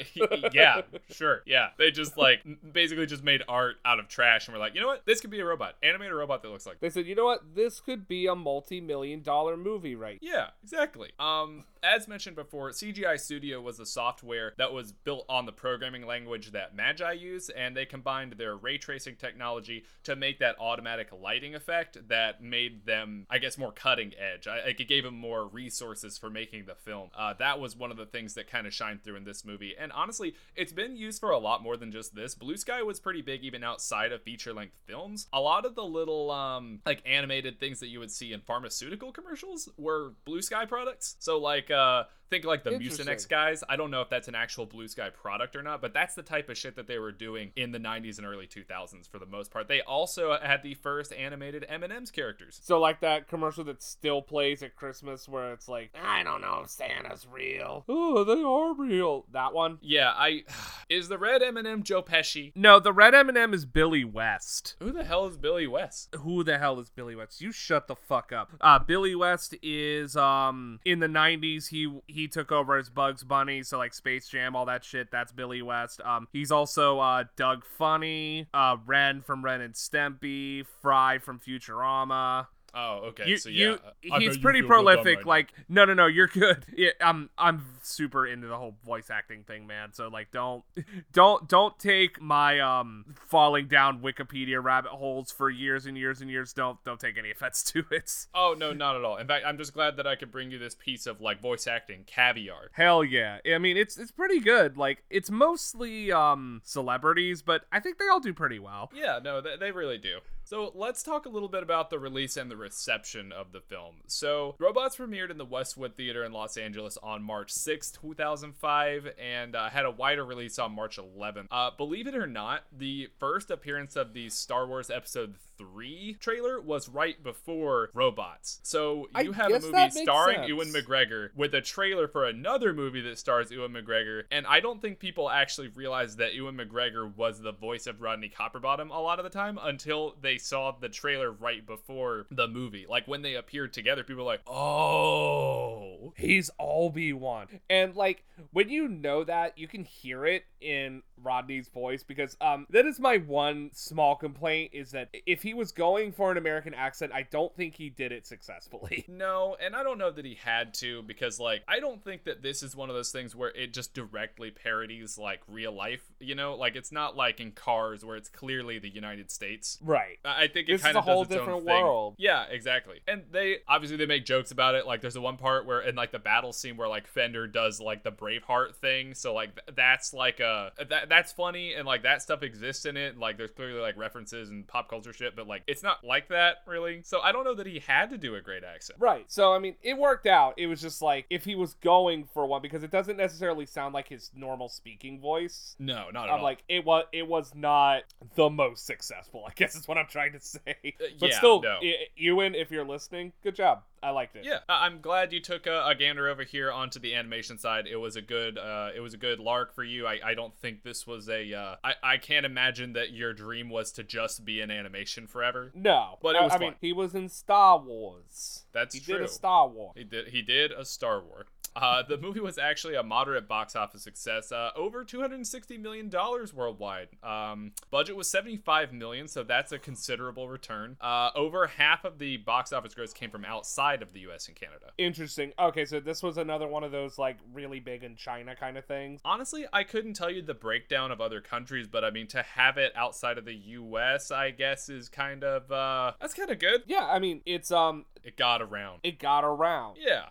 yeah, 0.52 0.82
sure, 1.10 1.42
yeah. 1.46 1.68
They 1.78 1.90
just 1.90 2.16
like 2.16 2.40
basically 2.72 3.06
just 3.06 3.22
made 3.24 3.42
art 3.48 3.76
out 3.84 3.98
of 3.98 4.08
trash 4.08 4.46
and 4.46 4.54
were 4.54 4.60
like, 4.60 4.74
you 4.74 4.80
know 4.80 4.86
what? 4.86 5.04
This 5.04 5.20
could 5.20 5.30
be 5.30 5.40
a 5.40 5.44
robot. 5.44 5.74
Animate 5.82 6.10
a 6.10 6.14
robot 6.14 6.42
that 6.42 6.48
looks 6.50 6.61
like. 6.66 6.80
They 6.80 6.90
said, 6.90 7.06
you 7.06 7.14
know 7.14 7.24
what? 7.24 7.54
This 7.54 7.80
could 7.80 8.08
be 8.08 8.26
a 8.26 8.34
multi-million 8.34 9.22
dollar 9.22 9.56
movie, 9.56 9.94
right? 9.94 10.18
Yeah, 10.20 10.48
exactly. 10.62 11.10
Um, 11.18 11.64
as 11.82 12.06
mentioned 12.06 12.36
before, 12.36 12.70
CGI 12.70 13.18
Studio 13.18 13.60
was 13.60 13.80
a 13.80 13.86
software 13.86 14.54
that 14.56 14.72
was 14.72 14.92
built 14.92 15.26
on 15.28 15.46
the 15.46 15.52
programming 15.52 16.06
language 16.06 16.52
that 16.52 16.76
Magi 16.76 17.12
use, 17.12 17.48
and 17.48 17.76
they 17.76 17.84
combined 17.84 18.34
their 18.34 18.56
ray 18.56 18.78
tracing 18.78 19.16
technology 19.16 19.84
to 20.04 20.14
make 20.14 20.38
that 20.38 20.56
automatic 20.60 21.08
lighting 21.12 21.54
effect 21.54 22.08
that 22.08 22.42
made 22.42 22.86
them, 22.86 23.26
I 23.28 23.38
guess, 23.38 23.58
more 23.58 23.72
cutting 23.72 24.12
edge. 24.18 24.46
I, 24.46 24.64
like 24.66 24.80
it 24.80 24.88
gave 24.88 25.02
them 25.02 25.16
more 25.16 25.46
resources 25.46 26.16
for 26.18 26.30
making 26.30 26.66
the 26.66 26.76
film. 26.76 27.10
Uh, 27.16 27.34
that 27.40 27.58
was 27.58 27.76
one 27.76 27.90
of 27.90 27.96
the 27.96 28.06
things 28.06 28.34
that 28.34 28.48
kind 28.48 28.66
of 28.66 28.72
shined 28.72 29.02
through 29.02 29.16
in 29.16 29.24
this 29.24 29.44
movie, 29.44 29.74
and 29.78 29.90
honestly, 29.92 30.34
it's 30.54 30.72
been 30.72 30.96
used 30.96 31.18
for 31.18 31.30
a 31.30 31.38
lot 31.38 31.62
more 31.62 31.76
than 31.76 31.90
just 31.90 32.14
this. 32.14 32.34
Blue 32.34 32.56
Sky 32.56 32.82
was 32.82 33.00
pretty 33.00 33.22
big 33.22 33.42
even 33.42 33.64
outside 33.64 34.12
of 34.12 34.22
feature 34.22 34.52
length 34.52 34.76
films. 34.86 35.26
A 35.32 35.40
lot 35.40 35.64
of 35.64 35.74
the 35.74 35.84
little 35.84 36.30
um 36.30 36.80
like 36.86 37.02
animated 37.04 37.58
things 37.58 37.80
that 37.80 37.88
you 37.88 37.98
would 37.98 38.12
see 38.12 38.32
in 38.32 38.40
pharmaceutical 38.40 39.10
commercials 39.10 39.68
were 39.76 40.12
Blue 40.24 40.42
Sky 40.42 40.64
products. 40.64 41.16
So 41.18 41.38
like 41.38 41.71
uh 41.72 42.04
think 42.32 42.44
like 42.46 42.64
the 42.64 42.70
Mucinex 42.70 43.28
guys. 43.28 43.62
I 43.68 43.76
don't 43.76 43.90
know 43.90 44.00
if 44.00 44.08
that's 44.08 44.26
an 44.26 44.34
actual 44.34 44.64
Blue 44.64 44.88
Sky 44.88 45.10
product 45.10 45.54
or 45.54 45.62
not, 45.62 45.82
but 45.82 45.92
that's 45.92 46.14
the 46.14 46.22
type 46.22 46.48
of 46.48 46.56
shit 46.56 46.76
that 46.76 46.86
they 46.86 46.98
were 46.98 47.12
doing 47.12 47.52
in 47.56 47.72
the 47.72 47.78
90s 47.78 48.16
and 48.16 48.26
early 48.26 48.46
2000s 48.46 49.08
for 49.08 49.18
the 49.18 49.26
most 49.26 49.50
part. 49.50 49.68
They 49.68 49.82
also 49.82 50.38
had 50.42 50.62
the 50.62 50.74
first 50.74 51.12
animated 51.12 51.66
M&M's 51.68 52.10
characters. 52.10 52.58
So 52.62 52.80
like 52.80 53.00
that 53.00 53.28
commercial 53.28 53.64
that 53.64 53.82
still 53.82 54.22
plays 54.22 54.62
at 54.62 54.76
Christmas, 54.76 55.28
where 55.28 55.52
it's 55.52 55.68
like, 55.68 55.90
I 56.02 56.22
don't 56.22 56.40
know 56.40 56.62
if 56.64 56.70
Santa's 56.70 57.26
real. 57.30 57.84
Oh, 57.86 58.24
they 58.24 58.42
are 58.42 58.74
real. 58.74 59.26
That 59.32 59.52
one. 59.52 59.78
Yeah, 59.82 60.12
I 60.14 60.44
is 60.88 61.08
the 61.08 61.18
red 61.18 61.42
M&M 61.42 61.82
Joe 61.82 62.02
Pesci. 62.02 62.52
No, 62.54 62.80
the 62.80 62.92
red 62.92 63.14
M&M 63.14 63.52
is 63.52 63.66
Billy 63.66 64.04
West. 64.04 64.76
Who 64.78 64.90
the 64.90 65.04
hell 65.04 65.26
is 65.26 65.36
Billy 65.36 65.66
West? 65.66 66.14
Who 66.20 66.42
the 66.44 66.56
hell 66.56 66.80
is 66.80 66.88
Billy 66.88 67.14
West? 67.14 67.42
You 67.42 67.52
shut 67.52 67.88
the 67.88 67.96
fuck 67.96 68.32
up. 68.32 68.52
Uh, 68.60 68.78
Billy 68.78 69.14
West 69.14 69.54
is 69.62 70.16
um 70.16 70.80
in 70.86 71.00
the 71.00 71.06
'90s. 71.06 71.68
He 71.68 72.00
he 72.06 72.21
took 72.28 72.52
over 72.52 72.76
as 72.76 72.88
Bugs 72.88 73.24
Bunny, 73.24 73.62
so 73.62 73.78
like 73.78 73.94
Space 73.94 74.28
Jam, 74.28 74.56
all 74.56 74.66
that 74.66 74.84
shit. 74.84 75.10
That's 75.10 75.32
Billy 75.32 75.62
West. 75.62 76.00
Um, 76.04 76.28
he's 76.32 76.50
also 76.50 76.98
uh 76.98 77.24
Doug 77.36 77.64
Funnie, 77.64 78.48
uh 78.54 78.76
Ren 78.86 79.22
from 79.22 79.44
Ren 79.44 79.60
and 79.60 79.74
Stimpy, 79.74 80.64
Fry 80.80 81.18
from 81.18 81.40
Futurama. 81.40 82.46
Oh, 82.74 83.08
okay. 83.08 83.28
You, 83.28 83.36
so 83.36 83.48
yeah, 83.48 83.76
you, 84.02 84.18
he's 84.18 84.38
pretty 84.38 84.60
feel 84.60 84.68
real 84.70 84.84
dumb 84.84 84.94
prolific. 84.94 85.18
right 85.18 85.24
now. 85.24 85.28
like, 85.28 85.52
no, 85.68 85.84
no, 85.84 85.94
no, 85.94 86.06
you're 86.06 86.26
good. 86.26 86.66
Yeah, 86.74 86.90
I'm, 87.00 87.30
I'm 87.38 87.64
super 87.82 88.26
into 88.26 88.48
the 88.48 88.56
whole 88.56 88.74
voice 88.84 89.10
acting 89.10 89.44
thing, 89.44 89.66
man. 89.66 89.92
So 89.92 90.08
like, 90.08 90.30
don't, 90.32 90.64
don't, 91.12 91.48
don't 91.48 91.78
take 91.78 92.20
my 92.20 92.58
um 92.60 93.14
falling 93.28 93.68
down 93.68 94.00
Wikipedia 94.00 94.62
rabbit 94.62 94.90
holes 94.92 95.30
for 95.30 95.50
years 95.50 95.86
and 95.86 95.96
years 95.96 96.20
and 96.22 96.30
years. 96.30 96.52
Don't, 96.52 96.82
don't 96.82 96.98
take 96.98 97.18
any 97.18 97.30
offense 97.32 97.62
to 97.64 97.84
it. 97.90 98.26
Oh 98.34 98.54
no, 98.58 98.72
not 98.72 98.96
at 98.96 99.04
all. 99.04 99.18
In 99.18 99.26
fact, 99.28 99.44
I'm 99.46 99.58
just 99.58 99.74
glad 99.74 99.96
that 99.98 100.06
I 100.06 100.16
could 100.16 100.32
bring 100.32 100.50
you 100.50 100.58
this 100.58 100.74
piece 100.74 101.06
of 101.06 101.20
like 101.20 101.40
voice 101.40 101.66
acting 101.66 102.04
caviar. 102.06 102.70
Hell 102.72 103.04
yeah. 103.04 103.38
I 103.46 103.58
mean, 103.58 103.76
it's 103.76 103.98
it's 103.98 104.10
pretty 104.10 104.40
good. 104.40 104.76
Like, 104.76 105.04
it's 105.10 105.30
mostly 105.30 106.10
um 106.10 106.62
celebrities, 106.64 107.42
but 107.42 107.64
I 107.70 107.80
think 107.80 107.98
they 107.98 108.08
all 108.08 108.20
do 108.20 108.32
pretty 108.32 108.58
well. 108.58 108.90
Yeah, 108.94 109.20
no, 109.22 109.40
they, 109.40 109.56
they 109.56 109.70
really 109.72 109.98
do. 109.98 110.18
So 110.52 110.70
let's 110.74 111.02
talk 111.02 111.24
a 111.24 111.30
little 111.30 111.48
bit 111.48 111.62
about 111.62 111.88
the 111.88 111.98
release 111.98 112.36
and 112.36 112.50
the 112.50 112.58
reception 112.58 113.32
of 113.32 113.52
the 113.52 113.60
film. 113.62 113.94
So, 114.06 114.54
Robots 114.58 114.96
premiered 114.96 115.30
in 115.30 115.38
the 115.38 115.46
Westwood 115.46 115.96
Theater 115.96 116.24
in 116.24 116.32
Los 116.32 116.58
Angeles 116.58 116.98
on 117.02 117.22
March 117.22 117.50
6, 117.50 117.90
2005, 117.92 119.14
and 119.18 119.56
uh, 119.56 119.70
had 119.70 119.86
a 119.86 119.90
wider 119.90 120.26
release 120.26 120.58
on 120.58 120.72
March 120.72 120.98
11th. 120.98 121.46
Uh, 121.50 121.70
believe 121.74 122.06
it 122.06 122.14
or 122.14 122.26
not, 122.26 122.64
the 122.70 123.08
first 123.18 123.50
appearance 123.50 123.96
of 123.96 124.12
the 124.12 124.28
Star 124.28 124.66
Wars 124.66 124.90
Episode 124.90 125.36
3 125.72 126.16
trailer 126.20 126.60
was 126.60 126.88
right 126.88 127.22
before 127.22 127.90
Robots. 127.94 128.60
So, 128.62 129.08
I 129.14 129.22
you 129.22 129.32
have 129.32 129.52
a 129.52 129.60
movie 129.60 129.90
starring 129.90 130.38
sense. 130.38 130.48
Ewan 130.48 130.68
McGregor 130.68 131.30
with 131.36 131.54
a 131.54 131.60
trailer 131.60 132.08
for 132.08 132.24
another 132.26 132.72
movie 132.72 133.00
that 133.02 133.18
stars 133.18 133.50
Ewan 133.50 133.72
McGregor, 133.72 134.24
and 134.30 134.46
I 134.46 134.60
don't 134.60 134.80
think 134.80 134.98
people 134.98 135.30
actually 135.30 135.68
realized 135.68 136.18
that 136.18 136.34
Ewan 136.34 136.56
McGregor 136.56 137.14
was 137.16 137.40
the 137.40 137.52
voice 137.52 137.86
of 137.86 138.00
Rodney 138.00 138.30
Copperbottom 138.30 138.90
a 138.90 139.00
lot 139.00 139.18
of 139.18 139.24
the 139.24 139.30
time 139.30 139.58
until 139.62 140.16
they 140.20 140.38
saw 140.38 140.72
the 140.72 140.88
trailer 140.88 141.30
right 141.30 141.66
before 141.66 142.26
the 142.30 142.48
movie. 142.48 142.86
Like 142.88 143.06
when 143.06 143.22
they 143.22 143.34
appeared 143.34 143.72
together, 143.72 144.02
people 144.04 144.24
were 144.24 144.30
like, 144.30 144.42
"Oh, 144.46 146.12
He's 146.16 146.50
Obi 146.58 147.12
Wan, 147.12 147.46
and 147.70 147.94
like 147.94 148.24
when 148.52 148.68
you 148.68 148.88
know 148.88 149.24
that, 149.24 149.58
you 149.58 149.68
can 149.68 149.84
hear 149.84 150.24
it 150.26 150.44
in 150.60 151.02
Rodney's 151.22 151.68
voice 151.68 152.02
because 152.02 152.36
um 152.40 152.66
that 152.70 152.86
is 152.86 152.98
my 153.00 153.18
one 153.18 153.70
small 153.72 154.16
complaint 154.16 154.70
is 154.72 154.90
that 154.92 155.08
if 155.26 155.42
he 155.42 155.54
was 155.54 155.72
going 155.72 156.12
for 156.12 156.30
an 156.30 156.36
American 156.36 156.74
accent, 156.74 157.12
I 157.14 157.22
don't 157.22 157.54
think 157.56 157.74
he 157.76 157.88
did 157.90 158.12
it 158.12 158.26
successfully. 158.26 159.06
No, 159.22 159.56
and 159.60 159.76
I 159.76 159.82
don't 159.82 159.98
know 159.98 160.10
that 160.10 160.24
he 160.24 160.34
had 160.34 160.74
to 160.74 161.02
because 161.02 161.38
like 161.38 161.62
I 161.68 161.80
don't 161.80 162.02
think 162.02 162.24
that 162.24 162.42
this 162.42 162.62
is 162.62 162.74
one 162.74 162.88
of 162.88 162.96
those 162.96 163.12
things 163.12 163.36
where 163.36 163.50
it 163.50 163.72
just 163.72 163.94
directly 163.94 164.50
parodies 164.50 165.18
like 165.18 165.40
real 165.46 165.72
life, 165.72 166.02
you 166.18 166.34
know? 166.34 166.54
Like 166.54 166.76
it's 166.76 166.90
not 166.90 167.16
like 167.16 167.38
in 167.40 167.52
Cars 167.52 168.04
where 168.04 168.16
it's 168.16 168.28
clearly 168.28 168.78
the 168.78 168.88
United 168.88 169.30
States. 169.30 169.78
Right. 169.82 170.18
I 170.24 170.46
think 170.48 170.68
it 170.68 170.72
This 170.72 170.80
is 170.80 170.84
kind 170.84 170.96
a 170.96 171.00
whole 171.02 171.24
different 171.24 171.64
world. 171.64 172.14
Yeah, 172.18 172.44
exactly. 172.50 173.00
And 173.06 173.24
they 173.30 173.58
obviously 173.68 173.96
they 173.96 174.06
make 174.06 174.24
jokes 174.24 174.50
about 174.50 174.74
it. 174.74 174.86
Like 174.86 175.00
there's 175.00 175.14
the 175.14 175.20
one 175.20 175.36
part 175.36 175.66
where 175.66 175.80
in 175.80 175.94
like 175.94 176.12
the 176.12 176.18
battle 176.18 176.52
scene 176.52 176.76
where 176.76 176.88
like 176.88 177.06
Fender 177.06 177.46
does 177.46 177.80
like 177.80 178.02
the 178.02 178.12
Braveheart 178.12 178.76
thing. 178.76 179.14
So 179.14 179.34
like 179.34 179.54
th- 179.54 179.76
that's 179.76 180.12
like 180.12 180.40
a 180.40 180.72
that 180.88 181.08
that's 181.12 181.30
funny 181.30 181.74
and 181.74 181.86
like 181.86 182.04
that 182.04 182.22
stuff 182.22 182.42
exists 182.42 182.86
in 182.86 182.96
it. 182.96 183.18
Like 183.18 183.36
there's 183.36 183.50
clearly 183.50 183.78
like 183.80 183.98
references 183.98 184.48
and 184.48 184.66
pop 184.66 184.88
culture 184.88 185.12
shit, 185.12 185.36
but 185.36 185.46
like 185.46 185.62
it's 185.66 185.82
not 185.82 186.02
like 186.02 186.28
that 186.30 186.56
really. 186.66 187.02
So 187.04 187.20
I 187.20 187.32
don't 187.32 187.44
know 187.44 187.54
that 187.54 187.66
he 187.66 187.80
had 187.80 188.08
to 188.10 188.16
do 188.16 188.34
a 188.36 188.40
great 188.40 188.64
accent. 188.64 188.98
Right. 188.98 189.30
So 189.30 189.52
I 189.52 189.58
mean, 189.58 189.74
it 189.82 189.98
worked 189.98 190.26
out. 190.26 190.54
It 190.56 190.68
was 190.68 190.80
just 190.80 191.02
like 191.02 191.26
if 191.28 191.44
he 191.44 191.54
was 191.54 191.74
going 191.74 192.24
for 192.32 192.46
one 192.46 192.62
because 192.62 192.82
it 192.82 192.90
doesn't 192.90 193.18
necessarily 193.18 193.66
sound 193.66 193.92
like 193.92 194.08
his 194.08 194.30
normal 194.34 194.70
speaking 194.70 195.20
voice. 195.20 195.76
No, 195.78 196.08
not 196.10 196.24
at 196.24 196.30
all. 196.30 196.36
I'm 196.36 196.38
all. 196.38 196.44
like 196.44 196.64
it 196.66 196.82
was 196.82 197.04
it 197.12 197.28
was 197.28 197.54
not 197.54 198.04
the 198.34 198.48
most 198.48 198.86
successful. 198.86 199.44
I 199.46 199.52
guess 199.54 199.74
is 199.74 199.86
what 199.86 199.98
I'm 199.98 200.08
trying 200.08 200.32
to 200.32 200.40
say. 200.40 200.62
Uh, 200.66 201.04
but 201.20 201.28
yeah, 201.28 201.36
still, 201.36 201.60
no. 201.60 201.76
I- 201.82 202.06
Ewan, 202.16 202.54
if 202.54 202.70
you're 202.70 202.86
listening, 202.86 203.34
good 203.42 203.54
job. 203.54 203.82
I 204.02 204.10
liked 204.10 204.36
it. 204.36 204.44
Yeah, 204.44 204.58
I- 204.68 204.86
I'm 204.86 205.00
glad 205.00 205.32
you 205.32 205.40
took 205.40 205.66
a, 205.66 205.86
a 205.86 205.94
gander 205.94 206.28
over 206.28 206.42
here 206.42 206.72
onto 206.72 206.98
the 206.98 207.14
animation 207.14 207.58
side. 207.58 207.86
It 207.86 207.96
was 207.96 208.16
a 208.16 208.22
good, 208.22 208.58
uh, 208.58 208.90
it 208.94 209.00
was 209.00 209.14
a 209.14 209.16
good 209.16 209.38
lark 209.38 209.74
for 209.74 209.84
you. 209.84 210.06
I, 210.06 210.18
I 210.24 210.34
don't 210.34 210.56
think 210.56 210.82
this 210.82 211.06
was 211.06 211.28
a. 211.28 211.52
Uh, 211.54 211.76
I 211.84 211.94
I 212.02 212.16
can't 212.16 212.44
imagine 212.46 212.92
that 212.94 213.12
your 213.12 213.32
dream 213.32 213.68
was 213.70 213.92
to 213.92 214.02
just 214.02 214.44
be 214.44 214.60
in 214.60 214.70
animation 214.70 215.26
forever. 215.26 215.70
No, 215.74 216.18
But 216.22 216.36
it 216.36 216.42
was 216.42 216.52
I, 216.52 216.56
fun. 216.56 216.60
mean, 216.60 216.74
he 216.80 216.92
was 216.92 217.14
in 217.14 217.28
Star 217.28 217.78
Wars. 217.78 218.64
That's 218.72 218.94
he 218.94 219.00
true. 219.00 219.14
He 219.14 219.20
did 219.20 219.28
a 219.28 219.32
Star 219.32 219.68
Wars. 219.68 219.92
He 219.96 220.04
did. 220.04 220.28
He 220.28 220.42
did 220.42 220.72
a 220.72 220.84
Star 220.84 221.20
War. 221.20 221.46
Uh, 221.74 222.02
the 222.02 222.18
movie 222.18 222.40
was 222.40 222.58
actually 222.58 222.94
a 222.94 223.02
moderate 223.02 223.48
box 223.48 223.74
office 223.74 224.02
success, 224.02 224.52
uh, 224.52 224.70
over 224.76 225.04
260 225.04 225.78
million 225.78 226.08
dollars 226.08 226.52
worldwide. 226.52 227.08
Um, 227.22 227.72
budget 227.90 228.16
was 228.16 228.28
75 228.28 228.92
million, 228.92 229.28
so 229.28 229.42
that's 229.42 229.72
a 229.72 229.78
considerable 229.78 230.48
return. 230.48 230.96
Uh, 231.00 231.30
over 231.34 231.66
half 231.66 232.04
of 232.04 232.18
the 232.18 232.36
box 232.38 232.72
office 232.72 232.94
gross 232.94 233.12
came 233.12 233.30
from 233.30 233.44
outside 233.44 234.02
of 234.02 234.12
the 234.12 234.20
U.S. 234.20 234.48
and 234.48 234.56
Canada. 234.56 234.86
Interesting. 234.98 235.52
Okay, 235.58 235.84
so 235.84 236.00
this 236.00 236.22
was 236.22 236.36
another 236.36 236.66
one 236.68 236.84
of 236.84 236.92
those 236.92 237.18
like 237.18 237.38
really 237.52 237.80
big 237.80 238.04
in 238.04 238.16
China 238.16 238.54
kind 238.54 238.76
of 238.76 238.84
things. 238.84 239.20
Honestly, 239.24 239.64
I 239.72 239.84
couldn't 239.84 240.14
tell 240.14 240.30
you 240.30 240.42
the 240.42 240.54
breakdown 240.54 241.10
of 241.10 241.20
other 241.20 241.40
countries, 241.40 241.88
but 241.88 242.04
I 242.04 242.10
mean 242.10 242.26
to 242.28 242.42
have 242.42 242.76
it 242.78 242.92
outside 242.94 243.38
of 243.38 243.44
the 243.44 243.54
U.S., 243.54 244.30
I 244.30 244.50
guess, 244.50 244.88
is 244.88 245.08
kind 245.08 245.42
of 245.44 245.70
uh, 245.72 246.12
that's 246.20 246.34
kind 246.34 246.50
of 246.50 246.58
good. 246.58 246.82
Yeah, 246.86 247.06
I 247.06 247.18
mean 247.18 247.40
it's 247.46 247.70
um 247.70 248.04
It 248.22 248.36
got 248.36 248.60
around. 248.62 249.00
it 249.02 249.18
got 249.18 249.44
around. 249.44 249.96
Yeah. 250.00 250.26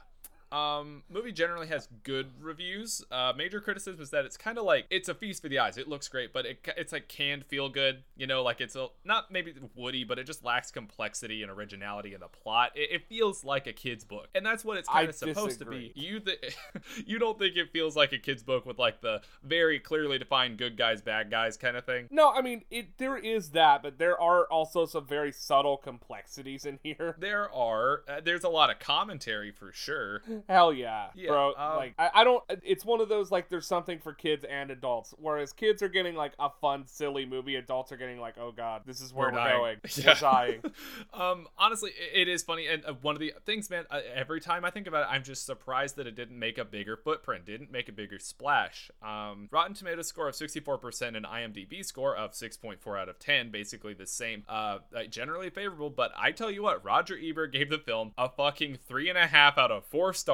Um, 0.51 1.03
movie 1.09 1.31
generally 1.31 1.67
has 1.67 1.87
good 2.03 2.31
reviews. 2.39 3.03
Uh, 3.09 3.33
major 3.35 3.61
criticism 3.61 4.01
is 4.01 4.09
that 4.09 4.25
it's 4.25 4.37
kind 4.37 4.57
of 4.57 4.65
like 4.65 4.85
it's 4.89 5.07
a 5.07 5.15
feast 5.15 5.41
for 5.41 5.49
the 5.49 5.59
eyes. 5.59 5.77
It 5.77 5.87
looks 5.87 6.07
great, 6.07 6.33
but 6.33 6.45
it 6.45 6.67
it's 6.77 6.91
like 6.91 7.07
canned 7.07 7.45
feel 7.45 7.69
good. 7.69 8.03
You 8.17 8.27
know, 8.27 8.43
like 8.43 8.59
it's 8.59 8.75
a 8.75 8.87
not 9.05 9.31
maybe 9.31 9.53
woody, 9.75 10.03
but 10.03 10.19
it 10.19 10.25
just 10.25 10.43
lacks 10.43 10.71
complexity 10.71 11.41
and 11.41 11.51
originality 11.51 12.13
in 12.13 12.19
the 12.19 12.27
plot. 12.27 12.71
It, 12.75 12.91
it 12.91 13.07
feels 13.07 13.43
like 13.45 13.67
a 13.67 13.73
kid's 13.73 14.03
book, 14.03 14.27
and 14.35 14.45
that's 14.45 14.65
what 14.65 14.77
it's 14.77 14.89
kind 14.89 15.07
of 15.07 15.15
supposed 15.15 15.59
disagree. 15.59 15.89
to 15.89 15.93
be. 15.95 16.01
You 16.01 16.19
th- 16.19 16.57
you 17.05 17.17
don't 17.17 17.39
think 17.39 17.55
it 17.55 17.71
feels 17.71 17.95
like 17.95 18.11
a 18.11 18.17
kid's 18.17 18.43
book 18.43 18.65
with 18.65 18.77
like 18.77 19.01
the 19.01 19.21
very 19.43 19.79
clearly 19.79 20.17
defined 20.17 20.57
good 20.57 20.77
guys, 20.77 21.01
bad 21.01 21.31
guys 21.31 21.55
kind 21.55 21.77
of 21.77 21.85
thing? 21.85 22.07
No, 22.11 22.31
I 22.31 22.41
mean 22.41 22.63
it. 22.69 22.97
There 22.97 23.17
is 23.17 23.51
that, 23.51 23.81
but 23.81 23.97
there 23.99 24.19
are 24.19 24.45
also 24.45 24.85
some 24.85 25.05
very 25.05 25.31
subtle 25.31 25.77
complexities 25.77 26.65
in 26.65 26.79
here. 26.83 27.15
There 27.19 27.49
are 27.53 28.03
uh, 28.09 28.21
there's 28.23 28.43
a 28.43 28.49
lot 28.49 28.69
of 28.69 28.79
commentary 28.79 29.51
for 29.51 29.71
sure. 29.71 30.21
Hell 30.49 30.73
yeah, 30.73 31.07
Yeah, 31.15 31.29
bro. 31.29 31.53
um, 31.57 31.75
like 31.77 31.93
I, 31.97 32.09
I 32.15 32.23
don't. 32.23 32.43
It's 32.63 32.85
one 32.85 33.01
of 33.01 33.09
those 33.09 33.31
like 33.31 33.49
there's 33.49 33.67
something 33.67 33.99
for 33.99 34.13
kids 34.13 34.45
and 34.49 34.71
adults. 34.71 35.13
Whereas 35.17 35.53
kids 35.53 35.81
are 35.81 35.89
getting 35.89 36.15
like 36.15 36.33
a 36.39 36.49
fun, 36.61 36.83
silly 36.87 37.25
movie. 37.25 37.55
Adults 37.55 37.91
are 37.91 37.97
getting 37.97 38.19
like, 38.19 38.35
oh 38.39 38.51
god, 38.51 38.81
this 38.85 39.01
is 39.01 39.13
where 39.13 39.29
We're 39.31 39.37
we're, 39.37 39.49
going. 39.57 39.77
Yeah. 39.95 40.07
We're 40.07 40.19
dying. 40.19 40.61
um, 41.13 41.47
honestly, 41.57 41.91
it 42.13 42.27
is 42.27 42.43
funny, 42.43 42.67
and 42.67 42.83
uh, 42.85 42.93
one 43.01 43.15
of 43.15 43.19
the 43.19 43.33
things, 43.45 43.69
man, 43.69 43.85
every 44.13 44.39
time 44.41 44.63
I 44.65 44.69
think 44.71 44.87
about 44.87 45.03
it, 45.03 45.13
I'm 45.13 45.23
just 45.23 45.45
surprised 45.45 45.95
that 45.97 46.07
it 46.07 46.15
didn't 46.15 46.39
make 46.39 46.57
a 46.57 46.65
bigger 46.65 46.95
footprint, 46.97 47.45
didn't 47.45 47.71
make 47.71 47.89
a 47.89 47.91
bigger 47.91 48.19
splash. 48.19 48.89
Um, 49.03 49.47
Rotten 49.51 49.73
Tomatoes 49.75 50.07
score 50.07 50.27
of 50.27 50.35
64% 50.35 51.15
and 51.15 51.25
IMDb 51.25 51.83
score 51.85 52.15
of 52.15 52.31
6.4 52.31 52.99
out 52.99 53.09
of 53.09 53.19
10, 53.19 53.51
basically 53.51 53.93
the 53.93 54.07
same. 54.07 54.43
Uh, 54.47 54.79
uh, 54.95 55.03
generally 55.09 55.49
favorable, 55.49 55.89
but 55.89 56.11
I 56.17 56.31
tell 56.31 56.49
you 56.51 56.63
what, 56.63 56.83
Roger 56.83 57.17
Ebert 57.21 57.51
gave 57.51 57.69
the 57.69 57.77
film 57.77 58.11
a 58.17 58.29
fucking 58.29 58.79
three 58.87 59.09
and 59.09 59.17
a 59.17 59.27
half 59.27 59.57
out 59.57 59.71
of 59.71 59.85
four 59.85 60.13
stars, 60.13 60.30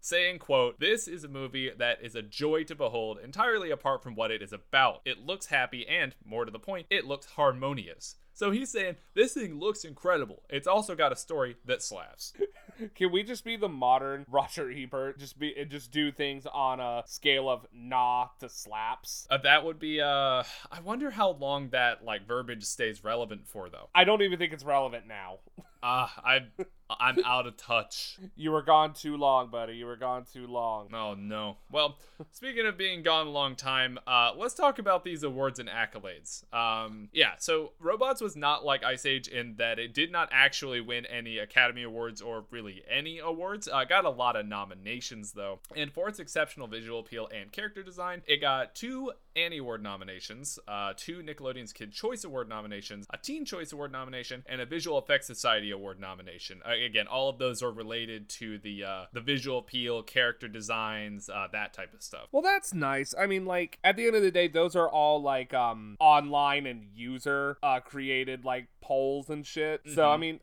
saying, 0.00 0.38
"quote 0.38 0.80
This 0.80 1.08
is 1.08 1.24
a 1.24 1.28
movie 1.28 1.70
that 1.76 1.98
is 2.02 2.14
a 2.14 2.22
joy 2.22 2.64
to 2.64 2.74
behold, 2.74 3.18
entirely 3.22 3.70
apart 3.70 4.02
from 4.02 4.14
what 4.14 4.30
it 4.30 4.42
is 4.42 4.52
about. 4.52 5.02
It 5.04 5.26
looks 5.26 5.46
happy, 5.46 5.86
and 5.86 6.14
more 6.24 6.44
to 6.44 6.50
the 6.50 6.58
point, 6.58 6.86
it 6.90 7.04
looks 7.04 7.26
harmonious." 7.26 8.16
So 8.38 8.52
he's 8.52 8.70
saying 8.70 8.94
this 9.14 9.34
thing 9.34 9.58
looks 9.58 9.84
incredible. 9.84 10.44
It's 10.48 10.68
also 10.68 10.94
got 10.94 11.10
a 11.10 11.16
story 11.16 11.56
that 11.64 11.82
slaps. 11.82 12.34
Can 12.94 13.10
we 13.10 13.24
just 13.24 13.44
be 13.44 13.56
the 13.56 13.68
modern 13.68 14.24
Roger 14.30 14.70
Ebert? 14.70 15.18
Just 15.18 15.40
be 15.40 15.52
and 15.58 15.68
just 15.68 15.90
do 15.90 16.12
things 16.12 16.46
on 16.46 16.78
a 16.78 17.02
scale 17.04 17.50
of 17.50 17.66
nah 17.72 18.28
to 18.38 18.48
slaps. 18.48 19.26
Uh, 19.28 19.38
that 19.38 19.64
would 19.64 19.80
be 19.80 20.00
uh 20.00 20.44
I 20.70 20.80
wonder 20.84 21.10
how 21.10 21.30
long 21.30 21.70
that 21.70 22.04
like 22.04 22.28
verbiage 22.28 22.62
stays 22.62 23.02
relevant 23.02 23.48
for 23.48 23.68
though. 23.70 23.88
I 23.92 24.04
don't 24.04 24.22
even 24.22 24.38
think 24.38 24.52
it's 24.52 24.64
relevant 24.64 25.08
now. 25.08 25.38
Ah, 25.82 26.12
I 26.24 26.46
I'm 26.90 27.18
out 27.24 27.46
of 27.46 27.56
touch. 27.56 28.18
You 28.36 28.52
were 28.52 28.62
gone 28.62 28.92
too 28.92 29.16
long, 29.16 29.50
buddy. 29.50 29.74
You 29.74 29.86
were 29.86 29.96
gone 29.96 30.24
too 30.32 30.46
long. 30.46 30.88
Oh 30.94 31.14
no. 31.14 31.56
Well, 31.72 31.98
speaking 32.30 32.66
of 32.66 32.78
being 32.78 33.02
gone 33.02 33.26
a 33.26 33.30
long 33.30 33.56
time, 33.56 33.98
uh, 34.06 34.32
let's 34.36 34.54
talk 34.54 34.78
about 34.78 35.02
these 35.02 35.24
awards 35.24 35.58
and 35.58 35.68
accolades. 35.68 36.44
Um, 36.54 37.08
yeah, 37.12 37.32
so 37.38 37.72
Robots 37.80 38.20
was 38.20 38.36
not 38.36 38.64
like 38.64 38.84
Ice 38.84 39.04
Age 39.06 39.26
in 39.26 39.56
that 39.56 39.78
it 39.80 39.92
did 39.92 40.12
not 40.12 40.28
actually 40.30 40.80
win 40.80 41.04
any 41.06 41.38
Academy 41.38 41.82
Awards 41.82 42.20
or 42.20 42.44
really 42.50 42.84
any 42.88 43.18
awards. 43.18 43.66
Uh, 43.66 43.84
got 43.84 44.04
a 44.04 44.10
lot 44.10 44.36
of 44.36 44.46
nominations 44.46 45.32
though, 45.32 45.58
and 45.74 45.92
for 45.92 46.08
its 46.08 46.20
exceptional 46.20 46.68
visual 46.68 47.00
appeal 47.00 47.28
and 47.34 47.50
character 47.50 47.82
design, 47.82 48.22
it 48.26 48.40
got 48.40 48.74
two 48.76 49.10
Annie 49.34 49.58
Award 49.58 49.82
nominations, 49.82 50.58
uh, 50.68 50.92
two 50.96 51.22
Nickelodeon's 51.22 51.72
Kid 51.72 51.92
Choice 51.92 52.24
Award 52.24 52.48
nominations, 52.48 53.06
a 53.12 53.18
Teen 53.18 53.44
Choice 53.44 53.72
Award 53.72 53.92
nomination, 53.92 54.44
and 54.48 54.60
a 54.60 54.66
Visual 54.66 54.98
Effects 54.98 55.26
Society 55.26 55.70
Award 55.70 56.00
nomination. 56.00 56.60
Uh, 56.66 56.74
again, 56.84 57.06
all 57.06 57.28
of 57.28 57.38
those 57.38 57.62
are 57.62 57.70
related 57.70 58.28
to 58.30 58.58
the 58.58 58.84
uh, 58.84 59.04
the 59.12 59.20
visual 59.20 59.58
appeal, 59.58 60.02
character 60.02 60.48
designs, 60.48 61.28
uh, 61.28 61.46
that 61.52 61.72
type 61.72 61.94
of 61.94 62.02
stuff. 62.02 62.28
Well, 62.32 62.42
that's 62.42 62.72
nice. 62.74 63.14
I 63.18 63.26
mean, 63.26 63.44
like 63.46 63.78
at 63.84 63.96
the 63.96 64.06
end 64.06 64.16
of 64.16 64.22
the 64.22 64.30
day, 64.30 64.48
those 64.48 64.76
are 64.76 64.88
all 64.88 65.22
like 65.22 65.52
um 65.54 65.96
online 66.00 66.66
and 66.66 66.86
user 66.94 67.58
uh 67.62 67.80
created 67.80 68.44
like 68.44 68.68
polls 68.80 69.28
and 69.30 69.46
shit. 69.46 69.82
So 69.94 70.10
I 70.10 70.16
Mhm. 70.16 70.20
mean. 70.20 70.40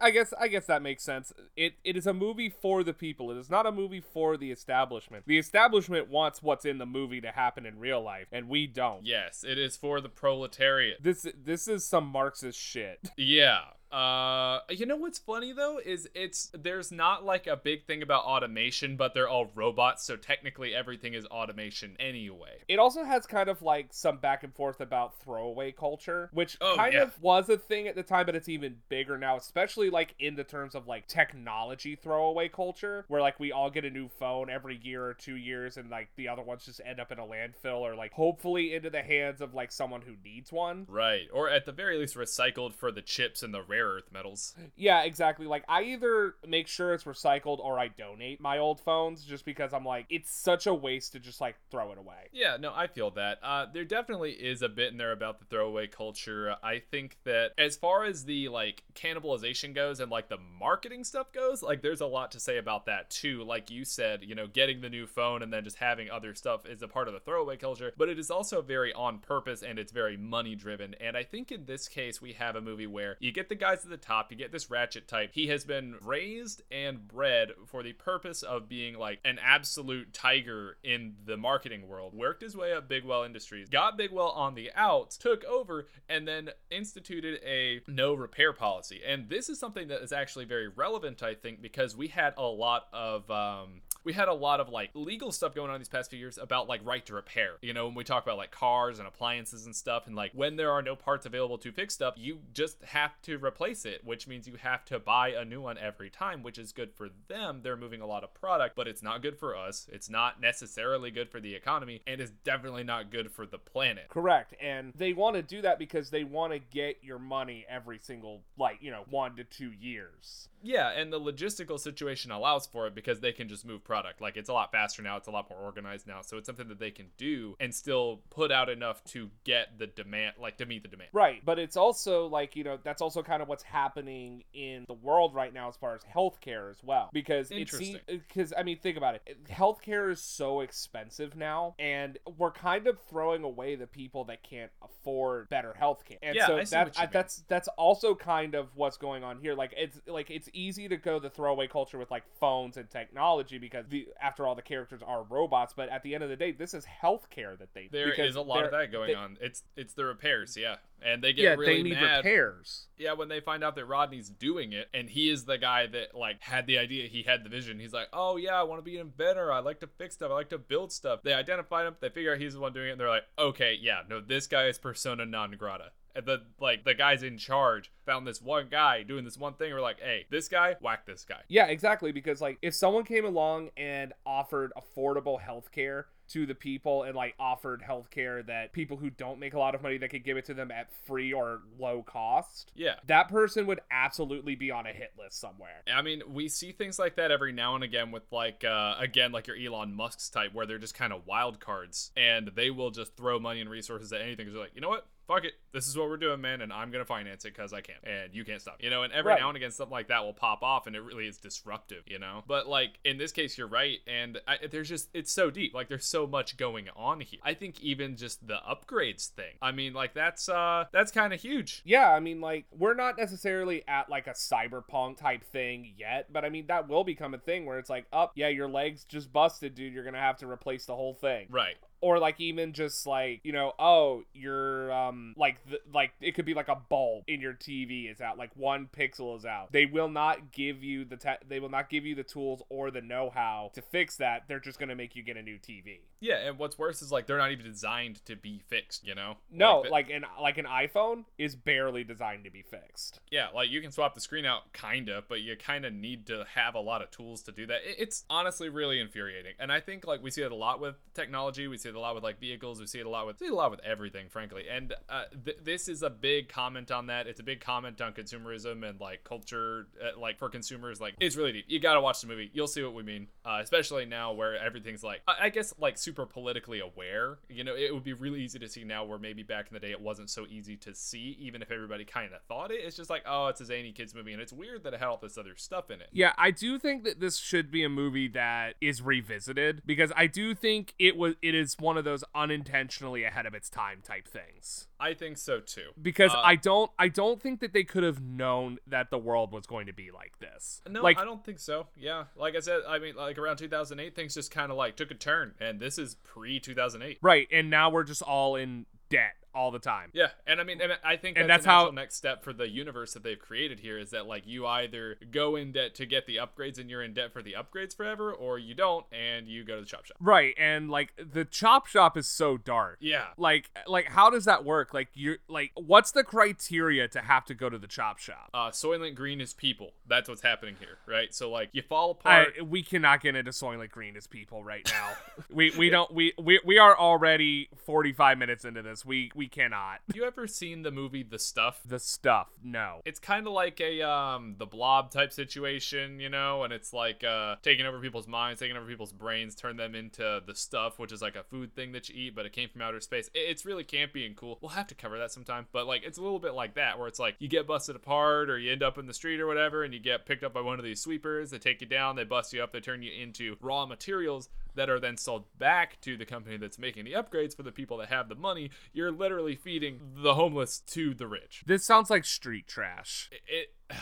I 0.00 0.10
guess 0.10 0.32
I 0.40 0.48
guess 0.48 0.66
that 0.66 0.80
makes 0.82 1.04
sense. 1.04 1.32
It 1.54 1.74
it 1.84 1.96
is 1.96 2.06
a 2.06 2.14
movie 2.14 2.48
for 2.48 2.82
the 2.82 2.94
people. 2.94 3.30
It 3.30 3.36
is 3.36 3.48
not 3.50 3.64
a 3.66 3.70
movie 3.70 4.00
for 4.00 4.36
the 4.36 4.50
establishment. 4.50 5.24
The 5.26 5.38
establishment 5.38 6.08
wants 6.08 6.42
what's 6.42 6.64
in 6.64 6.78
the 6.78 6.86
movie 6.86 7.20
to 7.20 7.30
happen 7.30 7.64
in 7.66 7.78
real 7.78 8.02
life, 8.02 8.26
and 8.32 8.48
we 8.48 8.66
don't. 8.66 9.04
Yes, 9.04 9.44
it 9.46 9.56
is 9.58 9.76
for 9.76 10.00
the 10.00 10.08
proletariat. 10.08 11.02
This 11.02 11.26
this 11.36 11.68
is 11.68 11.84
some 11.84 12.06
Marxist 12.06 12.58
shit. 12.58 13.10
Yeah. 13.16 13.60
Uh, 13.90 14.60
you 14.70 14.84
know 14.86 14.96
what's 14.96 15.18
funny 15.18 15.52
though 15.52 15.78
is 15.84 16.08
it's 16.14 16.50
there's 16.52 16.92
not 16.92 17.24
like 17.24 17.46
a 17.46 17.56
big 17.56 17.84
thing 17.86 18.02
about 18.02 18.24
automation, 18.24 18.96
but 18.96 19.14
they're 19.14 19.28
all 19.28 19.50
robots, 19.54 20.04
so 20.04 20.16
technically 20.16 20.74
everything 20.74 21.14
is 21.14 21.24
automation 21.26 21.96
anyway. 21.98 22.58
It 22.68 22.78
also 22.78 23.04
has 23.04 23.26
kind 23.26 23.48
of 23.48 23.62
like 23.62 23.88
some 23.90 24.18
back 24.18 24.44
and 24.44 24.54
forth 24.54 24.80
about 24.80 25.18
throwaway 25.20 25.72
culture, 25.72 26.28
which 26.32 26.56
Oh, 26.60 26.74
kind 26.76 26.92
yeah. 26.92 27.02
of 27.02 27.22
was 27.22 27.48
a 27.48 27.56
thing 27.56 27.88
at 27.88 27.94
the 27.94 28.02
time, 28.02 28.26
but 28.26 28.34
it's 28.36 28.48
even 28.48 28.76
bigger 28.88 29.16
now, 29.16 29.36
especially 29.36 29.88
like 29.90 30.14
in 30.18 30.36
the 30.36 30.44
terms 30.44 30.74
of 30.74 30.86
like 30.86 31.06
technology 31.06 31.96
throwaway 31.96 32.48
culture, 32.48 33.04
where 33.08 33.22
like 33.22 33.40
we 33.40 33.52
all 33.52 33.70
get 33.70 33.84
a 33.84 33.90
new 33.90 34.08
phone 34.08 34.50
every 34.50 34.76
year 34.82 35.04
or 35.04 35.14
two 35.14 35.36
years, 35.36 35.76
and 35.78 35.88
like 35.88 36.08
the 36.16 36.28
other 36.28 36.42
ones 36.42 36.64
just 36.66 36.80
end 36.84 37.00
up 37.00 37.10
in 37.10 37.18
a 37.18 37.24
landfill 37.26 37.78
or 37.80 37.94
like 37.94 38.12
hopefully 38.12 38.74
into 38.74 38.90
the 38.90 39.02
hands 39.02 39.40
of 39.40 39.54
like 39.54 39.72
someone 39.72 40.02
who 40.02 40.14
needs 40.22 40.52
one. 40.52 40.84
Right, 40.88 41.28
or 41.32 41.48
at 41.48 41.64
the 41.64 41.72
very 41.72 41.96
least 41.96 42.16
recycled 42.16 42.74
for 42.74 42.92
the 42.92 43.02
chips 43.02 43.42
and 43.42 43.54
the 43.54 43.62
rare 43.62 43.77
earth 43.86 44.10
metals. 44.12 44.54
Yeah, 44.76 45.02
exactly. 45.02 45.46
Like 45.46 45.64
I 45.68 45.82
either 45.82 46.34
make 46.46 46.68
sure 46.68 46.94
it's 46.94 47.04
recycled 47.04 47.58
or 47.58 47.78
I 47.78 47.88
donate 47.88 48.40
my 48.40 48.58
old 48.58 48.80
phones 48.80 49.24
just 49.24 49.44
because 49.44 49.72
I'm 49.72 49.84
like, 49.84 50.06
it's 50.10 50.30
such 50.30 50.66
a 50.66 50.74
waste 50.74 51.12
to 51.12 51.18
just 51.18 51.40
like 51.40 51.56
throw 51.70 51.92
it 51.92 51.98
away. 51.98 52.28
Yeah, 52.32 52.56
no, 52.58 52.72
I 52.74 52.86
feel 52.86 53.10
that. 53.12 53.38
Uh, 53.42 53.66
there 53.72 53.84
definitely 53.84 54.32
is 54.32 54.62
a 54.62 54.68
bit 54.68 54.92
in 54.92 54.98
there 54.98 55.12
about 55.12 55.38
the 55.38 55.46
throwaway 55.46 55.86
culture. 55.86 56.56
I 56.62 56.80
think 56.90 57.18
that 57.24 57.52
as 57.58 57.76
far 57.76 58.04
as 58.04 58.24
the 58.24 58.48
like 58.48 58.82
cannibalization 58.94 59.74
goes 59.74 60.00
and 60.00 60.10
like 60.10 60.28
the 60.28 60.38
marketing 60.58 61.04
stuff 61.04 61.32
goes, 61.32 61.62
like 61.62 61.82
there's 61.82 62.00
a 62.00 62.06
lot 62.06 62.32
to 62.32 62.40
say 62.40 62.58
about 62.58 62.86
that 62.86 63.10
too. 63.10 63.44
Like 63.44 63.70
you 63.70 63.84
said, 63.84 64.22
you 64.22 64.34
know, 64.34 64.46
getting 64.46 64.80
the 64.80 64.90
new 64.90 65.06
phone 65.06 65.42
and 65.42 65.52
then 65.52 65.64
just 65.64 65.76
having 65.76 66.10
other 66.10 66.34
stuff 66.34 66.66
is 66.66 66.82
a 66.82 66.88
part 66.88 67.08
of 67.08 67.14
the 67.14 67.20
throwaway 67.20 67.56
culture, 67.56 67.92
but 67.96 68.08
it 68.08 68.18
is 68.18 68.30
also 68.30 68.62
very 68.62 68.92
on 68.92 69.18
purpose 69.18 69.62
and 69.62 69.78
it's 69.78 69.92
very 69.92 70.16
money 70.16 70.54
driven. 70.54 70.94
And 71.00 71.16
I 71.16 71.22
think 71.22 71.50
in 71.52 71.64
this 71.64 71.88
case, 71.88 72.20
we 72.20 72.32
have 72.34 72.56
a 72.56 72.60
movie 72.60 72.86
where 72.86 73.16
you 73.20 73.32
get 73.32 73.48
the 73.48 73.54
guys 73.68 73.84
at 73.84 73.90
the 73.90 73.96
top, 73.96 74.30
you 74.30 74.36
get 74.36 74.50
this 74.50 74.70
ratchet 74.70 75.06
type. 75.06 75.30
He 75.32 75.48
has 75.48 75.64
been 75.64 75.96
raised 76.02 76.62
and 76.70 77.06
bred 77.06 77.50
for 77.66 77.82
the 77.82 77.92
purpose 77.92 78.42
of 78.42 78.68
being 78.68 78.98
like 78.98 79.20
an 79.24 79.38
absolute 79.42 80.12
tiger 80.14 80.78
in 80.82 81.16
the 81.26 81.36
marketing 81.36 81.86
world. 81.86 82.14
Worked 82.14 82.42
his 82.42 82.56
way 82.56 82.72
up 82.72 82.88
Bigweld 82.88 83.26
Industries, 83.26 83.68
got 83.68 83.98
Bigweld 83.98 84.34
on 84.34 84.54
the 84.54 84.70
outs, 84.74 85.18
took 85.18 85.44
over, 85.44 85.86
and 86.08 86.26
then 86.26 86.50
instituted 86.70 87.40
a 87.44 87.82
no 87.86 88.14
repair 88.14 88.52
policy. 88.52 89.00
And 89.06 89.28
this 89.28 89.50
is 89.50 89.58
something 89.58 89.88
that 89.88 90.02
is 90.02 90.12
actually 90.12 90.46
very 90.46 90.68
relevant, 90.68 91.22
I 91.22 91.34
think, 91.34 91.60
because 91.60 91.96
we 91.96 92.08
had 92.08 92.32
a 92.38 92.42
lot 92.42 92.86
of 92.92 93.30
um, 93.30 93.82
we 94.04 94.12
had 94.12 94.28
a 94.28 94.34
lot 94.34 94.60
of 94.60 94.68
like 94.68 94.90
legal 94.94 95.32
stuff 95.32 95.54
going 95.54 95.70
on 95.70 95.78
these 95.78 95.88
past 95.88 96.10
few 96.10 96.18
years 96.18 96.38
about 96.38 96.68
like 96.68 96.80
right 96.84 97.04
to 97.06 97.14
repair. 97.14 97.56
You 97.62 97.74
know, 97.74 97.86
when 97.86 97.94
we 97.94 98.04
talk 98.04 98.22
about 98.22 98.38
like 98.38 98.50
cars 98.50 98.98
and 98.98 99.06
appliances 99.06 99.66
and 99.66 99.74
stuff, 99.74 100.06
and 100.06 100.16
like 100.16 100.32
when 100.34 100.56
there 100.56 100.70
are 100.72 100.82
no 100.82 100.96
parts 100.96 101.26
available 101.26 101.58
to 101.58 101.72
fix 101.72 101.94
stuff, 101.94 102.14
you 102.16 102.40
just 102.52 102.82
have 102.84 103.20
to 103.22 103.36
replace 103.36 103.84
it, 103.84 104.04
which 104.04 104.26
means 104.26 104.46
you 104.46 104.56
have 104.56 104.84
to 104.86 104.98
buy 104.98 105.30
a 105.30 105.44
new 105.44 105.60
one 105.60 105.78
every 105.78 106.10
time, 106.10 106.42
which 106.42 106.58
is 106.58 106.72
good 106.72 106.92
for 106.92 107.08
them. 107.28 107.60
They're 107.62 107.76
moving 107.76 108.00
a 108.00 108.06
lot 108.06 108.24
of 108.24 108.34
product, 108.34 108.76
but 108.76 108.88
it's 108.88 109.02
not 109.02 109.22
good 109.22 109.38
for 109.38 109.56
us. 109.56 109.88
It's 109.92 110.08
not 110.08 110.40
necessarily 110.40 111.10
good 111.10 111.30
for 111.30 111.40
the 111.40 111.54
economy, 111.54 112.02
and 112.06 112.20
it's 112.20 112.32
definitely 112.44 112.84
not 112.84 113.10
good 113.10 113.30
for 113.30 113.46
the 113.46 113.58
planet. 113.58 114.08
Correct. 114.08 114.54
And 114.60 114.92
they 114.96 115.12
want 115.12 115.36
to 115.36 115.42
do 115.42 115.62
that 115.62 115.78
because 115.78 116.10
they 116.10 116.24
want 116.24 116.52
to 116.52 116.58
get 116.58 116.98
your 117.02 117.18
money 117.18 117.66
every 117.68 117.98
single, 117.98 118.42
like, 118.58 118.78
you 118.80 118.90
know, 118.90 119.04
one 119.10 119.36
to 119.36 119.44
two 119.44 119.72
years. 119.72 120.48
Yeah, 120.62 120.90
and 120.90 121.12
the 121.12 121.20
logistical 121.20 121.78
situation 121.78 122.30
allows 122.30 122.66
for 122.66 122.86
it 122.86 122.94
because 122.94 123.20
they 123.20 123.32
can 123.32 123.48
just 123.48 123.64
move 123.64 123.84
product. 123.84 124.20
Like 124.20 124.36
it's 124.36 124.48
a 124.48 124.52
lot 124.52 124.72
faster 124.72 125.02
now, 125.02 125.16
it's 125.16 125.28
a 125.28 125.30
lot 125.30 125.48
more 125.50 125.58
organized 125.58 126.06
now. 126.06 126.20
So 126.22 126.36
it's 126.36 126.46
something 126.46 126.68
that 126.68 126.78
they 126.78 126.90
can 126.90 127.06
do 127.16 127.56
and 127.60 127.74
still 127.74 128.20
put 128.30 128.50
out 128.50 128.68
enough 128.68 129.02
to 129.04 129.30
get 129.44 129.78
the 129.78 129.86
demand 129.86 130.36
like 130.40 130.58
to 130.58 130.66
meet 130.66 130.82
the 130.82 130.88
demand. 130.88 131.10
Right, 131.12 131.44
but 131.44 131.58
it's 131.58 131.76
also 131.76 132.26
like, 132.26 132.56
you 132.56 132.64
know, 132.64 132.78
that's 132.82 133.02
also 133.02 133.22
kind 133.22 133.42
of 133.42 133.48
what's 133.48 133.62
happening 133.62 134.44
in 134.52 134.84
the 134.86 134.94
world 134.94 135.34
right 135.34 135.52
now 135.52 135.68
as 135.68 135.76
far 135.76 135.94
as 135.94 136.02
healthcare 136.02 136.70
as 136.70 136.82
well. 136.82 137.10
Because 137.12 137.48
seems 137.48 137.70
because 138.06 138.52
uh, 138.52 138.56
I 138.58 138.62
mean, 138.62 138.78
think 138.78 138.96
about 138.96 139.14
it. 139.14 139.44
Healthcare 139.50 140.10
is 140.10 140.20
so 140.20 140.60
expensive 140.60 141.36
now 141.36 141.74
and 141.78 142.18
we're 142.36 142.50
kind 142.52 142.86
of 142.86 142.98
throwing 143.08 143.44
away 143.44 143.74
the 143.76 143.86
people 143.86 144.24
that 144.24 144.42
can't 144.42 144.70
afford 144.82 145.48
better 145.48 145.74
healthcare. 145.80 146.18
And 146.22 146.34
Yeah, 146.34 146.46
so 146.46 146.58
I 146.58 146.64
see 146.64 146.70
that 146.70 146.86
what 146.88 146.96
you 146.96 147.02
I, 147.02 147.04
mean. 147.06 147.10
that's 147.12 147.44
that's 147.48 147.68
also 147.68 148.14
kind 148.14 148.54
of 148.54 148.68
what's 148.74 148.96
going 148.96 149.24
on 149.24 149.38
here. 149.38 149.54
Like 149.54 149.74
it's 149.76 150.00
like 150.06 150.30
it's 150.30 150.47
easy 150.52 150.88
to 150.88 150.96
go 150.96 151.18
the 151.18 151.30
throwaway 151.30 151.66
culture 151.68 151.98
with 151.98 152.10
like 152.10 152.24
phones 152.40 152.76
and 152.76 152.88
technology 152.90 153.58
because 153.58 153.86
the 153.88 154.08
after 154.20 154.46
all 154.46 154.54
the 154.54 154.62
characters 154.62 155.00
are 155.06 155.22
robots, 155.24 155.72
but 155.76 155.88
at 155.88 156.02
the 156.02 156.14
end 156.14 156.24
of 156.24 156.30
the 156.30 156.36
day, 156.36 156.52
this 156.52 156.74
is 156.74 156.84
healthcare 157.02 157.58
that 157.58 157.72
they 157.74 157.88
There 157.90 158.08
because 158.10 158.36
a 158.36 158.40
lot 158.42 158.64
of 158.64 158.70
that 158.72 158.90
going 158.92 159.08
they- 159.08 159.14
on. 159.14 159.36
It's 159.40 159.62
it's 159.76 159.94
the 159.94 160.04
repairs, 160.04 160.56
yeah. 160.56 160.76
And 161.00 161.22
they 161.22 161.32
get 161.32 161.42
Yeah, 161.44 161.50
really 161.54 161.76
they 161.76 161.82
need 161.84 161.92
mad. 162.00 162.16
repairs. 162.24 162.88
Yeah, 162.96 163.12
when 163.12 163.28
they 163.28 163.38
find 163.40 163.62
out 163.62 163.76
that 163.76 163.84
Rodney's 163.84 164.28
doing 164.28 164.72
it 164.72 164.88
and 164.92 165.08
he 165.08 165.30
is 165.30 165.44
the 165.44 165.56
guy 165.56 165.86
that 165.86 166.12
like 166.14 166.40
had 166.42 166.66
the 166.66 166.78
idea, 166.78 167.06
he 167.08 167.22
had 167.22 167.44
the 167.44 167.48
vision. 167.48 167.78
He's 167.78 167.92
like, 167.92 168.08
"Oh 168.12 168.36
yeah, 168.36 168.58
I 168.58 168.64
want 168.64 168.80
to 168.80 168.84
be 168.84 168.96
an 168.96 169.02
inventor. 169.02 169.52
I 169.52 169.60
like 169.60 169.78
to 169.80 169.86
fix 169.86 170.14
stuff. 170.16 170.30
I 170.32 170.34
like 170.34 170.48
to 170.50 170.58
build 170.58 170.90
stuff." 170.92 171.22
They 171.22 171.32
identified 171.34 171.86
him. 171.86 171.96
They 172.00 172.08
figure 172.08 172.32
out 172.32 172.38
he's 172.40 172.54
the 172.54 172.60
one 172.60 172.72
doing 172.72 172.88
it. 172.88 172.92
And 172.92 173.00
they're 173.00 173.08
like, 173.08 173.24
"Okay, 173.38 173.78
yeah, 173.80 174.00
no, 174.08 174.20
this 174.20 174.46
guy 174.48 174.66
is 174.66 174.78
persona 174.78 175.24
non 175.24 175.52
grata." 175.52 175.92
The 176.24 176.42
like 176.60 176.84
the 176.84 176.94
guys 176.94 177.22
in 177.22 177.38
charge 177.38 177.90
found 178.06 178.26
this 178.26 178.40
one 178.42 178.68
guy 178.70 179.02
doing 179.02 179.24
this 179.24 179.36
one 179.38 179.54
thing. 179.54 179.72
We're 179.72 179.80
like, 179.80 180.00
"Hey, 180.00 180.26
this 180.30 180.48
guy, 180.48 180.76
whack 180.80 181.06
this 181.06 181.24
guy." 181.24 181.40
Yeah, 181.48 181.66
exactly. 181.66 182.12
Because 182.12 182.40
like 182.40 182.58
if 182.62 182.74
someone 182.74 183.04
came 183.04 183.24
along 183.24 183.70
and 183.76 184.12
offered 184.26 184.72
affordable 184.76 185.40
healthcare 185.40 186.04
to 186.28 186.44
the 186.44 186.54
people 186.54 187.04
and 187.04 187.16
like 187.16 187.34
offered 187.38 187.82
healthcare 187.82 188.44
that 188.46 188.70
people 188.74 188.98
who 188.98 189.08
don't 189.08 189.38
make 189.38 189.54
a 189.54 189.58
lot 189.58 189.74
of 189.74 189.80
money 189.82 189.96
that 189.96 190.10
could 190.10 190.22
give 190.24 190.36
it 190.36 190.44
to 190.44 190.52
them 190.52 190.70
at 190.70 190.92
free 191.06 191.32
or 191.32 191.62
low 191.78 192.02
cost, 192.02 192.70
Yeah. 192.74 192.96
that 193.06 193.28
person 193.30 193.66
would 193.66 193.80
absolutely 193.90 194.54
be 194.54 194.70
on 194.70 194.84
a 194.86 194.92
hit 194.92 195.12
list 195.18 195.40
somewhere. 195.40 195.82
I 195.90 196.02
mean, 196.02 196.22
we 196.28 196.48
see 196.50 196.72
things 196.72 196.98
like 196.98 197.16
that 197.16 197.30
every 197.30 197.52
now 197.52 197.76
and 197.76 197.82
again 197.82 198.10
with 198.10 198.30
like 198.30 198.62
uh 198.62 198.96
again 198.98 199.32
like 199.32 199.46
your 199.46 199.56
Elon 199.56 199.94
Musk's 199.94 200.28
type 200.28 200.52
where 200.52 200.66
they're 200.66 200.76
just 200.76 200.94
kind 200.94 201.14
of 201.14 201.26
wild 201.26 201.60
cards 201.60 202.10
and 202.14 202.50
they 202.54 202.68
will 202.68 202.90
just 202.90 203.16
throw 203.16 203.38
money 203.38 203.62
and 203.62 203.70
resources 203.70 204.12
at 204.12 204.20
anything. 204.20 204.44
'cause 204.44 204.52
they're 204.52 204.62
like, 204.64 204.74
you 204.74 204.82
know 204.82 204.90
what? 204.90 205.06
Fuck 205.28 205.44
it. 205.44 205.52
This 205.72 205.86
is 205.86 205.96
what 205.96 206.08
we're 206.08 206.16
doing, 206.16 206.40
man, 206.40 206.62
and 206.62 206.72
I'm 206.72 206.90
gonna 206.90 207.04
finance 207.04 207.44
it 207.44 207.54
because 207.54 207.74
I 207.74 207.82
can, 207.82 207.96
and 208.02 208.34
you 208.34 208.44
can't 208.44 208.62
stop. 208.62 208.78
You 208.80 208.88
know, 208.88 209.02
and 209.02 209.12
every 209.12 209.28
Right. 209.32 209.40
now 209.40 209.48
and 209.48 209.56
again 209.56 209.70
something 209.70 209.92
like 209.92 210.08
that 210.08 210.24
will 210.24 210.32
pop 210.32 210.62
off, 210.62 210.86
and 210.86 210.96
it 210.96 211.00
really 211.02 211.28
is 211.28 211.36
disruptive. 211.36 212.04
You 212.06 212.18
know, 212.18 212.42
but 212.46 212.66
like 212.66 212.98
in 213.04 213.18
this 213.18 213.30
case, 213.30 213.58
you're 213.58 213.68
right, 213.68 213.98
and 214.06 214.40
I, 214.48 214.56
there's 214.70 214.88
just 214.88 215.10
it's 215.12 215.30
so 215.30 215.50
deep. 215.50 215.74
Like 215.74 215.88
there's 215.88 216.06
so 216.06 216.26
much 216.26 216.56
going 216.56 216.88
on 216.96 217.20
here. 217.20 217.40
I 217.44 217.52
think 217.52 217.80
even 217.82 218.16
just 218.16 218.46
the 218.48 218.56
upgrades 218.68 219.26
thing. 219.28 219.56
I 219.60 219.70
mean, 219.72 219.92
like 219.92 220.14
that's 220.14 220.48
uh 220.48 220.86
that's 220.92 221.12
kind 221.12 221.34
of 221.34 221.40
huge. 221.42 221.82
Yeah, 221.84 222.10
I 222.10 222.20
mean, 222.20 222.40
like, 222.40 222.64
we're 222.70 222.94
not 222.94 223.18
necessarily 223.18 223.86
at 223.86 224.08
like 224.08 224.26
a 224.28 224.30
cyberpunk 224.32 225.18
type 225.18 225.44
thing 225.44 225.92
yet, 225.98 226.32
but 226.32 226.44
I 226.46 226.48
mean, 226.48 226.66
that 226.68 226.88
will 226.88 227.04
become 227.04 227.34
a 227.34 227.38
thing 227.38 227.66
where 227.66 227.78
it's 227.78 227.90
like, 227.90 228.06
up, 228.14 228.32
yeah, 228.34 228.48
your 228.48 228.68
legs 228.68 229.04
just 229.04 229.30
busted, 229.32 229.74
dude. 229.74 229.92
You're 229.92 230.04
gonna 230.04 230.18
have 230.18 230.38
to 230.38 230.48
replace 230.50 230.86
the 230.86 230.96
whole 230.96 231.14
thing. 231.14 231.48
Right. 231.50 231.76
Or 232.00 232.18
like 232.18 232.40
even 232.40 232.72
just 232.72 233.06
like 233.06 233.40
you 233.42 233.52
know 233.52 233.72
oh 233.78 234.22
you're 234.32 234.92
um 234.92 235.34
like 235.36 235.56
the, 235.68 235.80
like 235.92 236.12
it 236.20 236.32
could 236.34 236.44
be 236.44 236.54
like 236.54 236.68
a 236.68 236.76
bulb 236.88 237.24
in 237.26 237.40
your 237.40 237.54
tv 237.54 238.10
is 238.10 238.20
out 238.20 238.38
like 238.38 238.50
one 238.54 238.88
pixel 238.96 239.36
is 239.36 239.44
out 239.44 239.72
they 239.72 239.86
will 239.86 240.08
not 240.08 240.52
give 240.52 240.82
you 240.84 241.04
the 241.04 241.16
te- 241.16 241.44
they 241.48 241.60
will 241.60 241.68
not 241.70 241.88
give 241.90 242.04
you 242.06 242.14
the 242.14 242.22
tools 242.22 242.62
or 242.68 242.90
the 242.90 243.00
know-how 243.00 243.70
to 243.74 243.82
fix 243.82 244.16
that 244.16 244.42
they're 244.48 244.60
just 244.60 244.78
going 244.78 244.88
to 244.88 244.94
make 244.94 245.16
you 245.16 245.22
get 245.22 245.36
a 245.36 245.42
new 245.42 245.58
tv 245.58 246.00
Yeah, 246.20 246.36
and 246.36 246.58
what's 246.58 246.78
worse 246.78 247.02
is 247.02 247.10
like 247.12 247.26
they're 247.26 247.38
not 247.38 247.52
even 247.52 247.64
designed 247.64 248.24
to 248.26 248.36
be 248.36 248.60
fixed. 248.68 249.06
You 249.06 249.14
know. 249.14 249.36
no 249.50 249.82
the- 249.84 249.90
like 249.90 250.10
an 250.10 250.24
like 250.40 250.58
an 250.58 250.66
iphone 250.66 251.24
is 251.38 251.54
barely 251.56 252.04
designed 252.04 252.44
to 252.44 252.50
be 252.50 252.62
fixed 252.62 253.20
Yeah, 253.30 253.48
like 253.54 253.70
you 253.70 253.80
can 253.80 253.90
swap 253.92 254.14
the 254.14 254.20
screen 254.20 254.44
out, 254.44 254.72
kinda, 254.72 255.24
but 255.28 255.40
you 255.40 255.56
kind 255.56 255.84
of 255.84 255.92
need 255.92 256.26
to 256.26 256.44
have 256.54 256.74
a 256.74 256.80
lot 256.80 257.02
of 257.02 257.10
tools 257.10 257.42
to 257.42 257.52
do 257.52 257.66
that. 257.66 257.80
It's 257.84 258.24
honestly 258.30 258.68
really 258.68 259.00
infuriating, 259.00 259.54
and 259.58 259.70
I 259.72 259.80
think 259.80 260.06
like 260.06 260.22
we 260.22 260.30
see 260.30 260.42
it 260.42 260.52
a 260.52 260.56
lot 260.56 260.80
with 260.80 260.96
technology. 261.14 261.66
We 261.66 261.78
see 261.78 261.87
it 261.88 261.94
a 261.94 262.00
lot 262.00 262.14
with 262.14 262.24
like 262.24 262.40
vehicles. 262.40 262.80
We 262.80 262.86
see 262.86 263.00
it 263.00 263.06
a 263.06 263.10
lot 263.10 263.26
with 263.26 263.38
see 263.38 263.48
a 263.48 263.54
lot 263.54 263.70
with 263.70 263.80
everything, 263.84 264.28
frankly. 264.28 264.64
And 264.70 264.94
uh, 265.08 265.24
th- 265.44 265.58
this 265.62 265.88
is 265.88 266.02
a 266.02 266.10
big 266.10 266.48
comment 266.48 266.90
on 266.90 267.06
that. 267.06 267.26
It's 267.26 267.40
a 267.40 267.42
big 267.42 267.60
comment 267.60 268.00
on 268.00 268.12
consumerism 268.12 268.88
and 268.88 269.00
like 269.00 269.24
culture, 269.24 269.88
uh, 270.02 270.18
like 270.18 270.38
for 270.38 270.48
consumers. 270.48 271.00
Like 271.00 271.14
it's 271.20 271.36
really 271.36 271.52
deep. 271.52 271.64
You 271.68 271.80
gotta 271.80 272.00
watch 272.00 272.20
the 272.20 272.26
movie. 272.26 272.50
You'll 272.52 272.66
see 272.66 272.82
what 272.82 272.94
we 272.94 273.02
mean, 273.02 273.28
uh, 273.44 273.58
especially 273.62 274.04
now 274.04 274.32
where 274.32 274.56
everything's 274.58 275.02
like 275.02 275.22
I-, 275.26 275.46
I 275.46 275.48
guess 275.48 275.74
like 275.78 275.98
super 275.98 276.26
politically 276.26 276.80
aware. 276.80 277.38
You 277.48 277.64
know, 277.64 277.74
it 277.74 277.92
would 277.92 278.04
be 278.04 278.12
really 278.12 278.42
easy 278.42 278.58
to 278.58 278.68
see 278.68 278.84
now 278.84 279.04
where 279.04 279.18
maybe 279.18 279.42
back 279.42 279.68
in 279.68 279.74
the 279.74 279.80
day 279.80 279.90
it 279.90 280.00
wasn't 280.00 280.30
so 280.30 280.46
easy 280.48 280.76
to 280.76 280.94
see, 280.94 281.36
even 281.40 281.62
if 281.62 281.70
everybody 281.70 282.04
kind 282.04 282.32
of 282.32 282.42
thought 282.42 282.70
it. 282.70 282.80
It's 282.84 282.96
just 282.96 283.10
like, 283.10 283.22
oh, 283.26 283.48
it's 283.48 283.60
a 283.60 283.64
zany 283.64 283.92
kids 283.92 284.14
movie, 284.14 284.32
and 284.32 284.42
it's 284.42 284.52
weird 284.52 284.84
that 284.84 284.94
it 284.94 285.00
had 285.00 285.08
all 285.08 285.18
this 285.20 285.38
other 285.38 285.56
stuff 285.56 285.90
in 285.90 286.00
it. 286.00 286.08
Yeah, 286.12 286.32
I 286.36 286.50
do 286.50 286.78
think 286.78 287.04
that 287.04 287.20
this 287.20 287.36
should 287.36 287.70
be 287.70 287.84
a 287.84 287.88
movie 287.88 288.28
that 288.28 288.74
is 288.80 289.02
revisited 289.02 289.82
because 289.86 290.12
I 290.16 290.26
do 290.26 290.54
think 290.54 290.94
it 290.98 291.16
was 291.16 291.34
it 291.42 291.54
is 291.54 291.77
one 291.80 291.96
of 291.96 292.04
those 292.04 292.24
unintentionally 292.34 293.24
ahead 293.24 293.46
of 293.46 293.54
its 293.54 293.68
time 293.70 294.00
type 294.02 294.26
things. 294.26 294.88
I 294.98 295.14
think 295.14 295.38
so 295.38 295.60
too. 295.60 295.90
Because 296.00 296.32
Uh, 296.34 296.40
I 296.40 296.56
don't 296.56 296.90
I 296.98 297.08
don't 297.08 297.40
think 297.40 297.60
that 297.60 297.72
they 297.72 297.84
could 297.84 298.02
have 298.02 298.20
known 298.20 298.78
that 298.86 299.10
the 299.10 299.18
world 299.18 299.52
was 299.52 299.66
going 299.66 299.86
to 299.86 299.92
be 299.92 300.10
like 300.10 300.38
this. 300.38 300.82
No, 300.88 301.02
like 301.02 301.18
I 301.18 301.24
don't 301.24 301.44
think 301.44 301.58
so. 301.58 301.86
Yeah, 301.96 302.24
like 302.36 302.56
I 302.56 302.60
said, 302.60 302.80
I 302.88 302.98
mean, 302.98 303.14
like 303.16 303.38
around 303.38 303.58
2008, 303.58 304.14
things 304.14 304.34
just 304.34 304.50
kind 304.50 304.70
of 304.72 304.76
like 304.76 304.96
took 304.96 305.10
a 305.10 305.14
turn, 305.14 305.54
and 305.60 305.78
this 305.80 305.98
is 305.98 306.16
pre 306.16 306.58
2008. 306.60 307.18
right, 307.22 307.46
and 307.52 307.70
now 307.70 307.90
we're 307.90 308.04
just 308.04 308.22
all 308.22 308.56
in 308.56 308.86
debt 309.10 309.34
all 309.54 309.70
the 309.70 309.78
time. 309.78 310.10
Yeah, 310.12 310.28
and 310.46 310.60
I 310.60 310.64
mean, 310.64 310.80
and 310.80 310.92
I 311.04 311.16
think 311.16 311.36
And 311.38 311.48
that's, 311.48 311.64
that's 311.64 311.66
the 311.66 311.70
how- 311.86 311.90
next 311.90 312.14
step 312.16 312.44
for 312.44 312.52
the 312.52 312.68
universe 312.68 313.14
that 313.14 313.22
they've 313.22 313.38
created 313.38 313.80
here 313.80 313.98
is 313.98 314.10
that 314.10 314.26
like 314.26 314.46
you 314.46 314.66
either 314.66 315.16
go 315.30 315.56
in 315.56 315.72
debt 315.72 315.94
to 315.96 316.06
get 316.06 316.26
the 316.26 316.36
upgrades 316.36 316.78
and 316.78 316.88
you're 316.90 317.02
in 317.02 317.14
debt 317.14 317.32
for 317.32 317.42
the 317.42 317.54
upgrades 317.54 317.96
forever, 317.96 318.32
or 318.32 318.58
you 318.58 318.74
don't 318.74 319.06
and 319.12 319.48
you 319.48 319.64
go 319.64 319.76
to 319.76 319.80
the 319.82 319.86
chop 319.86 320.04
shop. 320.06 320.16
Right, 320.20 320.54
and 320.58 320.90
like 320.90 321.12
the 321.16 321.44
chop 321.44 321.86
shop 321.86 322.16
is 322.16 322.28
so 322.28 322.56
dark. 322.56 322.98
Yeah, 323.00 323.24
Like 323.36 323.70
like 323.86 324.06
how 324.06 324.30
does 324.30 324.44
that 324.44 324.64
work? 324.64 324.92
Like 324.94 325.08
you're 325.14 325.38
like 325.48 325.72
what's 325.74 326.12
the 326.12 326.24
criteria 326.24 327.08
to 327.08 327.20
have 327.20 327.44
to 327.46 327.54
go 327.54 327.68
to 327.68 327.78
the 327.78 327.86
chop 327.86 328.18
shop? 328.18 328.50
uh, 328.54 328.70
Soylent 328.70 329.14
Green 329.14 329.40
is 329.40 329.52
people. 329.54 329.92
That's 330.06 330.28
what's 330.28 330.42
happening 330.42 330.76
here, 330.78 330.98
right? 331.06 331.34
So 331.34 331.50
like 331.50 331.70
you 331.72 331.82
fall 331.82 332.12
apart. 332.12 332.54
I, 332.58 332.62
we 332.62 332.82
cannot 332.82 333.20
get 333.20 333.34
into 333.36 333.50
Soylent 333.50 333.90
Green 333.90 334.16
as 334.16 334.26
people 334.26 334.62
right 334.64 334.88
now. 334.92 335.10
we 335.50 335.72
we 335.76 335.90
don't 335.90 336.12
we, 336.12 336.32
we 336.40 336.60
we 336.64 336.78
are 336.78 336.96
already 336.98 337.68
45 337.86 338.38
minutes 338.38 338.64
into 338.64 338.82
this. 338.82 339.04
We 339.04 339.30
we 339.38 339.48
cannot. 339.48 340.00
Have 340.08 340.16
you 340.16 340.24
ever 340.24 340.46
seen 340.46 340.82
the 340.82 340.90
movie 340.90 341.22
The 341.22 341.38
Stuff? 341.38 341.80
The 341.86 341.98
stuff. 342.00 342.48
No. 342.62 343.00
it's 343.06 343.20
kind 343.20 343.46
of 343.46 343.52
like 343.52 343.80
a 343.80 344.02
um 344.02 344.56
the 344.58 344.66
blob 344.66 345.10
type 345.10 345.32
situation 345.32 346.18
you 346.20 346.28
know 346.28 346.64
and 346.64 346.72
it's 346.72 346.92
like 346.92 347.22
uh 347.24 347.54
taking 347.62 347.86
over 347.86 347.98
people's 348.00 348.26
minds 348.26 348.60
taking 348.60 348.76
over 348.76 348.86
people's 348.86 349.12
brains 349.12 349.54
turn 349.54 349.76
them 349.76 349.94
into 349.94 350.42
the 350.44 350.54
stuff 350.54 350.98
which 350.98 351.12
is 351.12 351.22
like 351.22 351.36
a 351.36 351.42
food 351.44 351.74
thing 351.74 351.92
that 351.92 352.08
you 352.08 352.14
eat 352.26 352.34
but 352.34 352.44
it 352.44 352.52
came 352.52 352.68
from 352.68 352.82
outer 352.82 353.00
space 353.00 353.28
It- 353.34 353.48
it's 353.48 353.64
really 353.64 353.84
campy 353.84 354.26
and 354.26 354.36
cool 354.36 354.58
we'll 354.60 354.70
have 354.70 354.88
to 354.88 354.94
cover 354.94 355.16
that 355.18 355.30
sometime 355.30 355.66
but 355.72 355.86
like 355.86 356.02
it's 356.04 356.18
a 356.18 356.22
little 356.22 356.40
bit 356.40 356.54
like 356.54 356.74
that 356.74 356.98
where 356.98 357.06
it's 357.08 357.20
like 357.20 357.36
you 357.38 357.48
get 357.48 357.66
busted 357.66 357.94
apart 357.96 358.50
or 358.50 358.58
you 358.58 358.72
end 358.72 358.82
up 358.82 358.98
in 358.98 359.06
the 359.06 359.14
street 359.14 359.40
or 359.40 359.46
whatever 359.46 359.84
and 359.84 359.94
you 359.94 360.00
get 360.00 360.26
picked 360.26 360.42
up 360.44 360.52
by 360.52 360.60
one 360.60 360.78
of 360.78 360.84
these 360.84 361.00
sweepers 361.00 361.50
they 361.50 361.58
take 361.58 361.80
you 361.80 361.86
down 361.86 362.16
they 362.16 362.24
bust 362.24 362.52
you 362.52 362.62
up 362.62 362.72
they 362.72 362.80
turn 362.80 363.02
you 363.02 363.12
into 363.12 363.56
raw 363.60 363.86
materials 363.86 364.48
that 364.78 364.88
are 364.88 364.98
then 365.00 365.16
sold 365.16 365.44
back 365.58 366.00
to 366.00 366.16
the 366.16 366.24
company 366.24 366.56
that's 366.56 366.78
making 366.78 367.04
the 367.04 367.12
upgrades 367.12 367.54
for 367.56 367.62
the 367.64 367.72
people 367.72 367.96
that 367.98 368.08
have 368.08 368.28
the 368.28 368.34
money 368.34 368.70
you're 368.92 369.12
literally 369.12 369.54
feeding 369.54 370.00
the 370.16 370.34
homeless 370.34 370.78
to 370.78 371.12
the 371.14 371.26
rich 371.26 371.62
This 371.66 371.84
sounds 371.84 372.10
like 372.10 372.24
street 372.24 372.66
trash. 372.68 373.28
it, 373.46 373.74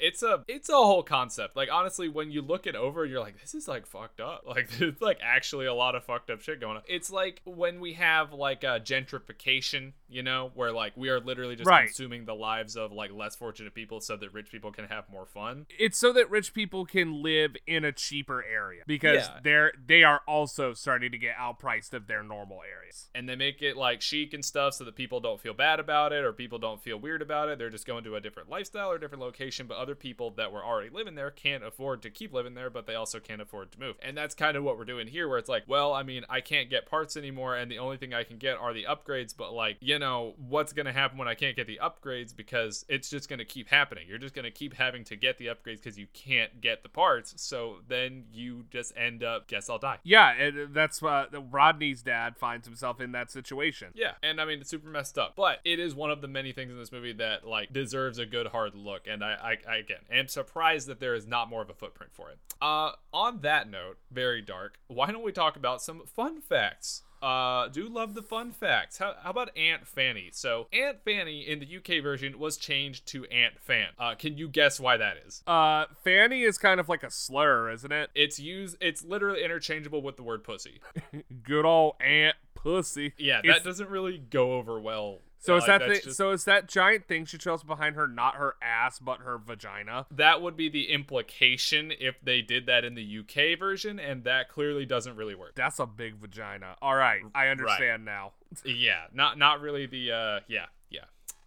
it's 0.00 0.22
a 0.22 0.44
it's 0.48 0.68
a 0.68 0.74
whole 0.74 1.02
concept. 1.02 1.56
Like 1.56 1.68
honestly, 1.72 2.08
when 2.08 2.30
you 2.30 2.42
look 2.42 2.66
it 2.66 2.74
over, 2.76 3.04
you're 3.04 3.20
like, 3.20 3.40
this 3.40 3.54
is 3.54 3.66
like 3.68 3.86
fucked 3.86 4.20
up. 4.20 4.42
Like 4.52 4.68
it's 4.80 5.00
like 5.00 5.18
actually 5.22 5.64
a 5.66 5.72
lot 5.74 5.94
of 5.94 6.04
fucked 6.04 6.28
up 6.30 6.40
shit 6.42 6.60
going 6.60 6.76
on. 6.76 6.82
It's 6.86 7.10
like 7.10 7.40
when 7.44 7.80
we 7.80 7.94
have 7.94 8.32
like 8.32 8.64
a 8.64 8.78
gentrification, 8.80 9.92
you 10.08 10.22
know, 10.22 10.50
where 10.54 10.72
like 10.72 10.92
we 10.96 11.08
are 11.08 11.20
literally 11.20 11.56
just 11.56 11.68
Right. 11.68 11.86
consuming 11.86 12.24
the 12.26 12.34
lives 12.34 12.76
of 12.76 12.92
like 12.92 13.12
less 13.12 13.34
fortunate 13.36 13.74
people 13.74 14.00
so 14.00 14.16
that 14.16 14.32
rich 14.32 14.50
people 14.50 14.72
can 14.72 14.84
have 14.86 15.08
more 15.10 15.24
fun. 15.26 15.66
It's 15.78 15.98
so 15.98 16.12
that 16.12 16.28
rich 16.30 16.52
people 16.52 16.84
can 16.84 17.22
live 17.22 17.56
in 17.66 17.84
a 17.84 17.92
cheaper 17.92 18.44
area 18.44 18.82
because 18.86 19.26
Yeah. 19.28 19.38
they're 19.42 19.72
they 19.86 20.02
are 20.02 20.20
also 20.28 20.74
starting 20.74 21.12
to 21.12 21.18
get 21.18 21.36
outpriced 21.36 21.94
of 21.94 22.06
their 22.06 22.22
normal 22.22 22.60
areas. 22.62 23.08
And 23.14 23.28
they 23.28 23.36
make 23.36 23.62
it 23.62 23.76
like 23.76 24.02
chic 24.02 24.34
and 24.34 24.44
stuff 24.44 24.74
so 24.74 24.84
that 24.84 24.96
people 24.96 25.20
don't 25.20 25.40
feel 25.40 25.54
bad 25.54 25.80
about 25.80 26.12
it 26.12 26.24
or 26.24 26.32
people 26.32 26.58
don't 26.58 26.82
feel 26.82 26.98
weird 26.98 27.22
about 27.22 27.48
it. 27.48 27.58
They're 27.58 27.70
just 27.70 27.86
going 27.86 28.04
to 28.04 28.16
a 28.16 28.20
different 28.20 28.50
lifestyle 28.50 28.90
or 28.90 28.98
different 28.98 29.21
location, 29.22 29.66
but 29.66 29.76
other 29.76 29.94
people 29.94 30.30
that 30.32 30.52
were 30.52 30.64
already 30.64 30.90
living 30.90 31.14
there 31.14 31.30
can't 31.30 31.64
afford 31.64 32.02
to 32.02 32.10
keep 32.10 32.32
living 32.32 32.54
there, 32.54 32.70
but 32.70 32.86
they 32.86 32.94
also 32.94 33.20
can't 33.20 33.40
afford 33.40 33.72
to 33.72 33.80
move. 33.80 33.96
And 34.02 34.16
that's 34.16 34.34
kind 34.34 34.56
of 34.56 34.64
what 34.64 34.78
we're 34.78 34.84
doing 34.84 35.06
here, 35.06 35.28
where 35.28 35.38
it's 35.38 35.48
like, 35.48 35.64
well, 35.66 35.92
I 35.92 36.02
mean, 36.02 36.24
I 36.28 36.40
can't 36.40 36.68
get 36.70 36.86
parts 36.86 37.16
anymore, 37.16 37.56
and 37.56 37.70
the 37.70 37.78
only 37.78 37.96
thing 37.96 38.12
I 38.14 38.24
can 38.24 38.38
get 38.38 38.56
are 38.58 38.72
the 38.72 38.86
upgrades, 38.88 39.34
but 39.36 39.52
like, 39.52 39.78
you 39.80 39.98
know, 39.98 40.34
what's 40.48 40.72
going 40.72 40.86
to 40.86 40.92
happen 40.92 41.18
when 41.18 41.28
I 41.28 41.34
can't 41.34 41.56
get 41.56 41.66
the 41.66 41.80
upgrades? 41.82 42.34
Because 42.34 42.84
it's 42.88 43.08
just 43.08 43.28
going 43.28 43.38
to 43.38 43.44
keep 43.44 43.68
happening. 43.68 44.06
You're 44.08 44.18
just 44.18 44.34
going 44.34 44.44
to 44.44 44.50
keep 44.50 44.74
having 44.74 45.04
to 45.04 45.16
get 45.16 45.38
the 45.38 45.46
upgrades 45.46 45.82
because 45.82 45.98
you 45.98 46.06
can't 46.12 46.60
get 46.60 46.82
the 46.82 46.88
parts. 46.88 47.34
So 47.36 47.76
then 47.88 48.24
you 48.32 48.64
just 48.70 48.92
end 48.96 49.22
up, 49.22 49.48
guess 49.48 49.70
I'll 49.70 49.78
die. 49.78 49.98
Yeah, 50.02 50.32
and 50.32 50.74
that's 50.74 51.02
uh, 51.02 51.26
Rodney's 51.50 52.02
dad 52.02 52.36
finds 52.36 52.66
himself 52.66 53.00
in 53.00 53.12
that 53.12 53.30
situation. 53.30 53.92
Yeah, 53.94 54.12
and 54.22 54.40
I 54.40 54.44
mean 54.44 54.60
it's 54.60 54.70
super 54.70 54.88
messed 54.88 55.18
up, 55.18 55.34
but 55.36 55.60
it 55.64 55.78
is 55.78 55.94
one 55.94 56.10
of 56.10 56.20
the 56.20 56.28
many 56.28 56.52
things 56.52 56.72
in 56.72 56.78
this 56.78 56.92
movie 56.92 57.12
that 57.14 57.46
like 57.46 57.72
deserves 57.72 58.18
a 58.18 58.26
good 58.26 58.48
hard 58.48 58.74
look, 58.74 59.02
and 59.12 59.22
I, 59.24 59.56
I, 59.68 59.72
I 59.72 59.76
again 59.76 59.98
am 60.10 60.28
surprised 60.28 60.88
that 60.88 61.00
there 61.00 61.14
is 61.14 61.26
not 61.26 61.48
more 61.48 61.62
of 61.62 61.70
a 61.70 61.74
footprint 61.74 62.12
for 62.12 62.30
it. 62.30 62.38
Uh, 62.60 62.92
on 63.12 63.40
that 63.42 63.70
note, 63.70 63.98
very 64.10 64.42
dark. 64.42 64.78
Why 64.88 65.10
don't 65.12 65.22
we 65.24 65.32
talk 65.32 65.56
about 65.56 65.82
some 65.82 66.02
fun 66.06 66.40
facts? 66.40 67.02
Uh, 67.22 67.68
do 67.68 67.88
love 67.88 68.14
the 68.14 68.22
fun 68.22 68.50
facts. 68.50 68.98
How, 68.98 69.14
how 69.22 69.30
about 69.30 69.56
Aunt 69.56 69.86
Fanny? 69.86 70.30
So 70.32 70.66
Aunt 70.72 71.04
Fanny 71.04 71.42
in 71.42 71.60
the 71.60 71.76
UK 71.76 72.02
version 72.02 72.36
was 72.36 72.56
changed 72.56 73.06
to 73.08 73.24
Aunt 73.26 73.60
Fan. 73.60 73.90
Uh, 73.96 74.16
can 74.16 74.36
you 74.36 74.48
guess 74.48 74.80
why 74.80 74.96
that 74.96 75.18
is? 75.24 75.40
Uh, 75.46 75.84
Fanny 76.02 76.42
is 76.42 76.58
kind 76.58 76.80
of 76.80 76.88
like 76.88 77.04
a 77.04 77.10
slur, 77.12 77.70
isn't 77.70 77.92
it? 77.92 78.10
It's 78.16 78.40
used. 78.40 78.76
It's 78.80 79.04
literally 79.04 79.44
interchangeable 79.44 80.02
with 80.02 80.16
the 80.16 80.24
word 80.24 80.42
pussy. 80.42 80.80
Good 81.44 81.64
old 81.64 81.94
Aunt 82.00 82.34
Pussy. 82.54 83.12
Yeah, 83.18 83.38
It's- 83.38 83.54
that 83.58 83.64
doesn't 83.64 83.88
really 83.88 84.18
go 84.18 84.54
over 84.54 84.80
well. 84.80 85.20
So 85.44 85.56
is 85.56 85.66
Like, 85.66 85.80
that 85.80 85.88
the, 85.88 85.94
just- 86.00 86.16
so 86.16 86.30
is 86.30 86.44
that 86.44 86.68
giant 86.68 87.08
thing 87.08 87.24
she 87.26 87.36
trails 87.36 87.64
behind 87.64 87.96
her 87.96 88.06
not 88.06 88.36
her 88.36 88.54
ass 88.62 88.98
but 89.00 89.18
her 89.20 89.38
vagina? 89.38 90.06
that 90.12 90.40
would 90.40 90.56
be 90.56 90.68
the 90.68 90.90
implication 90.90 91.92
if 91.98 92.14
they 92.22 92.42
did 92.42 92.66
that 92.66 92.84
in 92.84 92.94
the 92.94 93.18
UK 93.18 93.58
version, 93.58 93.98
and 93.98 94.22
that 94.24 94.48
clearly 94.48 94.86
doesn't 94.86 95.16
really 95.16 95.34
work. 95.34 95.54
That's 95.56 95.78
a 95.80 95.86
big 95.86 96.14
vagina. 96.16 96.76
All 96.80 96.94
right, 96.94 97.22
I 97.34 97.48
understand 97.48 98.04
now. 98.04 98.32
yeah, 98.64 99.02
not 99.12 99.36
not 99.36 99.60
really 99.60 99.86
the 99.86 100.12
uh 100.12 100.40
yeah, 100.48 100.66
yeah. 100.90 101.00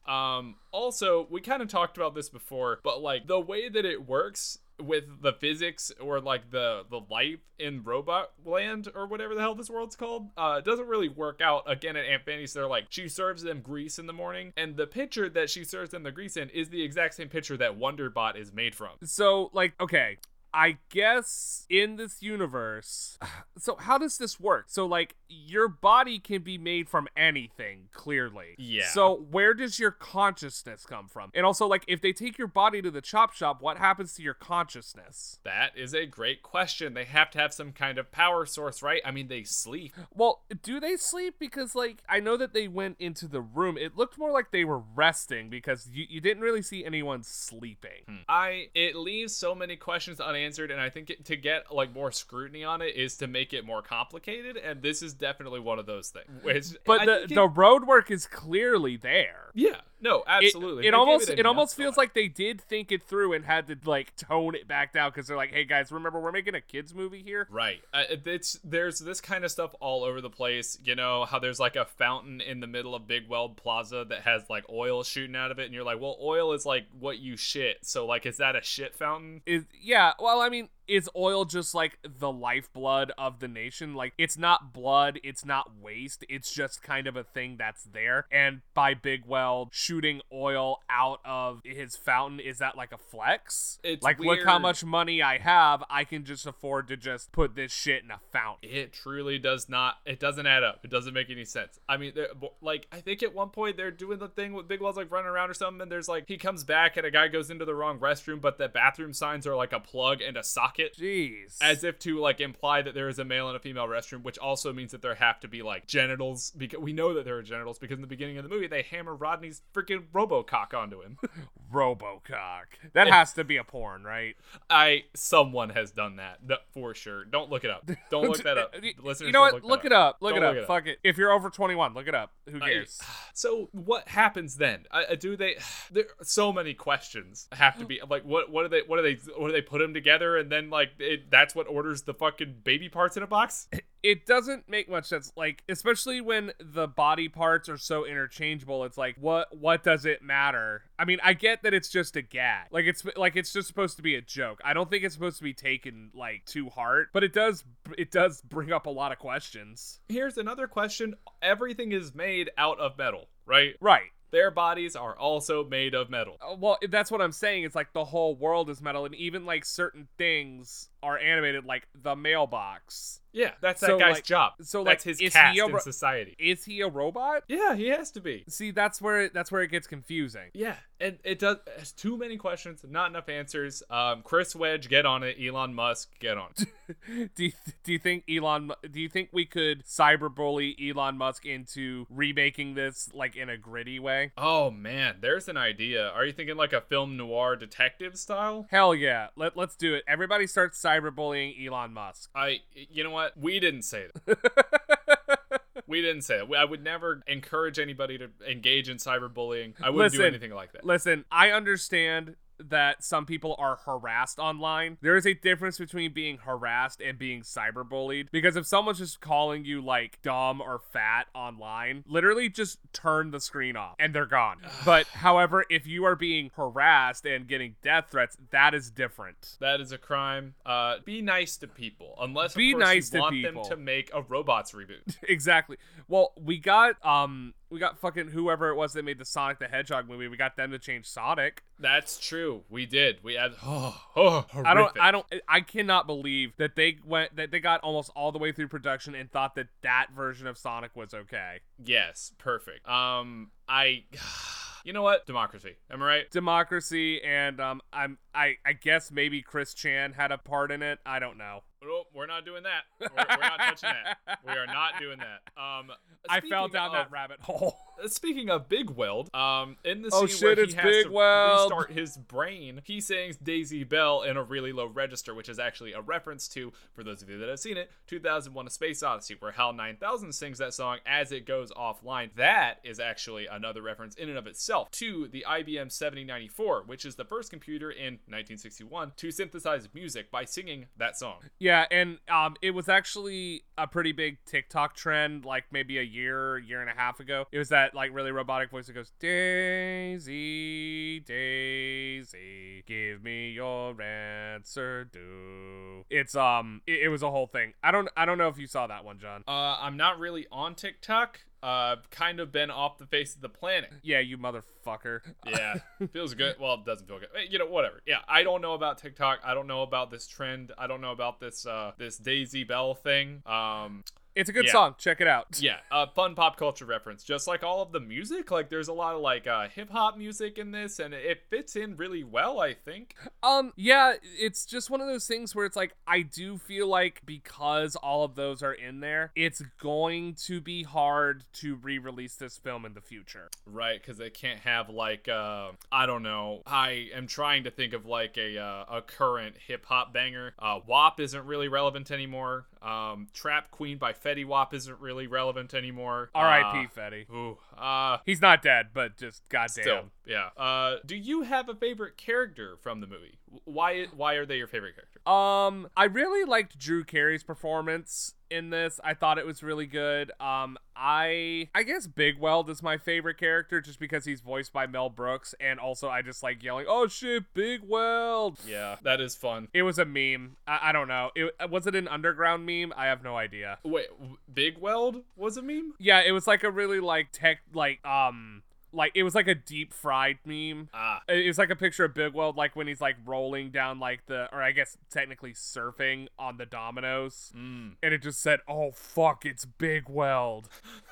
Um 0.08 0.56
also, 0.72 1.26
we 1.30 1.40
kind 1.42 1.62
of 1.62 1.68
talked 1.70 1.98
about 1.98 2.14
this 2.16 2.30
before, 2.30 2.80
but 2.84 3.02
like 3.02 3.28
the 3.28 3.40
way 3.40 3.70
that 3.70 3.86
it 3.86 4.06
works 4.08 4.60
with 4.82 5.22
the 5.22 5.34
physics 5.34 5.92
or 6.02 6.20
like 6.20 6.52
the 6.52 6.84
the 6.90 7.00
life 7.10 7.40
in 7.58 7.84
robot 7.84 8.32
land 8.44 8.90
or 8.94 9.08
whatever 9.08 9.34
the 9.34 9.42
hell 9.42 9.56
this 9.56 9.70
world's 9.70 9.96
called 9.96 10.30
uh 10.38 10.60
doesn't 10.62 10.88
really 10.88 11.10
work 11.10 11.42
out. 11.42 11.64
Again 11.66 11.96
at 11.96 12.06
aunt 12.06 12.24
fanny's 12.26 12.54
they're 12.54 12.68
like 12.68 12.86
she 12.90 13.08
serves 13.08 13.44
them 13.44 13.62
grease 13.62 13.98
in 13.98 14.08
the 14.08 14.14
morning 14.14 14.54
and 14.58 14.76
the 14.76 14.88
pitcher 14.88 15.30
that 15.30 15.50
she 15.50 15.64
serves 15.64 15.92
them 15.92 16.04
the 16.04 16.12
grease 16.12 16.36
in 16.38 16.50
is 16.50 16.70
the 16.70 16.84
exact 16.84 17.16
same 17.16 17.30
pitcher 17.30 17.58
that 17.58 17.80
wonderbot 17.80 18.36
is 18.36 18.54
made 18.54 18.76
from. 18.76 18.92
So 19.04 19.50
like 19.54 19.74
okay, 19.80 20.18
I 20.56 20.78
guess 20.90 21.66
in 21.70 21.98
this 21.98 22.22
universe, 22.22 23.18
so 23.58 23.76
how 23.76 23.98
does 23.98 24.18
this 24.18 24.40
work? 24.40 24.66
So 24.68 24.86
like 24.86 25.16
your 25.30 25.68
body 25.68 26.20
can 26.20 26.42
be 26.42 26.58
made 26.58 26.90
from 26.90 27.08
anything, 27.16 27.90
clearly. 27.92 28.56
Yeah. 28.58 28.88
So 28.88 29.26
where 29.30 29.54
does 29.54 29.80
your 29.80 29.92
consciousness 29.92 30.86
come 30.86 31.08
from? 31.08 31.32
And 31.34 31.46
also 31.46 31.68
like 31.68 31.84
if 31.88 32.02
they 32.02 32.14
take 32.14 32.38
your 32.38 32.48
body 32.48 32.82
to 32.82 32.90
the 32.90 33.02
chop 33.02 33.34
shop, 33.34 33.62
what 33.62 33.78
happens 33.78 34.14
to 34.16 34.24
your 34.24 34.34
consciousness? 34.34 35.40
that 35.44 35.72
is 35.76 35.94
a 35.94 36.06
great 36.06 36.42
question 36.42 36.94
they 36.94 37.04
have 37.04 37.30
to 37.30 37.38
have 37.38 37.54
some 37.54 37.72
kind 37.72 37.98
of 37.98 38.12
power 38.12 38.46
source 38.46 38.82
right 38.82 39.02
i 39.06 39.12
mean 39.12 39.28
they 39.28 39.44
sleep 39.44 39.94
Well, 40.16 40.44
do 40.64 40.80
they 40.80 40.96
sleep? 40.96 41.36
Because, 41.40 41.76
like, 41.76 42.02
I 42.08 42.20
know 42.20 42.38
that 42.38 42.54
they 42.54 42.68
went 42.68 42.98
into 43.00 43.28
the 43.28 43.42
room. 43.42 43.78
It 43.78 43.98
looked 43.98 44.18
more 44.18 44.32
like 44.32 44.52
they 44.52 44.64
were 44.64 44.82
resting 44.96 45.50
because 45.50 45.90
you, 45.92 46.06
you 46.10 46.22
didn't 46.22 46.42
really 46.42 46.62
see 46.62 46.86
anyone 46.86 47.24
sleeping. 47.24 48.04
Hmm. 48.08 48.16
I 48.30 48.70
it 48.74 48.96
leaves 48.96 49.36
so 49.36 49.54
many 49.54 49.76
questions 49.76 50.20
unanswered, 50.20 50.45
and 50.72 50.80
I 50.80 50.90
think 50.90 51.10
it, 51.10 51.26
to 51.26 51.36
get 51.36 51.74
like 51.74 51.94
more 51.94 52.12
scrutiny 52.12 52.64
on 52.64 52.82
it 52.82 52.96
is 52.96 53.16
to 53.18 53.28
make 53.28 53.54
it 53.54 53.66
more 53.66 53.82
complicated, 53.82 54.58
and 54.58 54.82
this 54.82 55.02
is 55.02 55.14
definitely 55.14 55.60
one 55.60 55.80
of 55.80 55.86
those 55.86 56.10
things. 56.10 56.44
Which 56.44 56.68
But 56.86 57.02
I 57.02 57.06
the, 57.06 57.24
it- 57.24 57.36
the 57.36 57.48
road 57.48 57.86
work 57.88 58.12
is 58.12 58.28
clearly 58.28 58.98
there. 58.98 59.52
yeah, 59.54 59.82
no, 60.02 60.24
absolutely. 60.28 60.84
It, 60.84 60.92
gave 60.92 60.94
almost 61.00 61.30
it 61.30 61.46
almost 61.46 61.76
feels 61.76 61.98
like 61.98 62.14
they 62.14 62.28
did 62.28 62.62
think 62.62 62.92
it 62.92 63.04
through 63.08 63.34
and 63.34 63.44
had 63.46 63.68
to 63.68 63.78
like 63.86 64.16
tone 64.16 64.54
it 64.54 64.68
back 64.68 64.94
down 64.94 65.10
because 65.10 65.28
they're 65.28 65.38
like, 65.38 65.52
hey 65.52 65.64
guys, 65.66 65.92
remember 65.92 66.20
we're 66.20 66.32
making 66.32 66.54
a 66.54 66.62
kids 66.62 66.94
movie 66.94 67.24
here. 67.24 67.48
Right. 67.50 67.82
Uh, 67.94 68.04
it's 68.26 68.60
there's 68.64 69.00
this 69.00 69.20
kind 69.22 69.44
of 69.44 69.52
stuff 69.52 69.74
all 69.80 70.04
over 70.04 70.22
the 70.22 70.30
place. 70.30 70.78
You 70.84 70.96
know 70.96 71.26
how 71.26 71.40
there's 71.40 71.60
like 71.60 71.76
a 71.76 71.86
fountain 71.86 72.40
in 72.42 72.60
the 72.60 72.68
middle 72.68 72.94
of 72.94 73.04
Bigweld 73.04 73.58
Plaza 73.58 74.06
that 74.10 74.22
has 74.24 74.44
like 74.50 74.66
oil 74.70 75.04
shooting 75.04 75.36
out 75.36 75.50
of 75.52 75.60
it, 75.60 75.66
and 75.66 75.74
you're 75.74 75.84
like, 75.84 76.00
well, 76.00 76.18
oil 76.22 76.54
is 76.54 76.66
like 76.66 76.86
what 77.00 77.18
you 77.20 77.36
shit. 77.38 77.78
So 77.84 78.06
like, 78.06 78.26
is 78.26 78.38
that 78.38 78.56
a 78.56 78.62
shit 78.62 78.96
fountain? 78.96 79.42
Is 79.46 79.64
yeah, 79.82 80.12
well, 80.20 80.35
I 80.42 80.50
mean, 80.50 80.70
is 80.88 81.10
oil 81.16 81.46
just 81.46 81.74
like 81.74 82.00
the 82.04 82.32
lifeblood 82.32 83.12
of 83.18 83.40
the 83.40 83.48
nation? 83.48 83.94
Like, 83.94 84.14
it's 84.18 84.38
not 84.38 84.74
blood, 84.74 85.20
it's 85.24 85.46
not 85.46 85.72
waste, 85.82 86.26
it's 86.30 86.54
just 86.54 86.82
kind 86.82 87.08
of 87.08 87.16
a 87.16 87.24
thing 87.24 87.56
that's 87.58 87.84
there. 87.84 88.26
And 88.32 88.62
by 88.74 88.94
Bigweld 88.94 89.70
shooting 89.72 90.22
oil 90.32 90.80
out 90.90 91.20
of 91.26 91.62
his 91.64 91.96
fountain, 91.96 92.40
is 92.40 92.60
that 92.60 92.78
like 92.78 92.92
a 92.92 92.98
flex? 92.98 93.80
It's 93.84 94.04
like, 94.04 94.20
look 94.20 94.44
how 94.44 94.60
much 94.60 94.84
money 94.84 95.22
I 95.22 95.38
have, 95.38 95.84
I 95.90 96.04
can 96.04 96.26
just 96.26 96.46
afford 96.46 96.88
to 96.90 96.98
just 96.98 97.32
put 97.32 97.56
this 97.56 97.72
shit 97.72 98.04
in 98.04 98.12
a 98.12 98.20
fountain. 98.32 98.70
It 98.70 98.94
truly 98.94 99.40
does 99.40 99.70
not. 99.70 99.96
It 100.06 100.20
doesn't 100.20 100.46
add 100.46 100.64
up. 100.64 100.82
It 100.84 100.92
doesn't 100.92 101.14
make 101.14 101.30
any 101.30 101.46
sense. 101.46 101.80
I 101.88 101.98
mean, 101.98 102.14
like 102.62 102.88
I 102.92 103.02
think 103.02 103.24
at 103.24 103.34
one 103.34 103.50
point 103.50 103.78
they're 103.78 103.92
doing 103.92 104.20
the 104.20 104.28
thing 104.28 104.54
with 104.54 104.68
Bigweld's 104.68 104.98
like 104.98 105.12
running 105.12 105.30
around 105.30 105.50
or 105.50 105.54
something, 105.54 105.82
and 105.82 105.92
there's 105.92 106.08
like 106.08 106.26
he 106.28 106.38
comes 106.38 106.64
back 106.64 106.98
and 106.98 107.06
a 107.06 107.12
guy 107.12 107.28
goes 107.28 107.50
into 107.50 107.66
the 107.66 107.76
wrong 107.76 108.00
restroom, 108.00 108.42
but 108.42 108.58
the 108.58 108.68
bathroom 108.68 109.14
signs 109.14 109.48
are 109.48 109.56
like 109.56 109.74
a 109.74 109.80
plug 109.80 110.22
and 110.22 110.38
a 110.38 110.44
socket. 110.44 110.75
Jeez. 110.78 111.58
As 111.62 111.84
if 111.84 112.00
to 112.00 112.20
like 112.20 112.42
imply 112.42 112.82
that 112.82 112.94
there 112.94 113.10
is 113.10 113.20
a 113.20 113.26
male 113.26 113.48
and 113.48 113.56
a 113.56 113.60
female 113.60 113.88
restroom, 113.88 114.24
which 114.24 114.38
also 114.38 114.74
means 114.74 114.92
that 114.92 115.02
there 115.02 115.16
have 115.16 115.40
to 115.42 115.48
be 115.48 115.62
like 115.62 115.88
genitals 115.88 116.52
because 116.58 116.80
we 116.80 116.94
know 116.94 117.14
that 117.14 117.26
there 117.26 117.38
are 117.38 117.44
genitals 117.44 117.80
because 117.80 117.96
in 117.96 118.02
the 118.02 118.08
beginning 118.08 118.38
of 118.38 118.44
the 118.44 118.50
movie 118.50 118.68
they 118.68 118.82
hammer 118.82 119.16
Rodney's 119.16 119.62
freaking 119.74 120.06
RoboCock 120.14 120.74
onto 120.74 121.02
him. 121.02 121.18
Robocock. 121.72 122.66
That 122.94 123.08
has 123.08 123.34
to 123.34 123.44
be 123.44 123.58
a 123.58 123.64
porn, 123.64 124.04
right? 124.04 124.36
I 124.70 125.04
someone 125.16 125.70
has 125.70 125.92
done 125.92 126.18
that 126.18 126.40
for 126.74 126.94
sure. 126.94 127.26
Don't 127.26 127.50
look 127.50 127.64
it 127.64 127.72
up. 127.72 127.90
Don't 128.10 128.28
look 128.28 128.44
that 128.44 128.58
up. 128.58 128.74
Listeners, 129.04 129.28
you 129.28 129.32
know 129.34 129.42
what? 129.42 129.54
Look, 129.56 129.64
Look 129.64 129.86
it 129.86 129.92
up. 129.92 130.18
Look 130.22 130.36
it 130.36 130.44
up. 130.44 130.50
look 130.50 130.58
it 130.58 130.62
up. 130.62 130.68
Fuck 130.68 130.88
it. 130.88 131.00
If 131.04 131.18
you're 131.18 131.32
over 131.32 131.50
21, 131.50 131.94
look 131.94 132.08
it 132.08 132.16
up. 132.16 132.32
Who 132.50 132.62
I- 132.62 132.70
cares? 132.70 133.02
So 133.38 133.68
what 133.74 134.08
happens 134.08 134.56
then? 134.56 134.86
Uh, 134.90 135.16
do 135.16 135.36
they? 135.36 135.58
There 135.92 136.06
so 136.24 136.52
many 136.54 136.74
questions 136.74 137.48
have 137.52 137.78
to 137.80 137.86
be 137.92 138.00
like 138.10 138.24
what? 138.24 138.50
What 138.50 138.64
do 138.64 138.70
they? 138.70 138.82
What 138.88 138.98
do 138.98 139.04
they? 139.04 139.16
What 139.38 139.48
do 139.48 139.54
they 139.54 139.62
put 139.62 139.80
them 139.80 139.94
together 139.94 140.38
and 140.38 140.50
then 140.52 140.65
like 140.70 140.92
it, 141.00 141.30
that's 141.30 141.56
what 141.56 141.68
orders 141.68 142.04
the 142.04 142.14
fucking 142.14 142.58
baby 142.64 142.90
parts 142.90 143.18
in 143.18 143.24
a 143.24 143.28
box? 143.28 143.68
it 144.04 144.26
doesn't 144.26 144.70
make 144.70 144.90
much 144.90 145.06
sense. 145.06 145.32
Like 145.36 145.64
especially 145.70 146.22
when 146.22 146.52
the 146.60 146.88
body 146.88 147.28
parts 147.28 147.70
are 147.70 147.78
so 147.78 148.06
interchangeable 148.06 148.84
it's 148.86 148.98
like 148.98 149.16
what 149.20 149.56
what 149.56 149.84
does 149.84 150.06
it 150.06 150.22
matter? 150.22 150.84
I 150.98 151.06
mean 151.06 151.20
i 151.24 151.34
get 151.34 151.64
that 151.64 151.74
it's 151.74 151.90
just 151.90 152.16
a 152.16 152.22
gag. 152.22 152.68
Like 152.72 152.86
it's 152.86 153.04
like 153.16 153.36
it's 153.36 153.52
just 153.52 153.68
supposed 153.68 153.98
to 153.98 154.04
be 154.04 154.16
a 154.16 154.22
joke. 154.22 154.62
I 154.64 154.74
don't 154.74 154.90
think 154.90 155.04
it's 155.04 155.14
supposed 155.14 155.38
to 155.38 155.44
be 155.44 155.54
taken 155.54 156.12
like 156.14 156.46
too 156.46 156.70
hard, 156.70 157.08
but 157.14 157.24
it 157.24 157.34
does 157.34 157.64
it 157.98 158.12
does 158.12 158.42
bring 158.42 158.72
up 158.72 158.86
a 158.86 158.92
lot 158.92 159.12
of 159.12 159.20
questions. 159.20 160.00
Here's 160.10 160.38
another 160.38 160.68
question: 160.68 161.16
Everything 161.42 161.92
is 161.92 162.14
made 162.14 162.50
out 162.58 162.80
of 162.80 162.98
metal, 162.98 163.30
right? 163.46 163.76
right 163.80 164.12
Their 164.36 164.52
bodies 164.52 164.98
are 164.98 165.18
also 165.18 165.64
made 165.64 165.94
of 165.94 166.10
metal. 166.10 166.36
Uh, 166.42 166.58
well 166.60 166.78
that's 166.90 167.10
what 167.10 167.22
i'm 167.22 167.32
saying 167.32 167.64
it's 167.64 167.74
like 167.74 167.94
the 167.94 168.04
whole 168.04 168.36
world 168.36 168.70
is 168.70 168.82
metal 168.82 169.06
and 169.06 169.16
even 169.16 169.46
like 169.46 169.64
certain 169.64 170.10
things 170.18 170.90
are 171.06 171.18
animated 171.18 171.66
like 171.66 171.88
the 172.02 172.16
mailbox 172.16 173.22
Yeah, 173.34 173.52
that's 173.62 173.82
that 173.82 173.88
So, 173.88 174.00
guy's 174.00 174.16
like- 174.16 174.24
job. 174.24 174.54
so, 174.62 174.84
that's 174.84 175.06
like, 175.06 175.18
his 175.18 175.22
is 175.22 175.34
cast 175.34 175.54
he 175.54 175.60
a 175.60 175.66
in 175.68 175.80
society. 175.80 176.36
is 176.40 176.64
he 176.66 176.82
a 176.82 176.88
robot 176.88 177.44
Yeah, 177.48 177.76
he 177.76 177.88
has 177.90 178.12
to 178.12 178.22
be. 178.22 178.44
see 178.48 178.72
that's 178.72 179.02
where 179.02 179.30
that's 179.30 179.52
where 179.52 179.62
it 179.62 179.70
gets 179.72 179.88
confusing 179.88 180.50
Yeah, 180.54 180.76
and 181.00 181.20
it 181.24 181.40
does. 181.40 181.58
Has 181.78 181.92
too 181.92 182.18
many 182.18 182.38
questions, 182.38 182.84
not 182.88 183.10
enough 183.10 183.28
answers. 183.30 183.84
Um, 183.90 184.22
Chris 184.24 184.56
Wedge, 184.56 184.88
get 184.90 185.06
on 185.06 185.24
it. 185.24 185.36
Elon 185.42 185.74
Musk, 185.74 186.18
get 186.20 186.38
on. 186.38 186.50
it. 186.88 187.36
do 187.36 187.46
you, 187.46 187.52
do 187.84 187.92
you 187.92 188.00
think 188.00 188.24
Elon 188.30 188.72
do 188.90 189.00
you 189.02 189.10
think 189.10 189.30
we 189.34 189.46
could 189.46 189.84
cyberbully 189.86 190.76
Elon 190.90 191.18
Musk 191.18 191.46
into 191.46 192.06
remaking 192.10 192.74
this 192.76 193.10
like 193.14 193.36
in 193.36 193.50
a 193.50 193.58
gritty 193.58 194.00
way? 194.00 194.32
oh 194.38 194.72
man, 194.72 195.18
there's 195.22 195.48
an 195.50 195.58
idea. 195.58 196.08
Are 196.10 196.26
you 196.26 196.32
thinking 196.32 196.56
like 196.56 196.72
a 196.74 196.82
film 196.82 197.18
noir 197.18 197.56
detective 197.58 198.18
style? 198.18 198.66
Hell 198.72 198.96
yeah. 198.96 199.28
Let, 199.36 199.58
let's 199.58 199.76
do 199.76 199.94
it. 199.96 200.04
Everybody 200.08 200.48
starts 200.48 200.78
cyberbullying 200.96 201.66
Elon 201.66 201.94
Musk. 201.94 202.30
I, 202.36 202.62
you 202.74 203.04
know 203.04 203.12
what? 203.12 203.38
We 203.38 203.60
didn't 203.60 203.84
say 203.84 204.08
that. 204.26 205.40
we 205.88 206.02
didn't 206.02 206.24
say 206.24 206.40
that. 206.40 206.56
I 206.56 206.66
would 206.66 206.84
never 206.84 207.22
encourage 207.28 207.80
anybody 207.80 208.18
to 208.18 208.30
engage 208.50 208.90
in 208.90 208.98
cyberbullying. 208.98 209.74
I 209.82 209.90
wouldn't 209.90 210.14
do 210.14 210.24
anything 210.24 210.52
like 210.52 210.74
that. 210.74 210.86
Listen, 210.86 211.26
I 211.32 211.52
understand 211.52 212.36
that 212.60 213.04
some 213.04 213.26
people 213.26 213.56
are 213.58 213.78
harassed 213.86 214.40
online. 214.40 214.98
There 215.02 215.18
is 215.18 215.26
a 215.26 215.34
difference 215.34 215.78
between 215.78 216.14
being 216.14 216.38
harassed 216.38 217.02
and 217.02 217.18
being 217.18 217.42
cyberbullied 217.42 218.28
because 218.32 218.56
if 218.56 218.66
someone's 218.66 219.00
just 219.00 219.22
calling 219.22 219.66
you 219.66 219.82
like 219.82 220.22
dumb 220.22 220.62
or 220.62 220.80
fat 220.80 221.28
online, 221.34 222.04
literally 222.08 222.50
just 222.50 222.80
turn 222.94 223.32
the 223.32 223.40
screen 223.40 223.76
off 223.76 223.96
and 224.00 224.14
they're 224.14 224.26
gone. 224.26 224.58
but 224.86 225.08
however, 225.08 225.66
if 225.70 225.86
you 225.88 226.06
are 226.06 226.16
being 226.16 226.52
harassed 226.56 227.26
and 227.26 227.48
getting 227.48 227.76
death 227.82 228.08
threats, 228.12 228.38
that 228.52 228.74
is 228.74 228.92
different. 228.92 229.58
That 229.60 229.82
is 229.82 229.92
a 229.92 229.98
crime. 229.98 230.56
Uh, 230.66 230.98
be 231.04 231.22
nice 231.22 231.58
to 231.58 231.68
people, 231.68 232.16
unless 232.20 232.52
of 232.52 232.58
Be 232.58 232.72
course, 232.72 232.82
nice 232.84 233.14
you 233.14 233.18
to 233.18 233.22
want 233.22 233.34
people. 233.34 233.64
them 233.64 233.72
to 233.72 233.78
make 233.78 234.12
a 234.14 234.22
robots 234.22 234.72
reboot. 234.72 235.18
exactly. 235.24 235.78
Well, 236.08 236.34
we 236.40 236.58
got 236.58 237.04
um 237.06 237.54
we 237.76 237.80
got 237.82 238.00
fucking 238.00 238.30
whoever 238.30 238.70
it 238.70 238.76
was 238.76 238.94
that 238.94 239.04
made 239.04 239.20
the 239.20 239.26
Sonic 239.26 239.60
the 239.60 239.68
Hedgehog 239.68 240.08
movie. 240.08 240.30
We 240.30 240.38
got 240.38 240.56
them 240.56 240.72
to 240.72 240.80
change 240.80 241.06
Sonic. 241.06 241.62
That's 241.78 242.18
true. 242.18 242.64
We 242.70 242.86
did. 242.86 243.18
We 243.22 243.34
had. 243.34 243.52
Oh, 243.68 244.00
oh 244.16 244.46
I 244.64 244.74
don't. 244.74 244.98
I 244.98 245.12
don't 245.12 245.26
I 245.50 245.60
cannot 245.60 246.08
believe 246.08 246.56
that 246.58 246.76
they 246.78 246.98
went 247.04 247.36
that 247.36 247.52
they 247.52 247.60
got 247.60 247.82
almost 247.82 248.10
all 248.16 248.32
the 248.32 248.38
way 248.40 248.54
through 248.54 248.70
production 248.70 249.14
and 249.14 249.30
thought 249.30 249.56
that 249.56 249.68
that 249.82 250.08
version 250.16 250.48
of 250.48 250.58
Sonic 250.58 250.96
was 250.96 251.14
okay. 251.14 251.60
Yes, 251.84 252.32
perfect. 252.38 252.88
Um, 252.88 253.52
I. 253.68 254.06
You 254.86 254.94
know 254.94 255.02
what? 255.02 255.26
Democracy. 255.26 255.78
Am 255.90 256.04
I 256.04 256.06
right? 256.06 256.30
Democracy 256.30 257.20
and 257.24 257.60
um 257.60 257.82
I'm 257.92 258.20
I 258.36 258.58
I 258.64 258.74
guess 258.74 259.12
maybe 259.12 259.42
Chris 259.42 259.74
Chan 259.74 260.14
had 260.14 260.32
a 260.32 260.38
part 260.38 260.70
in 260.70 260.84
it. 260.84 261.00
I 261.08 261.18
don't 261.18 261.40
know. 261.40 261.64
Oh, 261.88 262.04
we're 262.14 262.26
not 262.26 262.46
doing 262.46 262.64
that. 262.64 262.84
We're, 263.00 263.08
we're 263.18 263.42
not 263.42 263.60
touching 263.60 263.90
that. 263.90 264.40
We 264.46 264.52
are 264.54 264.66
not 264.66 265.00
doing 265.00 265.20
that. 265.20 265.42
Um, 265.62 265.92
I 266.30 266.42
fell 266.42 266.68
down 266.68 266.92
that 266.94 267.12
rabbit 267.12 267.40
hole. 267.42 267.76
Speaking 268.08 268.50
of 268.50 268.68
Bigweld, 268.68 269.34
um, 269.36 269.78
in 269.86 270.02
the 270.02 270.10
Oh, 270.12 270.26
scene 270.26 270.38
shit, 270.38 270.58
where 270.58 270.66
he 270.66 270.74
has 270.74 270.84
Big 270.84 271.06
to 271.06 271.12
Weld. 271.12 271.72
restart 271.72 271.92
his 271.92 272.18
brain, 272.18 272.82
he 272.84 273.00
sings 273.00 273.38
Daisy 273.38 273.84
Bell 273.84 274.22
in 274.24 274.36
a 274.38 274.44
really 274.44 274.72
low 274.74 274.88
register, 274.88 275.34
which 275.34 275.48
is 275.50 275.60
actually 275.60 275.94
a 275.94 276.02
reference 276.02 276.48
to, 276.50 276.74
for 276.94 277.04
those 277.04 277.22
of 277.22 277.30
you 277.30 277.38
that 277.38 277.48
have 277.50 277.60
seen 277.60 277.78
it, 277.78 277.90
2001: 278.08 278.68
A 278.68 278.70
Space 278.70 279.02
Odyssey, 279.04 279.36
where 279.40 279.52
HAL 279.52 279.74
9000 279.74 280.34
sings 280.34 280.58
that 280.58 280.74
song 280.74 280.98
as 281.06 281.32
it 281.32 281.46
goes 281.46 281.72
offline. 281.72 282.30
That 282.36 282.76
is 282.84 283.00
actually 283.00 283.48
another 283.48 283.82
reference 283.82 284.16
in 284.16 284.30
and 284.30 284.38
of 284.38 284.48
itself 284.48 284.92
to 284.92 285.28
the 285.28 285.46
IBM 285.48 285.92
7094, 285.92 286.84
which 286.86 287.06
is 287.06 287.16
the 287.16 287.26
first 287.26 287.50
computer 287.50 287.92
in 287.92 288.14
1961 288.28 289.14
to 289.18 289.32
synthesize 289.32 289.88
music 289.94 290.32
by 290.32 290.44
singing 290.46 290.86
that 290.98 291.18
song. 291.18 291.38
Yeah, 291.60 291.75
and 291.92 292.20
um, 292.30 292.56
it 292.62 292.72
was 292.72 292.90
actually 292.90 293.64
a 293.78 293.88
pretty 293.88 294.12
big 294.12 294.38
TikTok 294.46 294.96
trend, 294.96 295.46
like 295.46 295.66
maybe 295.72 295.98
a 295.98 296.04
year, 296.04 296.58
year 296.58 296.82
and 296.82 296.90
a 296.90 296.94
half 296.94 297.20
ago. 297.20 297.46
It 297.52 297.58
was 297.58 297.70
that 297.70 297.94
like 297.94 298.14
really 298.14 298.32
robotic 298.32 298.72
voice 298.72 298.88
that 298.88 298.94
goes, 298.94 299.12
"Daisy, 299.20 301.20
Daisy, 301.20 302.84
give 302.86 303.24
me 303.24 303.52
your 303.52 304.00
answer, 304.02 305.06
do." 305.06 306.06
It's 306.10 306.36
um, 306.36 306.82
it, 306.88 307.04
it 307.04 307.10
was 307.10 307.24
a 307.24 307.32
whole 307.32 307.48
thing. 307.48 307.74
I 307.84 307.92
don't, 307.92 308.08
I 308.16 308.26
don't 308.26 308.38
know 308.38 308.48
if 308.48 308.58
you 308.58 308.68
saw 308.68 308.88
that 308.88 309.04
one, 309.04 309.20
John. 309.20 309.44
Uh, 309.48 309.78
I'm 309.80 309.98
not 309.98 310.20
really 310.20 310.48
on 310.52 310.76
TikTok. 310.76 311.42
Uh, 311.64 311.96
kind 312.12 312.40
of 312.40 312.52
been 312.52 312.70
off 312.70 312.98
the 313.00 313.08
face 313.08 313.34
of 313.36 313.42
the 313.42 313.50
planet. 313.50 313.92
Yeah, 314.04 314.20
you 314.20 314.38
motherfucker. 314.38 315.22
Yeah, 315.48 315.76
feels 316.14 316.34
good. 316.36 316.58
Well, 316.60 316.76
it 316.76 316.86
doesn't 316.86 317.08
feel 317.08 317.18
good. 317.20 317.30
Eh, 317.36 317.46
You 317.50 317.58
know, 317.58 317.66
whatever. 317.66 318.02
Yeah, 318.06 318.20
I 318.28 318.44
don't 318.44 318.62
know 318.62 318.74
about 318.74 319.00
TikTok. 319.00 319.40
I 319.44 319.54
don't 319.56 319.66
know 319.66 319.82
about 319.82 320.12
this 320.12 320.28
trend. 320.28 320.72
I 320.78 320.86
don't 320.86 321.02
know 321.02 321.12
about 321.12 321.40
this 321.40 321.66
uh 321.66 321.94
this 321.98 322.18
Daisy 322.18 322.64
Bell 322.64 322.94
thing. 322.94 323.42
Um, 323.48 324.04
It's 324.36 324.50
a 324.50 324.54
good 324.54 324.66
Yeah. 324.66 324.72
song. 324.74 324.96
Check 324.98 325.22
it 325.22 325.28
out. 325.28 325.60
yeah, 325.62 325.80
uh, 325.90 326.08
fun 326.08 326.36
pop 326.36 326.58
culture 326.58 326.86
reference. 326.86 327.24
Just 327.24 327.48
like 327.48 327.64
all 327.64 327.82
of 327.82 327.92
the 327.94 328.00
music, 328.02 328.52
like 328.52 328.70
there's 328.70 328.90
a 328.90 328.94
lot 328.94 329.16
of 329.16 329.22
like 329.22 329.48
uh, 329.48 329.70
hip 329.70 329.90
hop 329.92 330.18
music 330.18 330.58
in 330.58 330.72
this, 330.72 331.00
and 331.00 331.14
it 331.14 331.44
fits 331.50 331.76
in 331.76 331.96
really 331.96 332.24
well. 332.24 332.60
I 332.60 332.74
think. 332.74 333.16
Um, 333.42 333.72
yeah, 333.78 334.14
it's 334.38 334.66
just 334.66 334.90
one 334.90 335.00
of 335.02 335.08
those 335.08 335.26
things 335.26 335.56
where 335.56 335.66
it's 335.66 335.76
like 335.78 335.96
I 336.06 336.22
do 336.22 336.58
feel 336.58 336.88
like 336.88 337.22
because 337.26 337.96
all 337.96 338.24
of 338.26 338.36
those 338.36 338.62
are 338.62 338.74
in 338.74 339.00
there, 339.00 339.32
it's 339.36 339.62
going 339.80 340.34
to 340.46 340.60
be 340.60 340.84
hard 340.84 341.44
to 341.54 341.76
re-release 341.76 342.36
this 342.36 342.58
film 342.58 342.86
in 342.86 342.94
the 342.94 343.02
future. 343.02 343.50
Right, 343.66 344.02
because 344.02 344.18
they 344.18 344.30
can't 344.30 344.60
have 344.62 344.90
like 344.90 345.30
uh, 345.30 345.72
I 345.92 346.06
don't 346.06 346.24
know. 346.24 346.62
I 346.66 347.10
am 347.14 347.28
trying 347.28 347.64
to 347.64 347.72
think 347.72 347.94
of 347.94 348.06
like 348.06 348.38
a 348.38 348.58
uh, 348.58 348.86
a 348.98 349.02
current 349.02 349.56
hip 349.66 349.86
hop 349.86 350.12
banger. 350.14 350.54
Uh, 350.60 350.80
WAP 350.86 351.20
isn't 351.22 351.46
really 351.46 351.68
relevant 351.70 352.12
anymore. 352.12 352.66
Um, 352.86 353.28
Trap 353.34 353.72
Queen 353.72 353.98
by 353.98 354.14
Fetty 354.14 354.46
Wap 354.46 354.74
isn't 354.74 355.00
really 355.00 355.26
relevant 355.26 355.74
anymore. 355.74 356.30
R.I.P. 356.36 356.88
Fetty. 356.96 357.26
Uh, 357.30 357.34
ooh, 357.34 357.58
uh, 357.78 358.18
He's 358.26 358.42
not 358.42 358.62
dead, 358.62 358.88
but 358.94 359.18
just 359.18 359.42
goddamn. 359.50 359.84
still, 359.84 360.02
yeah. 360.28 360.50
Uh, 360.56 360.98
do 361.06 361.16
you 361.16 361.42
have 361.42 361.68
a 361.68 361.74
favorite 361.76 362.16
character 362.16 362.78
from 362.82 363.00
the 363.02 363.08
movie? 363.08 363.40
Why 363.64 364.06
why 364.16 364.36
are 364.36 364.46
they 364.46 364.58
your 364.58 364.68
favorite 364.68 364.94
character? 364.96 365.28
Um, 365.28 365.90
I 365.98 366.04
really 366.06 366.46
liked 366.46 366.78
Drew 366.78 367.04
Carey's 367.04 367.44
performance 367.44 368.35
in 368.50 368.70
this. 368.70 369.00
I 369.04 369.14
thought 369.14 369.38
it 369.38 369.46
was 369.46 369.64
really 369.64 369.86
good. 369.86 370.32
Um, 370.40 370.78
I 370.96 371.70
I 371.76 371.84
guess 371.84 372.08
Bigweld 372.08 372.70
is 372.70 372.82
my 372.82 372.98
favorite 372.98 373.38
character 373.38 373.82
just 373.82 374.00
because 374.00 374.26
he's 374.26 374.42
voiced 374.42 374.72
by 374.72 374.88
Mel 374.88 375.10
Brooks, 375.10 375.54
and 375.60 375.80
also 375.80 376.10
I 376.10 376.22
just 376.22 376.42
like 376.44 376.64
yelling, 376.64 376.86
"Oh 376.88 377.08
shit, 377.08 377.54
Bigweld!" 377.54 378.58
Yeah, 378.68 378.96
that 379.04 379.20
is 379.20 379.36
fun. 379.36 379.68
It 379.74 379.84
was 379.84 380.00
a 380.00 380.06
meme. 380.06 380.58
I, 380.68 380.90
I 380.90 380.92
don't 380.92 381.08
know. 381.08 381.32
It 381.36 381.54
was 381.70 381.88
it 381.88 381.96
an 381.96 382.08
underground 382.08 382.66
meme? 382.66 382.94
I 382.96 383.06
have 383.06 383.24
no 383.24 383.36
idea. 383.36 383.80
Wait, 383.84 384.08
Bigweld 384.54 385.24
was 385.36 385.58
a 385.58 385.62
meme? 385.62 385.94
Yeah, 386.00 386.22
it 386.26 386.32
was 386.32 386.48
like 386.48 386.64
a 386.64 386.72
really 386.72 387.00
like 387.00 387.28
tech 387.32 387.60
like 387.74 388.06
um 388.06 388.64
like 388.96 389.12
it 389.16 389.24
was 389.24 389.36
like 389.36 389.48
a 389.48 389.56
deep 389.56 389.94
fried 389.94 390.38
meme. 390.46 390.90
Ah, 390.94 391.22
It 391.28 391.48
was 391.48 391.58
like 391.58 391.70
a 391.70 391.76
picture 391.76 392.06
of 392.06 392.14
Bigweld 392.14 392.56
like 392.56 392.76
when 392.76 392.88
he's 392.88 393.02
like 393.02 393.18
rolling 393.26 393.70
down 393.72 394.00
like 394.00 394.26
the 394.28 394.48
or 394.54 394.62
I 394.64 394.72
guess 394.72 394.98
technically 395.12 395.54
surfing 395.54 396.28
on 396.40 396.58
the 396.58 396.66
dominoes. 396.66 397.52
mm. 397.56 397.94
And 398.02 398.14
it 398.14 398.22
just 398.22 398.42
said, 398.42 398.60
"Oh 398.68 398.92
fuck, 398.92 399.46
it's 399.46 399.66
Bigweld." 399.66 400.66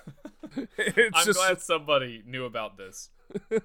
it's 0.77 1.17
I'm 1.17 1.25
just 1.25 1.39
glad 1.39 1.61
somebody 1.61 2.23
knew 2.25 2.45
about 2.45 2.77
this. 2.77 3.09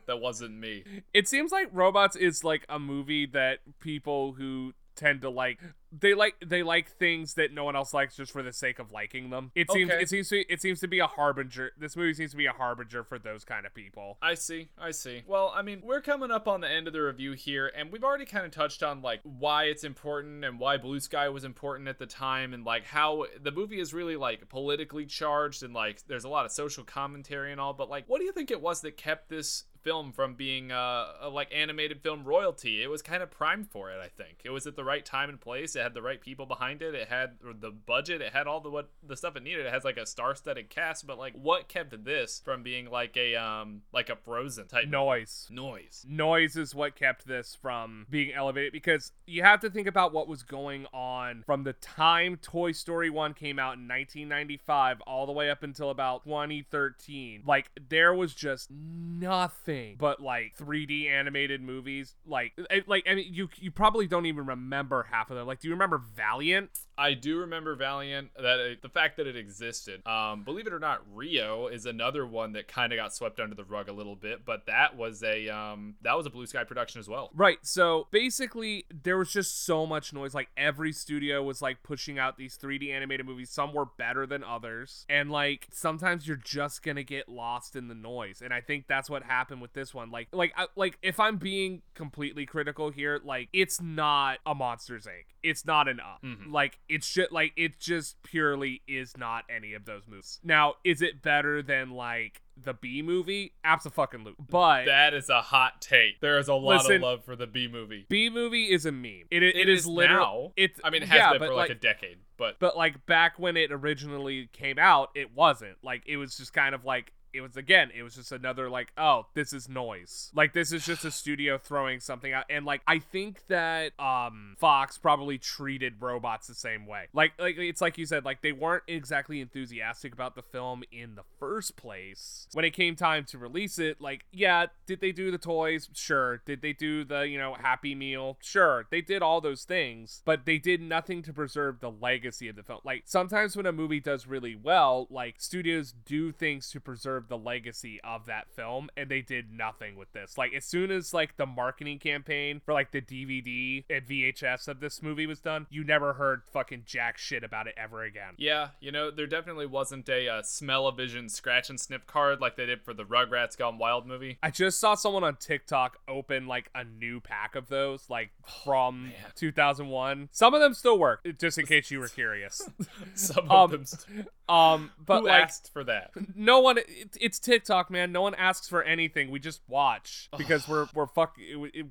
that 0.06 0.20
wasn't 0.20 0.54
me. 0.58 0.84
it 1.12 1.28
seems 1.28 1.52
like 1.52 1.68
Robots 1.72 2.16
is 2.16 2.42
like 2.42 2.64
a 2.68 2.78
movie 2.78 3.26
that 3.26 3.58
people 3.80 4.32
who 4.32 4.72
tend 4.98 5.22
to 5.22 5.30
like 5.30 5.58
they 5.90 6.12
like 6.12 6.34
they 6.44 6.62
like 6.62 6.90
things 6.90 7.34
that 7.34 7.52
no 7.52 7.64
one 7.64 7.74
else 7.74 7.94
likes 7.94 8.16
just 8.16 8.30
for 8.32 8.42
the 8.42 8.52
sake 8.52 8.78
of 8.78 8.92
liking 8.92 9.30
them. 9.30 9.50
It 9.54 9.70
seems 9.70 9.90
Okay. 9.90 10.02
it 10.02 10.08
seems 10.08 10.28
to 10.28 10.40
it 10.52 10.60
seems 10.60 10.80
to 10.80 10.88
be 10.88 10.98
a 10.98 11.06
harbinger. 11.06 11.70
This 11.78 11.96
movie 11.96 12.12
seems 12.14 12.32
to 12.32 12.36
be 12.36 12.46
a 12.46 12.52
harbinger 12.52 13.04
for 13.04 13.18
those 13.18 13.44
kind 13.44 13.64
of 13.64 13.72
people. 13.72 14.18
I 14.20 14.34
see, 14.34 14.68
I 14.78 14.90
see. 14.90 15.22
Well, 15.26 15.52
I 15.54 15.62
mean, 15.62 15.80
we're 15.82 16.02
coming 16.02 16.30
up 16.30 16.46
on 16.46 16.60
the 16.60 16.68
end 16.68 16.86
of 16.88 16.92
the 16.92 17.00
review 17.00 17.32
here, 17.32 17.70
and 17.74 17.90
we've 17.90 18.04
already 18.04 18.26
kind 18.26 18.44
of 18.44 18.50
touched 18.52 18.82
on 18.82 19.00
like 19.00 19.20
why 19.22 19.64
it's 19.64 19.84
important 19.84 20.44
and 20.44 20.58
why 20.58 20.76
Blue 20.76 21.00
Sky 21.00 21.28
was 21.30 21.44
important 21.44 21.88
at 21.88 21.98
the 21.98 22.06
time, 22.06 22.52
and 22.52 22.64
like 22.64 22.84
how 22.84 23.24
the 23.40 23.52
movie 23.52 23.80
is 23.80 23.94
really 23.94 24.16
like 24.16 24.48
politically 24.48 25.06
charged 25.06 25.62
and 25.62 25.72
like 25.72 26.06
there's 26.06 26.24
a 26.24 26.28
lot 26.28 26.44
of 26.44 26.52
social 26.52 26.84
commentary 26.84 27.52
and 27.52 27.60
all. 27.60 27.72
But 27.72 27.88
like, 27.88 28.04
what 28.08 28.18
do 28.18 28.24
you 28.24 28.32
think 28.32 28.50
it 28.50 28.60
was 28.60 28.80
that 28.82 28.96
kept 28.96 29.28
this 29.30 29.64
film 29.88 30.12
from 30.12 30.34
being 30.34 30.70
uh, 30.70 31.06
a 31.20 31.28
like 31.30 31.48
animated 31.54 32.02
film 32.02 32.24
royalty? 32.24 32.82
It 32.82 32.90
was 32.90 33.00
kind 33.00 33.22
of 33.22 33.30
primed 33.30 33.70
for 33.70 33.90
it. 33.90 33.98
I 34.02 34.08
think 34.08 34.40
it 34.44 34.50
was 34.50 34.66
at 34.66 34.76
the 34.76 34.84
right 34.84 35.04
time 35.04 35.30
and 35.30 35.40
place. 35.40 35.74
It 35.74 35.82
had 35.82 35.94
the 35.94 36.02
right 36.02 36.20
people 36.20 36.44
behind 36.44 36.82
it. 36.82 36.94
It 36.94 37.08
had 37.08 37.38
the 37.42 37.70
budget. 37.70 38.20
It 38.20 38.32
had 38.34 38.46
all 38.46 38.60
the 38.60 38.70
what 38.70 38.90
the 39.02 39.16
stuff 39.16 39.36
it 39.36 39.42
needed. 39.42 39.64
It 39.64 39.72
has 39.72 39.84
like 39.84 39.96
a 39.96 40.04
star-studded 40.04 40.68
cast. 40.68 41.06
But 41.06 41.18
like, 41.18 41.32
what 41.34 41.68
kept 41.68 42.04
this 42.04 42.42
from 42.44 42.62
being 42.62 42.90
like 42.90 43.16
a 43.16 43.34
um 43.36 43.82
like 43.92 44.10
a 44.10 44.16
Frozen 44.16 44.68
type 44.68 44.88
Noise. 44.88 45.46
noise? 45.50 46.04
Noise 46.06 46.56
is 46.56 46.74
what 46.74 46.94
kept 46.94 47.26
this 47.26 47.56
from 47.60 48.06
being 48.10 48.32
elevated 48.32 48.72
because 48.72 49.12
you 49.26 49.42
have 49.42 49.60
to 49.60 49.70
think 49.70 49.86
about 49.86 50.12
what 50.12 50.28
was 50.28 50.42
going 50.42 50.86
on 50.92 51.42
from 51.46 51.64
the 51.64 51.72
time 51.72 52.36
Toy 52.36 52.72
Story 52.72 53.08
1 53.10 53.34
came 53.34 53.58
out 53.58 53.78
in 53.78 53.88
1995 53.88 55.00
all 55.02 55.26
the 55.26 55.32
way 55.32 55.48
up 55.50 55.62
until 55.62 55.90
about 55.90 56.24
2013. 56.24 57.42
Like, 57.46 57.70
there 57.88 58.12
was 58.14 58.34
just 58.34 58.70
nothing 58.70 59.77
but 59.98 60.20
like 60.20 60.56
3D 60.56 61.08
animated 61.10 61.60
movies. 61.60 62.14
Like, 62.26 62.52
like 62.86 63.04
I 63.08 63.14
mean, 63.14 63.32
you 63.32 63.48
you 63.56 63.70
probably 63.70 64.06
don't 64.06 64.26
even 64.26 64.46
remember 64.46 65.06
half 65.10 65.30
of 65.30 65.36
them. 65.36 65.46
Like, 65.46 65.60
do 65.60 65.68
you 65.68 65.74
remember 65.74 65.98
Valiant? 65.98 66.70
I 66.98 67.14
do 67.14 67.38
remember 67.38 67.74
Valiant. 67.76 68.30
That 68.36 68.58
it, 68.58 68.82
the 68.82 68.88
fact 68.88 69.16
that 69.18 69.26
it 69.26 69.36
existed. 69.36 70.06
Um, 70.06 70.42
believe 70.44 70.66
it 70.66 70.72
or 70.72 70.78
not, 70.80 71.02
Rio 71.14 71.68
is 71.68 71.86
another 71.86 72.26
one 72.26 72.52
that 72.52 72.66
kind 72.68 72.92
of 72.92 72.96
got 72.98 73.14
swept 73.14 73.38
under 73.40 73.54
the 73.54 73.64
rug 73.64 73.88
a 73.88 73.92
little 73.92 74.16
bit. 74.16 74.44
But 74.44 74.66
that 74.66 74.96
was 74.96 75.22
a 75.22 75.48
um 75.48 75.94
that 76.02 76.16
was 76.16 76.26
a 76.26 76.30
Blue 76.30 76.46
Sky 76.46 76.64
production 76.64 76.98
as 76.98 77.08
well. 77.08 77.30
Right. 77.34 77.58
So 77.62 78.08
basically, 78.10 78.84
there 79.02 79.16
was 79.16 79.32
just 79.32 79.64
so 79.64 79.86
much 79.86 80.12
noise. 80.12 80.34
Like 80.34 80.48
every 80.56 80.92
studio 80.92 81.42
was 81.42 81.62
like 81.62 81.82
pushing 81.82 82.18
out 82.18 82.36
these 82.36 82.58
3D 82.58 82.90
animated 82.90 83.26
movies. 83.26 83.50
Some 83.50 83.72
were 83.72 83.86
better 83.86 84.26
than 84.26 84.42
others, 84.42 85.06
and 85.08 85.30
like 85.30 85.68
sometimes 85.70 86.26
you're 86.26 86.36
just 86.36 86.82
gonna 86.82 87.02
get 87.04 87.28
lost 87.28 87.76
in 87.76 87.88
the 87.88 87.94
noise. 87.94 88.42
And 88.42 88.52
I 88.52 88.60
think 88.60 88.86
that's 88.88 89.08
what 89.08 89.22
happened 89.22 89.60
with 89.62 89.72
this 89.72 89.94
one. 89.94 90.10
Like, 90.10 90.28
like, 90.32 90.52
I, 90.56 90.66
like 90.74 90.98
if 91.02 91.20
I'm 91.20 91.36
being 91.36 91.82
completely 91.94 92.44
critical 92.46 92.90
here, 92.90 93.20
like 93.24 93.48
it's 93.52 93.80
not 93.80 94.38
a 94.44 94.54
Monsters 94.54 95.06
Inc. 95.06 95.24
it's 95.42 95.64
not 95.64 95.86
an 95.88 96.00
up. 96.00 96.22
Mhm. 96.24 96.50
Like 96.52 96.78
it's 96.88 97.12
just 97.12 97.32
like 97.32 97.52
it 97.56 97.78
just 97.78 98.22
purely 98.22 98.82
is 98.88 99.16
not 99.16 99.44
any 99.54 99.74
of 99.74 99.84
those 99.84 100.02
movies. 100.08 100.38
Now, 100.42 100.74
is 100.84 101.02
it 101.02 101.22
better 101.22 101.62
than 101.62 101.90
like 101.90 102.42
the 102.56 102.74
Bee 102.74 103.02
Movie? 103.02 103.52
Absolutely. 103.64 104.34
But 104.48 104.86
That 104.86 105.14
is 105.14 105.28
a 105.28 105.40
hot 105.40 105.80
take. 105.80 106.20
There 106.20 106.38
is 106.38 106.48
a 106.48 106.54
lot 106.54 106.78
Listen- 106.78 106.96
of 106.96 107.02
love 107.02 107.24
for 107.24 107.36
the 107.36 107.46
Bee 107.46 107.68
Movie. 107.68 108.06
Bee 108.08 108.30
Movie 108.30 108.64
is 108.70 108.86
a 108.86 108.92
meme. 108.92 109.24
It, 109.30 109.42
it, 109.42 109.56
It 109.56 109.68
is, 109.68 109.80
is 109.80 109.86
literal. 109.86 110.44
now. 110.48 110.52
It's 110.56 110.80
I 110.82 110.90
mean, 110.90 111.02
it 111.02 111.08
has 111.08 111.18
yeah, 111.18 111.32
been 111.38 111.48
for 111.48 111.54
like, 111.54 111.70
a 111.70 111.74
decade, 111.74 112.18
but 112.36 112.56
But 112.58 112.76
like 112.76 113.06
back 113.06 113.38
when 113.38 113.56
it 113.56 113.70
originally 113.72 114.48
came 114.52 114.78
out, 114.78 115.10
it 115.14 115.34
wasn't. 115.34 115.76
Like 115.82 116.02
it 116.06 116.16
was 116.16 116.36
just 116.36 116.52
kind 116.52 116.74
of 116.74 116.84
like 116.84 117.12
it 117.32 117.40
was 117.40 117.56
again, 117.56 117.90
it 117.96 118.02
was 118.02 118.14
just 118.14 118.32
another 118.32 118.68
like, 118.68 118.92
oh, 118.96 119.26
this 119.34 119.52
is 119.52 119.68
noise. 119.68 120.30
Like 120.34 120.52
this 120.52 120.72
is 120.72 120.84
just 120.84 121.04
a 121.04 121.10
studio 121.10 121.58
throwing 121.58 122.00
something 122.00 122.32
out. 122.32 122.44
And 122.50 122.64
like 122.64 122.82
I 122.86 122.98
think 122.98 123.46
that 123.48 123.98
um 123.98 124.56
Fox 124.58 124.98
probably 124.98 125.38
treated 125.38 125.94
robots 126.00 126.46
the 126.46 126.54
same 126.54 126.86
way. 126.86 127.06
Like 127.12 127.32
like 127.38 127.56
it's 127.58 127.80
like 127.80 127.98
you 127.98 128.06
said, 128.06 128.24
like 128.24 128.42
they 128.42 128.52
weren't 128.52 128.84
exactly 128.86 129.40
enthusiastic 129.40 130.12
about 130.12 130.34
the 130.34 130.42
film 130.42 130.82
in 130.90 131.14
the 131.14 131.22
first 131.38 131.76
place. 131.76 132.46
When 132.52 132.64
it 132.64 132.72
came 132.72 132.96
time 132.96 133.24
to 133.26 133.38
release 133.38 133.78
it, 133.78 134.00
like, 134.00 134.24
yeah, 134.32 134.66
did 134.86 135.00
they 135.00 135.12
do 135.12 135.30
the 135.30 135.38
toys? 135.38 135.88
Sure. 135.92 136.42
Did 136.44 136.62
they 136.62 136.72
do 136.72 137.04
the, 137.04 137.22
you 137.22 137.38
know, 137.38 137.54
happy 137.54 137.94
meal? 137.94 138.38
Sure. 138.40 138.86
They 138.90 139.00
did 139.00 139.22
all 139.22 139.40
those 139.40 139.64
things, 139.64 140.22
but 140.24 140.44
they 140.44 140.58
did 140.58 140.80
nothing 140.80 141.22
to 141.22 141.32
preserve 141.32 141.80
the 141.80 141.90
legacy 141.90 142.48
of 142.48 142.56
the 142.56 142.62
film. 142.62 142.80
Like 142.84 143.02
sometimes 143.06 143.56
when 143.56 143.66
a 143.66 143.72
movie 143.72 144.00
does 144.00 144.26
really 144.26 144.56
well, 144.56 145.06
like 145.10 145.36
studios 145.38 145.92
do 146.04 146.32
things 146.32 146.70
to 146.70 146.80
preserve 146.80 147.17
the 147.26 147.38
legacy 147.38 148.00
of 148.04 148.26
that 148.26 148.50
film, 148.54 148.88
and 148.96 149.10
they 149.10 149.20
did 149.22 149.52
nothing 149.52 149.96
with 149.96 150.12
this. 150.12 150.36
Like 150.38 150.52
as 150.54 150.64
soon 150.64 150.90
as 150.90 151.12
like 151.14 151.36
the 151.36 151.46
marketing 151.46 151.98
campaign 151.98 152.60
for 152.64 152.72
like 152.74 152.92
the 152.92 153.00
DVD 153.00 153.84
and 153.90 154.06
VHS 154.06 154.68
of 154.68 154.80
this 154.80 155.02
movie 155.02 155.26
was 155.26 155.40
done, 155.40 155.66
you 155.70 155.82
never 155.84 156.12
heard 156.14 156.42
fucking 156.52 156.82
jack 156.86 157.18
shit 157.18 157.42
about 157.42 157.66
it 157.66 157.74
ever 157.76 158.02
again. 158.04 158.34
yeah, 158.36 158.68
you 158.80 158.92
know, 158.92 159.10
there 159.10 159.26
definitely 159.26 159.66
wasn't 159.66 160.08
a 160.08 160.28
uh, 160.28 160.42
smell-o-vision 160.42 161.28
scratch 161.28 161.70
and 161.70 161.80
sniff 161.80 162.06
card 162.06 162.40
like 162.40 162.56
they 162.56 162.66
did 162.66 162.82
for 162.82 162.94
the 162.94 163.04
Rugrats 163.04 163.56
Gone 163.56 163.78
Wild 163.78 164.06
movie. 164.06 164.38
I 164.42 164.50
just 164.50 164.78
saw 164.78 164.94
someone 164.94 165.24
on 165.24 165.36
TikTok 165.36 165.98
open 166.06 166.46
like 166.46 166.70
a 166.74 166.84
new 166.84 167.20
pack 167.20 167.54
of 167.54 167.68
those, 167.68 168.08
like 168.10 168.30
from 168.64 169.12
2001. 169.34 170.28
Some 170.32 170.54
of 170.54 170.60
them 170.60 170.74
still 170.74 170.98
work, 170.98 171.26
just 171.38 171.58
in 171.58 171.66
case 171.74 171.90
you 171.90 172.00
were 172.00 172.08
curious. 172.08 172.68
Some 173.14 173.44
Um, 173.50 173.56
of 173.56 173.70
them. 173.70 173.84
St- 173.84 174.28
Um, 174.48 174.92
but 175.04 175.20
Who 175.20 175.26
like, 175.26 175.42
asked 175.42 175.70
for 175.72 175.84
that? 175.84 176.10
no 176.34 176.60
one. 176.60 176.78
It, 176.78 177.16
it's 177.20 177.38
TikTok, 177.38 177.90
man. 177.90 178.12
No 178.12 178.22
one 178.22 178.34
asks 178.34 178.66
for 178.66 178.82
anything. 178.82 179.30
We 179.30 179.38
just 179.40 179.60
watch 179.68 180.30
because 180.38 180.66
we're 180.66 180.86
we're 180.94 181.06
fuck. 181.06 181.36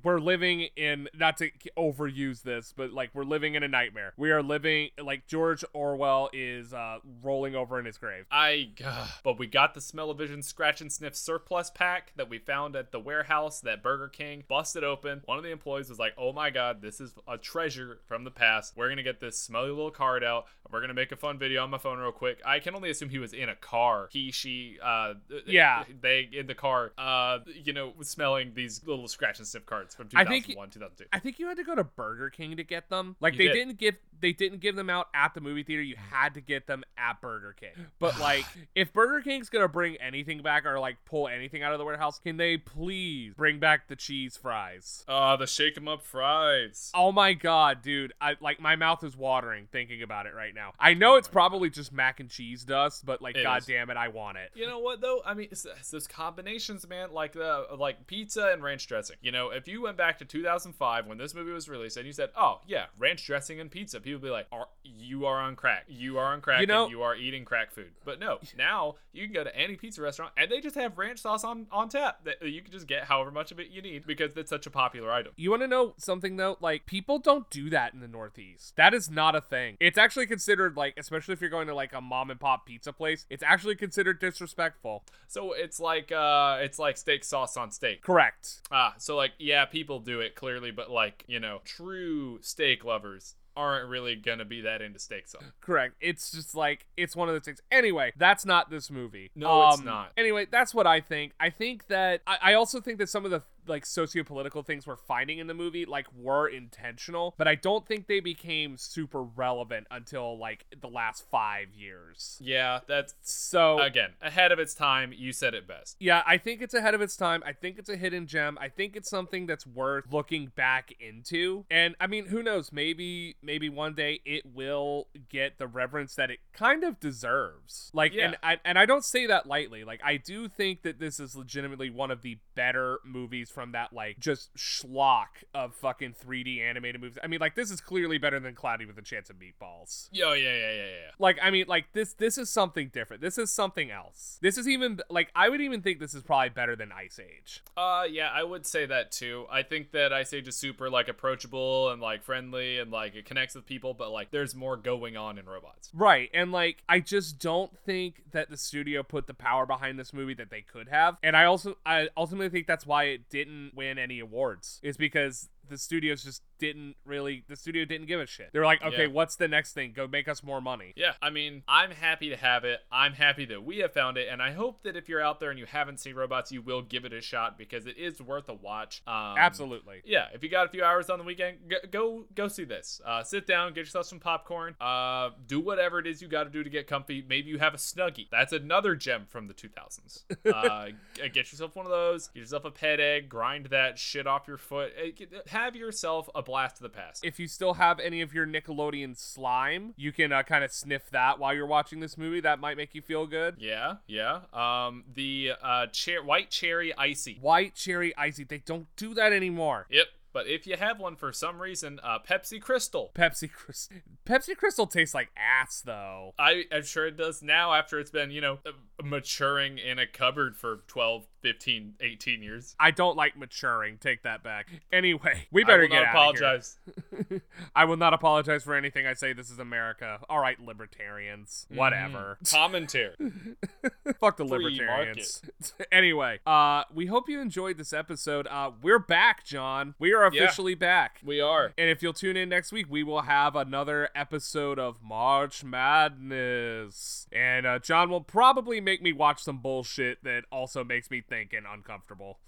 We're 0.02 0.18
living 0.18 0.68
in 0.76 1.08
not 1.14 1.36
to 1.38 1.50
overuse 1.76 2.42
this, 2.42 2.74
but 2.76 2.92
like 2.92 3.10
we're 3.14 3.24
living 3.24 3.54
in 3.54 3.62
a 3.62 3.68
nightmare. 3.68 4.12
We 4.16 4.32
are 4.32 4.42
living 4.42 4.90
like 5.00 5.26
George 5.26 5.64
Orwell 5.72 6.30
is 6.32 6.74
uh 6.74 6.98
rolling 7.22 7.54
over 7.54 7.78
in 7.78 7.86
his 7.86 7.96
grave. 7.96 8.24
I, 8.30 8.70
but 9.24 9.38
we 9.38 9.46
got 9.46 9.74
the 9.74 9.80
Smell-O-Vision 9.80 10.42
Scratch 10.42 10.80
and 10.80 10.92
Sniff 10.92 11.14
surplus 11.14 11.70
pack 11.70 12.12
that 12.16 12.28
we 12.28 12.38
found 12.38 12.74
at 12.74 12.90
the 12.90 13.00
warehouse 13.00 13.60
that 13.60 13.82
Burger 13.82 14.08
King 14.08 14.44
busted 14.48 14.82
open. 14.82 15.22
One 15.26 15.38
of 15.38 15.44
the 15.44 15.50
employees 15.50 15.88
was 15.88 15.98
like, 15.98 16.14
"Oh 16.18 16.32
my 16.32 16.50
god, 16.50 16.82
this 16.82 17.00
is 17.00 17.14
a 17.28 17.38
treasure 17.38 18.00
from 18.06 18.24
the 18.24 18.30
past. 18.32 18.74
We're 18.76 18.88
gonna 18.88 19.04
get 19.04 19.20
this 19.20 19.38
smelly 19.38 19.68
little 19.68 19.92
card 19.92 20.24
out. 20.24 20.46
We're 20.70 20.80
gonna 20.80 20.94
make 20.94 21.12
a 21.12 21.16
fun 21.16 21.38
video 21.38 21.62
on 21.62 21.70
my 21.70 21.78
phone 21.78 21.98
real 21.98 22.10
quick." 22.10 22.40
I 22.48 22.60
can 22.60 22.74
only 22.74 22.88
assume 22.90 23.10
he 23.10 23.18
was 23.18 23.32
in 23.32 23.48
a 23.48 23.54
car. 23.54 24.08
He, 24.10 24.32
she, 24.32 24.78
uh, 24.82 25.14
Yeah. 25.46 25.84
they 26.00 26.28
in 26.32 26.46
the 26.46 26.54
car, 26.54 26.92
uh, 26.96 27.40
you 27.46 27.72
know, 27.72 27.92
smelling 28.02 28.52
these 28.54 28.82
little 28.86 29.06
scratch 29.08 29.38
and 29.38 29.46
sniff 29.46 29.66
cards 29.66 29.94
from 29.94 30.08
I 30.14 30.24
think- 30.24 30.46
2001, 30.46 30.70
2002. 30.70 31.04
I 31.12 31.18
think 31.18 31.38
you 31.38 31.46
had 31.48 31.58
to 31.58 31.64
go 31.64 31.74
to 31.74 31.84
Burger 31.84 32.30
King 32.30 32.56
to 32.56 32.64
get 32.64 32.88
them. 32.88 33.16
Like 33.20 33.34
You 33.34 33.48
they 33.48 33.54
did. 33.54 33.68
not 33.68 33.76
give 33.76 33.96
they 34.20 34.32
didn't 34.32 34.60
give 34.60 34.76
them 34.76 34.90
out 34.90 35.08
at 35.14 35.34
the 35.34 35.40
movie 35.40 35.62
theater. 35.62 35.82
You 35.82 35.96
had 36.10 36.34
to 36.34 36.40
get 36.40 36.66
them 36.66 36.84
at 36.96 37.20
Burger 37.20 37.54
King. 37.58 37.70
But 37.98 38.18
like 38.20 38.44
if 38.74 38.92
Burger 38.92 39.20
King's 39.22 39.48
gonna 39.48 39.68
bring 39.68 39.96
anything 39.96 40.42
back 40.42 40.64
or 40.66 40.78
like 40.78 40.96
pull 41.04 41.26
anything 41.28 41.62
out 41.62 41.72
of 41.72 41.78
the 41.78 41.84
warehouse, 41.84 42.18
can 42.18 42.36
they 42.36 42.56
please 42.56 43.34
bring 43.34 43.58
back 43.58 43.88
the 43.88 43.96
cheese 43.96 44.36
fries? 44.36 45.04
Uh, 45.08 45.36
the 45.36 45.46
shake 45.46 45.76
'em 45.76 45.88
up 45.88 46.02
fries. 46.02 46.90
Oh 46.94 47.12
my 47.12 47.32
god, 47.34 47.82
dude! 47.82 48.12
I 48.20 48.36
like 48.40 48.60
my 48.60 48.76
mouth 48.76 49.02
is 49.04 49.16
watering 49.16 49.66
thinking 49.72 50.02
about 50.02 50.26
it 50.26 50.34
right 50.34 50.54
now. 50.54 50.72
I 50.78 50.94
know 50.94 51.16
it's 51.16 51.28
probably 51.28 51.70
just 51.70 51.92
mac 51.92 52.20
and 52.20 52.28
cheese 52.30 52.64
dust, 52.64 53.04
but 53.04 53.20
like, 53.22 53.36
It 53.36 53.42
god 53.42 53.58
is. 53.62 53.66
damn 53.66 53.90
it, 53.90 53.96
I 53.96 54.08
want 54.08 54.38
it. 54.38 54.50
You 54.54 54.66
know 54.66 54.78
what 54.78 55.00
though? 55.00 55.20
I 55.24 55.34
mean, 55.34 55.48
it's, 55.50 55.64
it's 55.64 55.90
those 55.90 56.06
combinations, 56.06 56.88
man. 56.88 57.12
Like 57.12 57.32
the 57.32 57.66
like 57.78 58.06
pizza 58.06 58.50
and 58.52 58.62
ranch 58.62 58.86
dressing. 58.86 59.16
You 59.22 59.32
know, 59.32 59.50
if 59.50 59.66
you 59.68 59.82
went 59.82 59.96
back 59.96 60.18
to 60.18 60.24
2005 60.24 61.06
when 61.06 61.18
this 61.18 61.34
movie 61.34 61.52
was 61.52 61.68
released 61.68 61.96
and 61.96 62.06
you 62.06 62.12
said, 62.12 62.30
"Oh 62.36 62.60
yeah, 62.66 62.86
ranch 62.98 63.26
dressing 63.26 63.60
and 63.60 63.70
pizza," 63.70 64.00
people 64.08 64.28
be 64.28 64.30
like, 64.30 64.46
are, 64.52 64.68
"You 64.84 65.26
are 65.26 65.38
on 65.40 65.56
crack. 65.56 65.84
You 65.88 66.18
are 66.18 66.32
on 66.32 66.40
crack. 66.40 66.60
You 66.60 66.66
know- 66.66 66.84
and 66.84 66.90
you 66.90 67.02
are 67.02 67.14
eating 67.14 67.44
crack 67.44 67.72
food." 67.72 67.92
But 68.04 68.18
no, 68.20 68.38
now 68.58 68.96
you 69.12 69.24
can 69.24 69.32
go 69.32 69.44
to 69.44 69.54
any 69.56 69.76
pizza 69.76 70.02
restaurant 70.02 70.32
and 70.36 70.50
they 70.50 70.60
just 70.60 70.74
have 70.76 70.98
ranch 70.98 71.20
sauce 71.20 71.44
on 71.44 71.66
on 71.70 71.88
tap. 71.88 72.24
That 72.24 72.42
you 72.42 72.62
can 72.62 72.72
just 72.72 72.86
get 72.86 73.04
however 73.04 73.30
much 73.30 73.52
of 73.52 73.60
it 73.60 73.68
you 73.68 73.82
need 73.82 74.06
because 74.06 74.36
it's 74.36 74.50
such 74.50 74.66
a 74.66 74.70
popular 74.70 75.10
item. 75.12 75.32
You 75.36 75.50
want 75.50 75.62
to 75.62 75.68
know 75.68 75.94
something 75.98 76.36
though? 76.36 76.56
Like 76.60 76.86
people 76.86 77.18
don't 77.18 77.48
do 77.50 77.70
that 77.70 77.94
in 77.94 78.00
the 78.00 78.08
Northeast. 78.08 78.76
That 78.76 78.94
is 78.94 79.10
not 79.10 79.34
a 79.34 79.40
thing. 79.40 79.76
It's 79.80 79.98
actually 79.98 80.26
considered 80.26 80.76
like, 80.76 80.94
especially 80.96 81.32
if 81.34 81.40
you're 81.40 81.50
going 81.50 81.68
to 81.68 81.74
like 81.74 81.92
a 81.92 82.00
mom 82.00 82.30
and 82.30 82.38
pop 82.40 82.66
pizza 82.66 82.92
place, 82.92 83.26
it's 83.30 83.42
actually 83.42 83.76
considered 83.76 84.18
disrespectful. 84.20 85.04
So 85.26 85.52
it's 85.52 85.80
like 85.80 86.12
uh, 86.12 86.58
it's 86.60 86.78
like 86.78 86.96
steak 86.96 87.24
sauce 87.24 87.56
on 87.56 87.70
steak. 87.70 88.02
Correct. 88.02 88.62
Ah, 88.70 88.94
so 88.98 89.16
like 89.16 89.32
yeah, 89.38 89.64
people 89.64 90.00
do 90.00 90.20
it 90.20 90.34
clearly, 90.34 90.70
but 90.70 90.90
like 90.90 91.24
you 91.26 91.40
know, 91.40 91.60
true 91.64 92.38
steak 92.42 92.84
lovers 92.84 93.34
aren't 93.58 93.88
really 93.88 94.14
gonna 94.14 94.44
be 94.44 94.60
that 94.62 94.80
into 94.80 94.98
steak 95.00 95.26
sauce. 95.26 95.42
Correct. 95.60 95.96
It's 96.00 96.30
just 96.30 96.54
like 96.54 96.86
it's 96.96 97.16
one 97.16 97.28
of 97.28 97.34
those 97.34 97.42
things. 97.44 97.60
Anyway, 97.72 98.12
that's 98.16 98.46
not 98.46 98.70
this 98.70 98.88
movie. 98.90 99.30
No, 99.34 99.68
it's 99.70 99.80
Um, 99.80 99.84
not. 99.84 100.12
Anyway, 100.16 100.46
that's 100.50 100.72
what 100.72 100.86
I 100.86 101.00
think. 101.00 101.32
I 101.40 101.50
think 101.50 101.88
that 101.88 102.22
I, 102.26 102.38
I 102.42 102.54
also 102.54 102.80
think 102.80 102.98
that 102.98 103.08
some 103.08 103.24
of 103.24 103.30
the 103.32 103.42
like 103.68 103.86
socio-political 103.86 104.62
things 104.62 104.86
we're 104.86 104.96
finding 104.96 105.38
in 105.38 105.46
the 105.46 105.54
movie 105.54 105.84
like 105.84 106.06
were 106.16 106.48
intentional, 106.48 107.34
but 107.36 107.46
I 107.48 107.54
don't 107.54 107.86
think 107.86 108.06
they 108.06 108.20
became 108.20 108.76
super 108.76 109.22
relevant 109.22 109.86
until 109.90 110.38
like 110.38 110.66
the 110.80 110.88
last 110.88 111.24
five 111.30 111.68
years. 111.74 112.38
Yeah, 112.40 112.80
that's 112.86 113.14
So 113.22 113.80
again 113.80 114.10
ahead 114.22 114.52
of 114.52 114.58
its 114.58 114.74
time. 114.74 115.12
You 115.14 115.32
said 115.32 115.54
it 115.54 115.66
best. 115.66 115.96
yeah, 116.00 116.22
I 116.26 116.38
think 116.38 116.62
it's 116.62 116.74
ahead 116.74 116.94
of 116.94 117.00
its 117.00 117.16
time. 117.16 117.42
I 117.46 117.52
think 117.52 117.78
it's 117.78 117.88
a 117.88 117.96
hidden 117.96 118.26
gem. 118.26 118.58
I 118.60 118.68
think 118.68 118.96
it's 118.96 119.10
something 119.10 119.46
that's 119.46 119.66
worth 119.66 120.04
looking 120.12 120.52
back 120.54 120.92
into. 121.00 121.64
And 121.70 121.94
I 122.00 122.06
mean, 122.06 122.26
who 122.26 122.42
knows? 122.42 122.72
Maybe 122.72 123.36
maybe 123.42 123.68
one 123.68 123.94
day 123.94 124.20
it 124.24 124.44
will 124.46 125.08
get 125.28 125.58
the 125.58 125.66
reverence 125.66 126.14
that 126.14 126.30
it 126.30 126.38
kind 126.52 126.84
of 126.84 127.00
deserves. 127.00 127.90
Like 127.92 128.14
and 128.14 128.36
I, 128.42 128.58
and 128.64 128.78
I 128.78 128.86
don't 128.86 129.04
say 129.04 129.26
that 129.26 129.46
lightly. 129.46 129.84
Like 129.84 130.00
I 130.04 130.16
do 130.16 130.48
think 130.48 130.82
that 130.82 130.98
this 130.98 131.20
is 131.20 131.36
legitimately 131.36 131.90
one 131.90 132.10
of 132.10 132.22
the 132.22 132.38
better 132.54 132.98
movies 133.04 133.50
from 133.58 133.72
that 133.72 133.92
like 133.92 134.20
just 134.20 134.54
schlock 134.54 135.42
of 135.52 135.74
fucking 135.74 136.14
3D 136.24 136.60
animated 136.60 137.00
movies. 137.00 137.18
I 137.24 137.26
mean, 137.26 137.40
like 137.40 137.56
this 137.56 137.72
is 137.72 137.80
clearly 137.80 138.16
better 138.16 138.38
than 138.38 138.54
Cloudy 138.54 138.86
with 138.86 138.96
a 138.98 139.02
Chance 139.02 139.30
of 139.30 139.36
Meatballs. 139.36 140.08
Yo, 140.12 140.32
yeah, 140.32 140.54
yeah, 140.54 140.72
yeah, 140.72 140.82
yeah. 140.84 141.10
Like 141.18 141.40
I 141.42 141.50
mean, 141.50 141.64
like 141.66 141.92
this 141.92 142.12
this 142.12 142.38
is 142.38 142.48
something 142.48 142.88
different. 142.92 143.20
This 143.20 143.36
is 143.36 143.50
something 143.50 143.90
else. 143.90 144.38
This 144.40 144.58
is 144.58 144.68
even 144.68 145.00
like 145.10 145.32
I 145.34 145.48
would 145.48 145.60
even 145.60 145.82
think 145.82 145.98
this 145.98 146.14
is 146.14 146.22
probably 146.22 146.50
better 146.50 146.76
than 146.76 146.92
Ice 146.92 147.18
Age. 147.18 147.64
Uh, 147.76 148.04
yeah, 148.08 148.28
I 148.32 148.44
would 148.44 148.64
say 148.64 148.86
that 148.86 149.10
too. 149.10 149.46
I 149.50 149.64
think 149.64 149.90
that 149.90 150.12
Ice 150.12 150.32
Age 150.32 150.46
is 150.46 150.54
super 150.54 150.88
like 150.88 151.08
approachable 151.08 151.90
and 151.90 152.00
like 152.00 152.22
friendly 152.22 152.78
and 152.78 152.92
like 152.92 153.16
it 153.16 153.24
connects 153.24 153.56
with 153.56 153.66
people, 153.66 153.92
but 153.92 154.12
like 154.12 154.30
there's 154.30 154.54
more 154.54 154.76
going 154.76 155.16
on 155.16 155.36
in 155.36 155.46
robots. 155.46 155.90
Right. 155.92 156.30
And 156.32 156.52
like 156.52 156.84
I 156.88 157.00
just 157.00 157.40
don't 157.40 157.76
think 157.84 158.22
that 158.30 158.50
the 158.50 158.56
studio 158.56 159.02
put 159.02 159.26
the 159.26 159.34
power 159.34 159.66
behind 159.66 159.98
this 159.98 160.12
movie 160.12 160.34
that 160.34 160.50
they 160.50 160.60
could 160.60 160.88
have. 160.90 161.16
And 161.24 161.36
I 161.36 161.46
also 161.46 161.76
I 161.84 162.08
ultimately 162.16 162.50
think 162.50 162.68
that's 162.68 162.86
why 162.86 163.04
it 163.04 163.28
didn't 163.30 163.47
win 163.74 163.98
any 163.98 164.20
awards. 164.20 164.80
Is 164.82 164.96
because 164.96 165.48
the 165.68 165.78
studios 165.78 166.24
just 166.24 166.42
didn't 166.58 166.96
really 167.04 167.44
the 167.48 167.56
studio 167.56 167.84
didn't 167.84 168.06
give 168.06 168.20
a 168.20 168.26
shit. 168.26 168.50
They 168.52 168.58
were 168.58 168.64
like, 168.64 168.82
okay, 168.84 169.02
Yeah. 169.06 169.12
what's 169.12 169.36
the 169.36 169.48
next 169.48 169.72
thing? 169.72 169.92
Go 169.92 170.06
make 170.06 170.28
us 170.28 170.42
more 170.42 170.60
money. 170.60 170.92
Yeah, 170.96 171.12
I 171.22 171.30
mean, 171.30 171.62
I'm 171.68 171.90
happy 171.90 172.28
to 172.30 172.36
have 172.36 172.64
it. 172.64 172.80
I'm 172.92 173.12
happy 173.14 173.44
that 173.46 173.64
we 173.64 173.78
have 173.78 173.92
found 173.92 174.16
it, 174.18 174.28
and 174.30 174.42
I 174.42 174.52
hope 174.52 174.82
that 174.82 174.96
if 174.96 175.08
you're 175.08 175.20
out 175.22 175.40
there 175.40 175.50
and 175.50 175.58
you 175.58 175.66
haven't 175.66 175.98
seen 176.00 176.14
Robots, 176.14 176.50
you 176.52 176.62
will 176.62 176.82
give 176.82 177.04
it 177.04 177.12
a 177.12 177.20
shot 177.20 177.56
because 177.58 177.86
it 177.86 177.96
is 177.98 178.20
worth 178.20 178.48
a 178.48 178.54
watch. 178.54 179.02
Um, 179.06 179.36
Absolutely. 179.38 180.02
Yeah, 180.04 180.26
if 180.34 180.42
you 180.42 180.48
got 180.48 180.66
a 180.66 180.68
few 180.68 180.84
hours 180.84 181.10
on 181.10 181.18
the 181.18 181.24
weekend, 181.24 181.58
go 181.68 181.76
go, 181.90 182.24
go 182.34 182.48
see 182.48 182.64
this. 182.64 183.00
Uh, 183.04 183.22
sit 183.22 183.46
down, 183.46 183.72
get 183.72 183.80
yourself 183.80 184.06
some 184.06 184.20
popcorn. 184.20 184.74
Uh, 184.80 185.30
do 185.46 185.60
whatever 185.60 185.98
it 185.98 186.06
is 186.06 186.20
you 186.22 186.28
got 186.28 186.44
to 186.44 186.50
do 186.50 186.62
to 186.64 186.70
get 186.70 186.86
comfy. 186.86 187.24
Maybe 187.28 187.48
you 187.50 187.58
have 187.58 187.74
a 187.74 187.78
snuggie. 187.78 188.26
That's 188.30 188.52
another 188.52 188.94
gem 188.94 189.26
from 189.28 189.46
the 189.48 189.54
2000s. 189.54 190.24
Uh, 190.48 190.88
get 191.32 191.50
yourself 191.52 191.76
one 191.76 191.84
of 191.86 191.90
those. 191.92 192.28
Get 192.28 192.40
yourself 192.40 192.64
a 192.64 192.70
Ped 192.70 193.00
Egg. 193.00 193.28
Grind 193.28 193.66
that 193.66 193.98
shit 193.98 194.26
off 194.26 194.48
your 194.48 194.56
foot. 194.56 194.92
Eh, 195.00 195.10
Have 195.48 195.76
yourself 195.76 196.28
a 196.34 196.42
blast 196.48 196.76
of 196.78 196.82
the 196.82 196.88
past. 196.88 197.24
If 197.24 197.38
you 197.38 197.46
still 197.46 197.74
have 197.74 198.00
any 198.00 198.20
of 198.22 198.34
your 198.34 198.46
Nickelodeon 198.46 199.16
slime, 199.16 199.94
you 199.96 200.10
can 200.10 200.32
uh, 200.32 200.42
kind 200.42 200.64
of 200.64 200.72
sniff 200.72 201.10
that 201.10 201.38
while 201.38 201.54
you're 201.54 201.66
watching 201.66 202.00
this 202.00 202.18
movie. 202.18 202.40
That 202.40 202.58
might 202.58 202.76
make 202.76 202.94
you 202.94 203.02
feel 203.02 203.26
good. 203.26 203.56
Yeah, 203.58 203.96
yeah. 204.06 204.40
Um, 204.52 205.04
the 205.14 205.52
uh, 205.62 205.86
cher- 205.92 206.24
white 206.24 206.50
cherry 206.50 206.92
icy. 206.96 207.38
White 207.40 207.74
cherry 207.74 208.16
icy. 208.16 208.44
They 208.44 208.58
don't 208.58 208.86
do 208.96 209.14
that 209.14 209.32
anymore. 209.32 209.86
Yep. 209.90 210.06
but 210.32 210.46
if 210.46 210.66
you 210.66 210.76
have 210.76 210.98
one 211.00 211.16
for 211.16 211.32
some 211.32 211.60
reason, 211.60 212.00
uh, 212.02 212.18
Pepsi 212.18 212.60
Crystal. 212.60 213.10
Pepsi 213.14 213.50
Crystal. 213.52 213.96
Pepsi 214.26 214.56
Crystal 214.56 214.86
tastes 214.86 215.14
like 215.14 215.30
ass, 215.36 215.82
though. 215.84 216.32
I, 216.38 216.64
I'm 216.72 216.84
sure 216.84 217.06
it 217.06 217.16
does 217.16 217.42
now 217.42 217.74
after 217.74 217.98
it's 217.98 218.10
been, 218.10 218.30
you 218.30 218.40
know, 218.40 218.58
maturing 219.02 219.78
in 219.78 219.98
a 219.98 220.06
cupboard 220.06 220.56
for 220.56 220.80
12, 220.86 221.26
15, 221.42 221.94
18 222.00 222.42
years. 222.42 222.74
I 222.80 222.90
don't 222.90 223.16
like 223.16 223.36
maturing. 223.38 223.98
Take 223.98 224.22
that 224.22 224.42
back. 224.42 224.66
Anyway, 224.92 225.46
we 225.50 225.64
better 225.64 225.86
get 225.86 226.02
out 226.04 226.08
apologize. 226.14 226.78
I 227.76 227.84
will 227.84 227.96
not 227.96 228.14
apologize 228.14 228.64
for 228.64 228.74
anything 228.74 229.06
I 229.06 229.14
say. 229.14 229.32
This 229.32 229.50
is 229.50 229.58
America. 229.58 230.18
All 230.28 230.40
right, 230.40 230.58
libertarians. 230.60 231.66
Whatever. 231.68 232.38
Commentary. 232.50 233.14
Fuck 234.20 234.36
the 234.38 234.46
Free 234.46 234.58
libertarians. 234.58 235.42
anyway, 235.92 236.40
uh, 236.46 236.84
we 236.92 237.06
hope 237.06 237.28
you 237.28 237.40
enjoyed 237.40 237.78
this 237.78 237.92
episode. 237.92 238.46
Uh, 238.48 238.70
we're 238.82 238.98
back, 238.98 239.44
John. 239.44 239.94
We 239.98 240.12
are 240.12 240.28
Yeah. 240.32 240.44
officially 240.44 240.74
back. 240.74 241.20
We 241.24 241.40
are. 241.40 241.72
And 241.78 241.88
if 241.90 242.02
you'll 242.02 242.12
tune 242.12 242.36
in 242.36 242.48
next 242.48 242.72
week, 242.72 242.86
we 242.88 243.02
will 243.02 243.22
have 243.22 243.54
another 243.56 244.08
episode 244.14 244.78
of 244.78 245.02
March 245.02 245.62
Madness. 245.64 247.26
And 247.32 247.66
uh, 247.66 247.78
John 247.78 248.10
will 248.10 248.22
probably 248.22 248.80
make 248.80 249.02
me 249.02 249.12
watch 249.12 249.42
some 249.42 249.58
bullshit 249.58 250.24
that 250.24 250.44
also 250.50 250.82
makes 250.84 251.10
me 251.10 251.20
think 251.28 251.52
and 251.52 251.66
uncomfortable. 251.66 252.38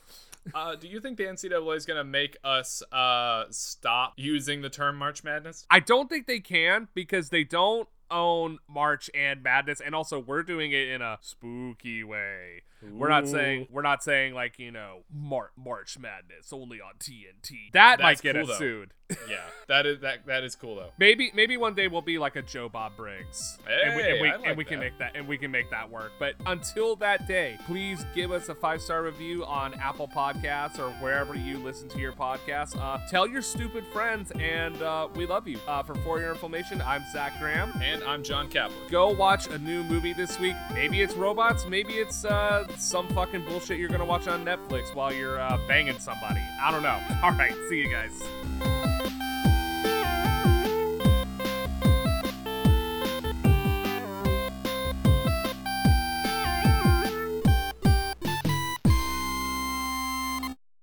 Uh, 0.54 0.74
do 0.74 0.88
you 0.88 1.00
think 1.00 1.18
the 1.18 1.24
NCAA 1.24 1.76
is 1.76 1.84
going 1.84 1.98
to 1.98 2.04
make 2.04 2.36
us 2.42 2.82
uh, 2.92 3.44
stop 3.50 4.14
using 4.16 4.62
the 4.62 4.70
term 4.70 4.96
March 4.96 5.22
Madness? 5.22 5.66
I 5.70 5.80
don't 5.80 6.08
think 6.08 6.26
they 6.26 6.40
can 6.40 6.88
because 6.94 7.28
they 7.28 7.44
don't 7.44 7.88
own 8.10 8.58
March 8.68 9.10
and 9.14 9.42
Madness, 9.42 9.80
and 9.80 9.94
also 9.94 10.18
we're 10.18 10.42
doing 10.42 10.72
it 10.72 10.88
in 10.88 11.02
a 11.02 11.18
spooky 11.20 12.02
way. 12.02 12.62
We're 12.82 13.08
not 13.08 13.28
saying 13.28 13.66
we're 13.70 13.82
not 13.82 14.02
saying 14.02 14.34
like 14.34 14.58
you 14.58 14.70
know 14.70 15.00
Mar- 15.12 15.50
March 15.56 15.98
Madness 15.98 16.52
only 16.52 16.80
on 16.80 16.94
TNT. 16.98 17.72
That 17.72 17.98
That's 17.98 18.02
might 18.02 18.22
get 18.22 18.34
cool, 18.34 18.42
us 18.44 18.48
though. 18.48 18.58
sued. 18.58 18.94
Yeah, 19.28 19.38
that 19.66 19.86
is 19.86 20.00
that 20.02 20.24
that 20.26 20.44
is 20.44 20.54
cool 20.54 20.76
though. 20.76 20.90
Maybe 20.96 21.32
maybe 21.34 21.56
one 21.56 21.74
day 21.74 21.88
we'll 21.88 22.00
be 22.00 22.18
like 22.18 22.36
a 22.36 22.42
Joe 22.42 22.68
Bob 22.68 22.96
Briggs, 22.96 23.58
and 23.68 23.96
we, 23.96 24.02
and 24.02 24.20
we, 24.20 24.28
like 24.30 24.40
and 24.44 24.56
we 24.56 24.64
can 24.64 24.78
make 24.78 24.96
that 24.98 25.16
and 25.16 25.26
we 25.26 25.36
can 25.36 25.50
make 25.50 25.68
that 25.70 25.90
work. 25.90 26.12
But 26.20 26.34
until 26.46 26.94
that 26.96 27.26
day, 27.26 27.58
please 27.66 28.04
give 28.14 28.30
us 28.30 28.48
a 28.48 28.54
five 28.54 28.80
star 28.80 29.02
review 29.02 29.44
on 29.44 29.74
Apple 29.74 30.06
Podcasts 30.06 30.78
or 30.78 30.90
wherever 31.02 31.34
you 31.34 31.58
listen 31.58 31.88
to 31.88 31.98
your 31.98 32.12
podcasts. 32.12 32.78
Uh, 32.80 32.98
tell 33.08 33.26
your 33.26 33.42
stupid 33.42 33.84
friends, 33.88 34.30
and 34.38 34.80
uh, 34.80 35.08
we 35.16 35.26
love 35.26 35.48
you. 35.48 35.58
Uh, 35.66 35.82
for 35.82 35.96
For 35.96 36.20
Your 36.20 36.30
Information, 36.30 36.80
I'm 36.82 37.02
Zach 37.12 37.38
Graham. 37.40 37.72
And 37.82 38.04
I'm 38.04 38.22
John 38.22 38.48
Kaplan. 38.48 38.78
Go 38.90 39.08
watch 39.08 39.48
a 39.48 39.58
new 39.58 39.82
movie 39.82 40.12
this 40.12 40.38
week. 40.38 40.54
Maybe 40.72 41.00
it's 41.00 41.14
robots. 41.14 41.66
Maybe 41.66 41.94
it's 41.94 42.24
uh, 42.24 42.66
some 42.78 43.08
fucking 43.08 43.44
bullshit 43.44 43.78
you're 43.78 43.88
gonna 43.88 44.04
watch 44.04 44.28
on 44.28 44.44
Netflix 44.44 44.94
while 44.94 45.12
you're 45.12 45.40
uh, 45.40 45.58
banging 45.66 45.98
somebody. 45.98 46.40
I 46.60 46.70
don't 46.70 46.82
know. 46.82 47.00
All 47.22 47.32
right, 47.32 47.54
see 47.68 47.78
you 47.78 47.90
guys. 47.90 49.29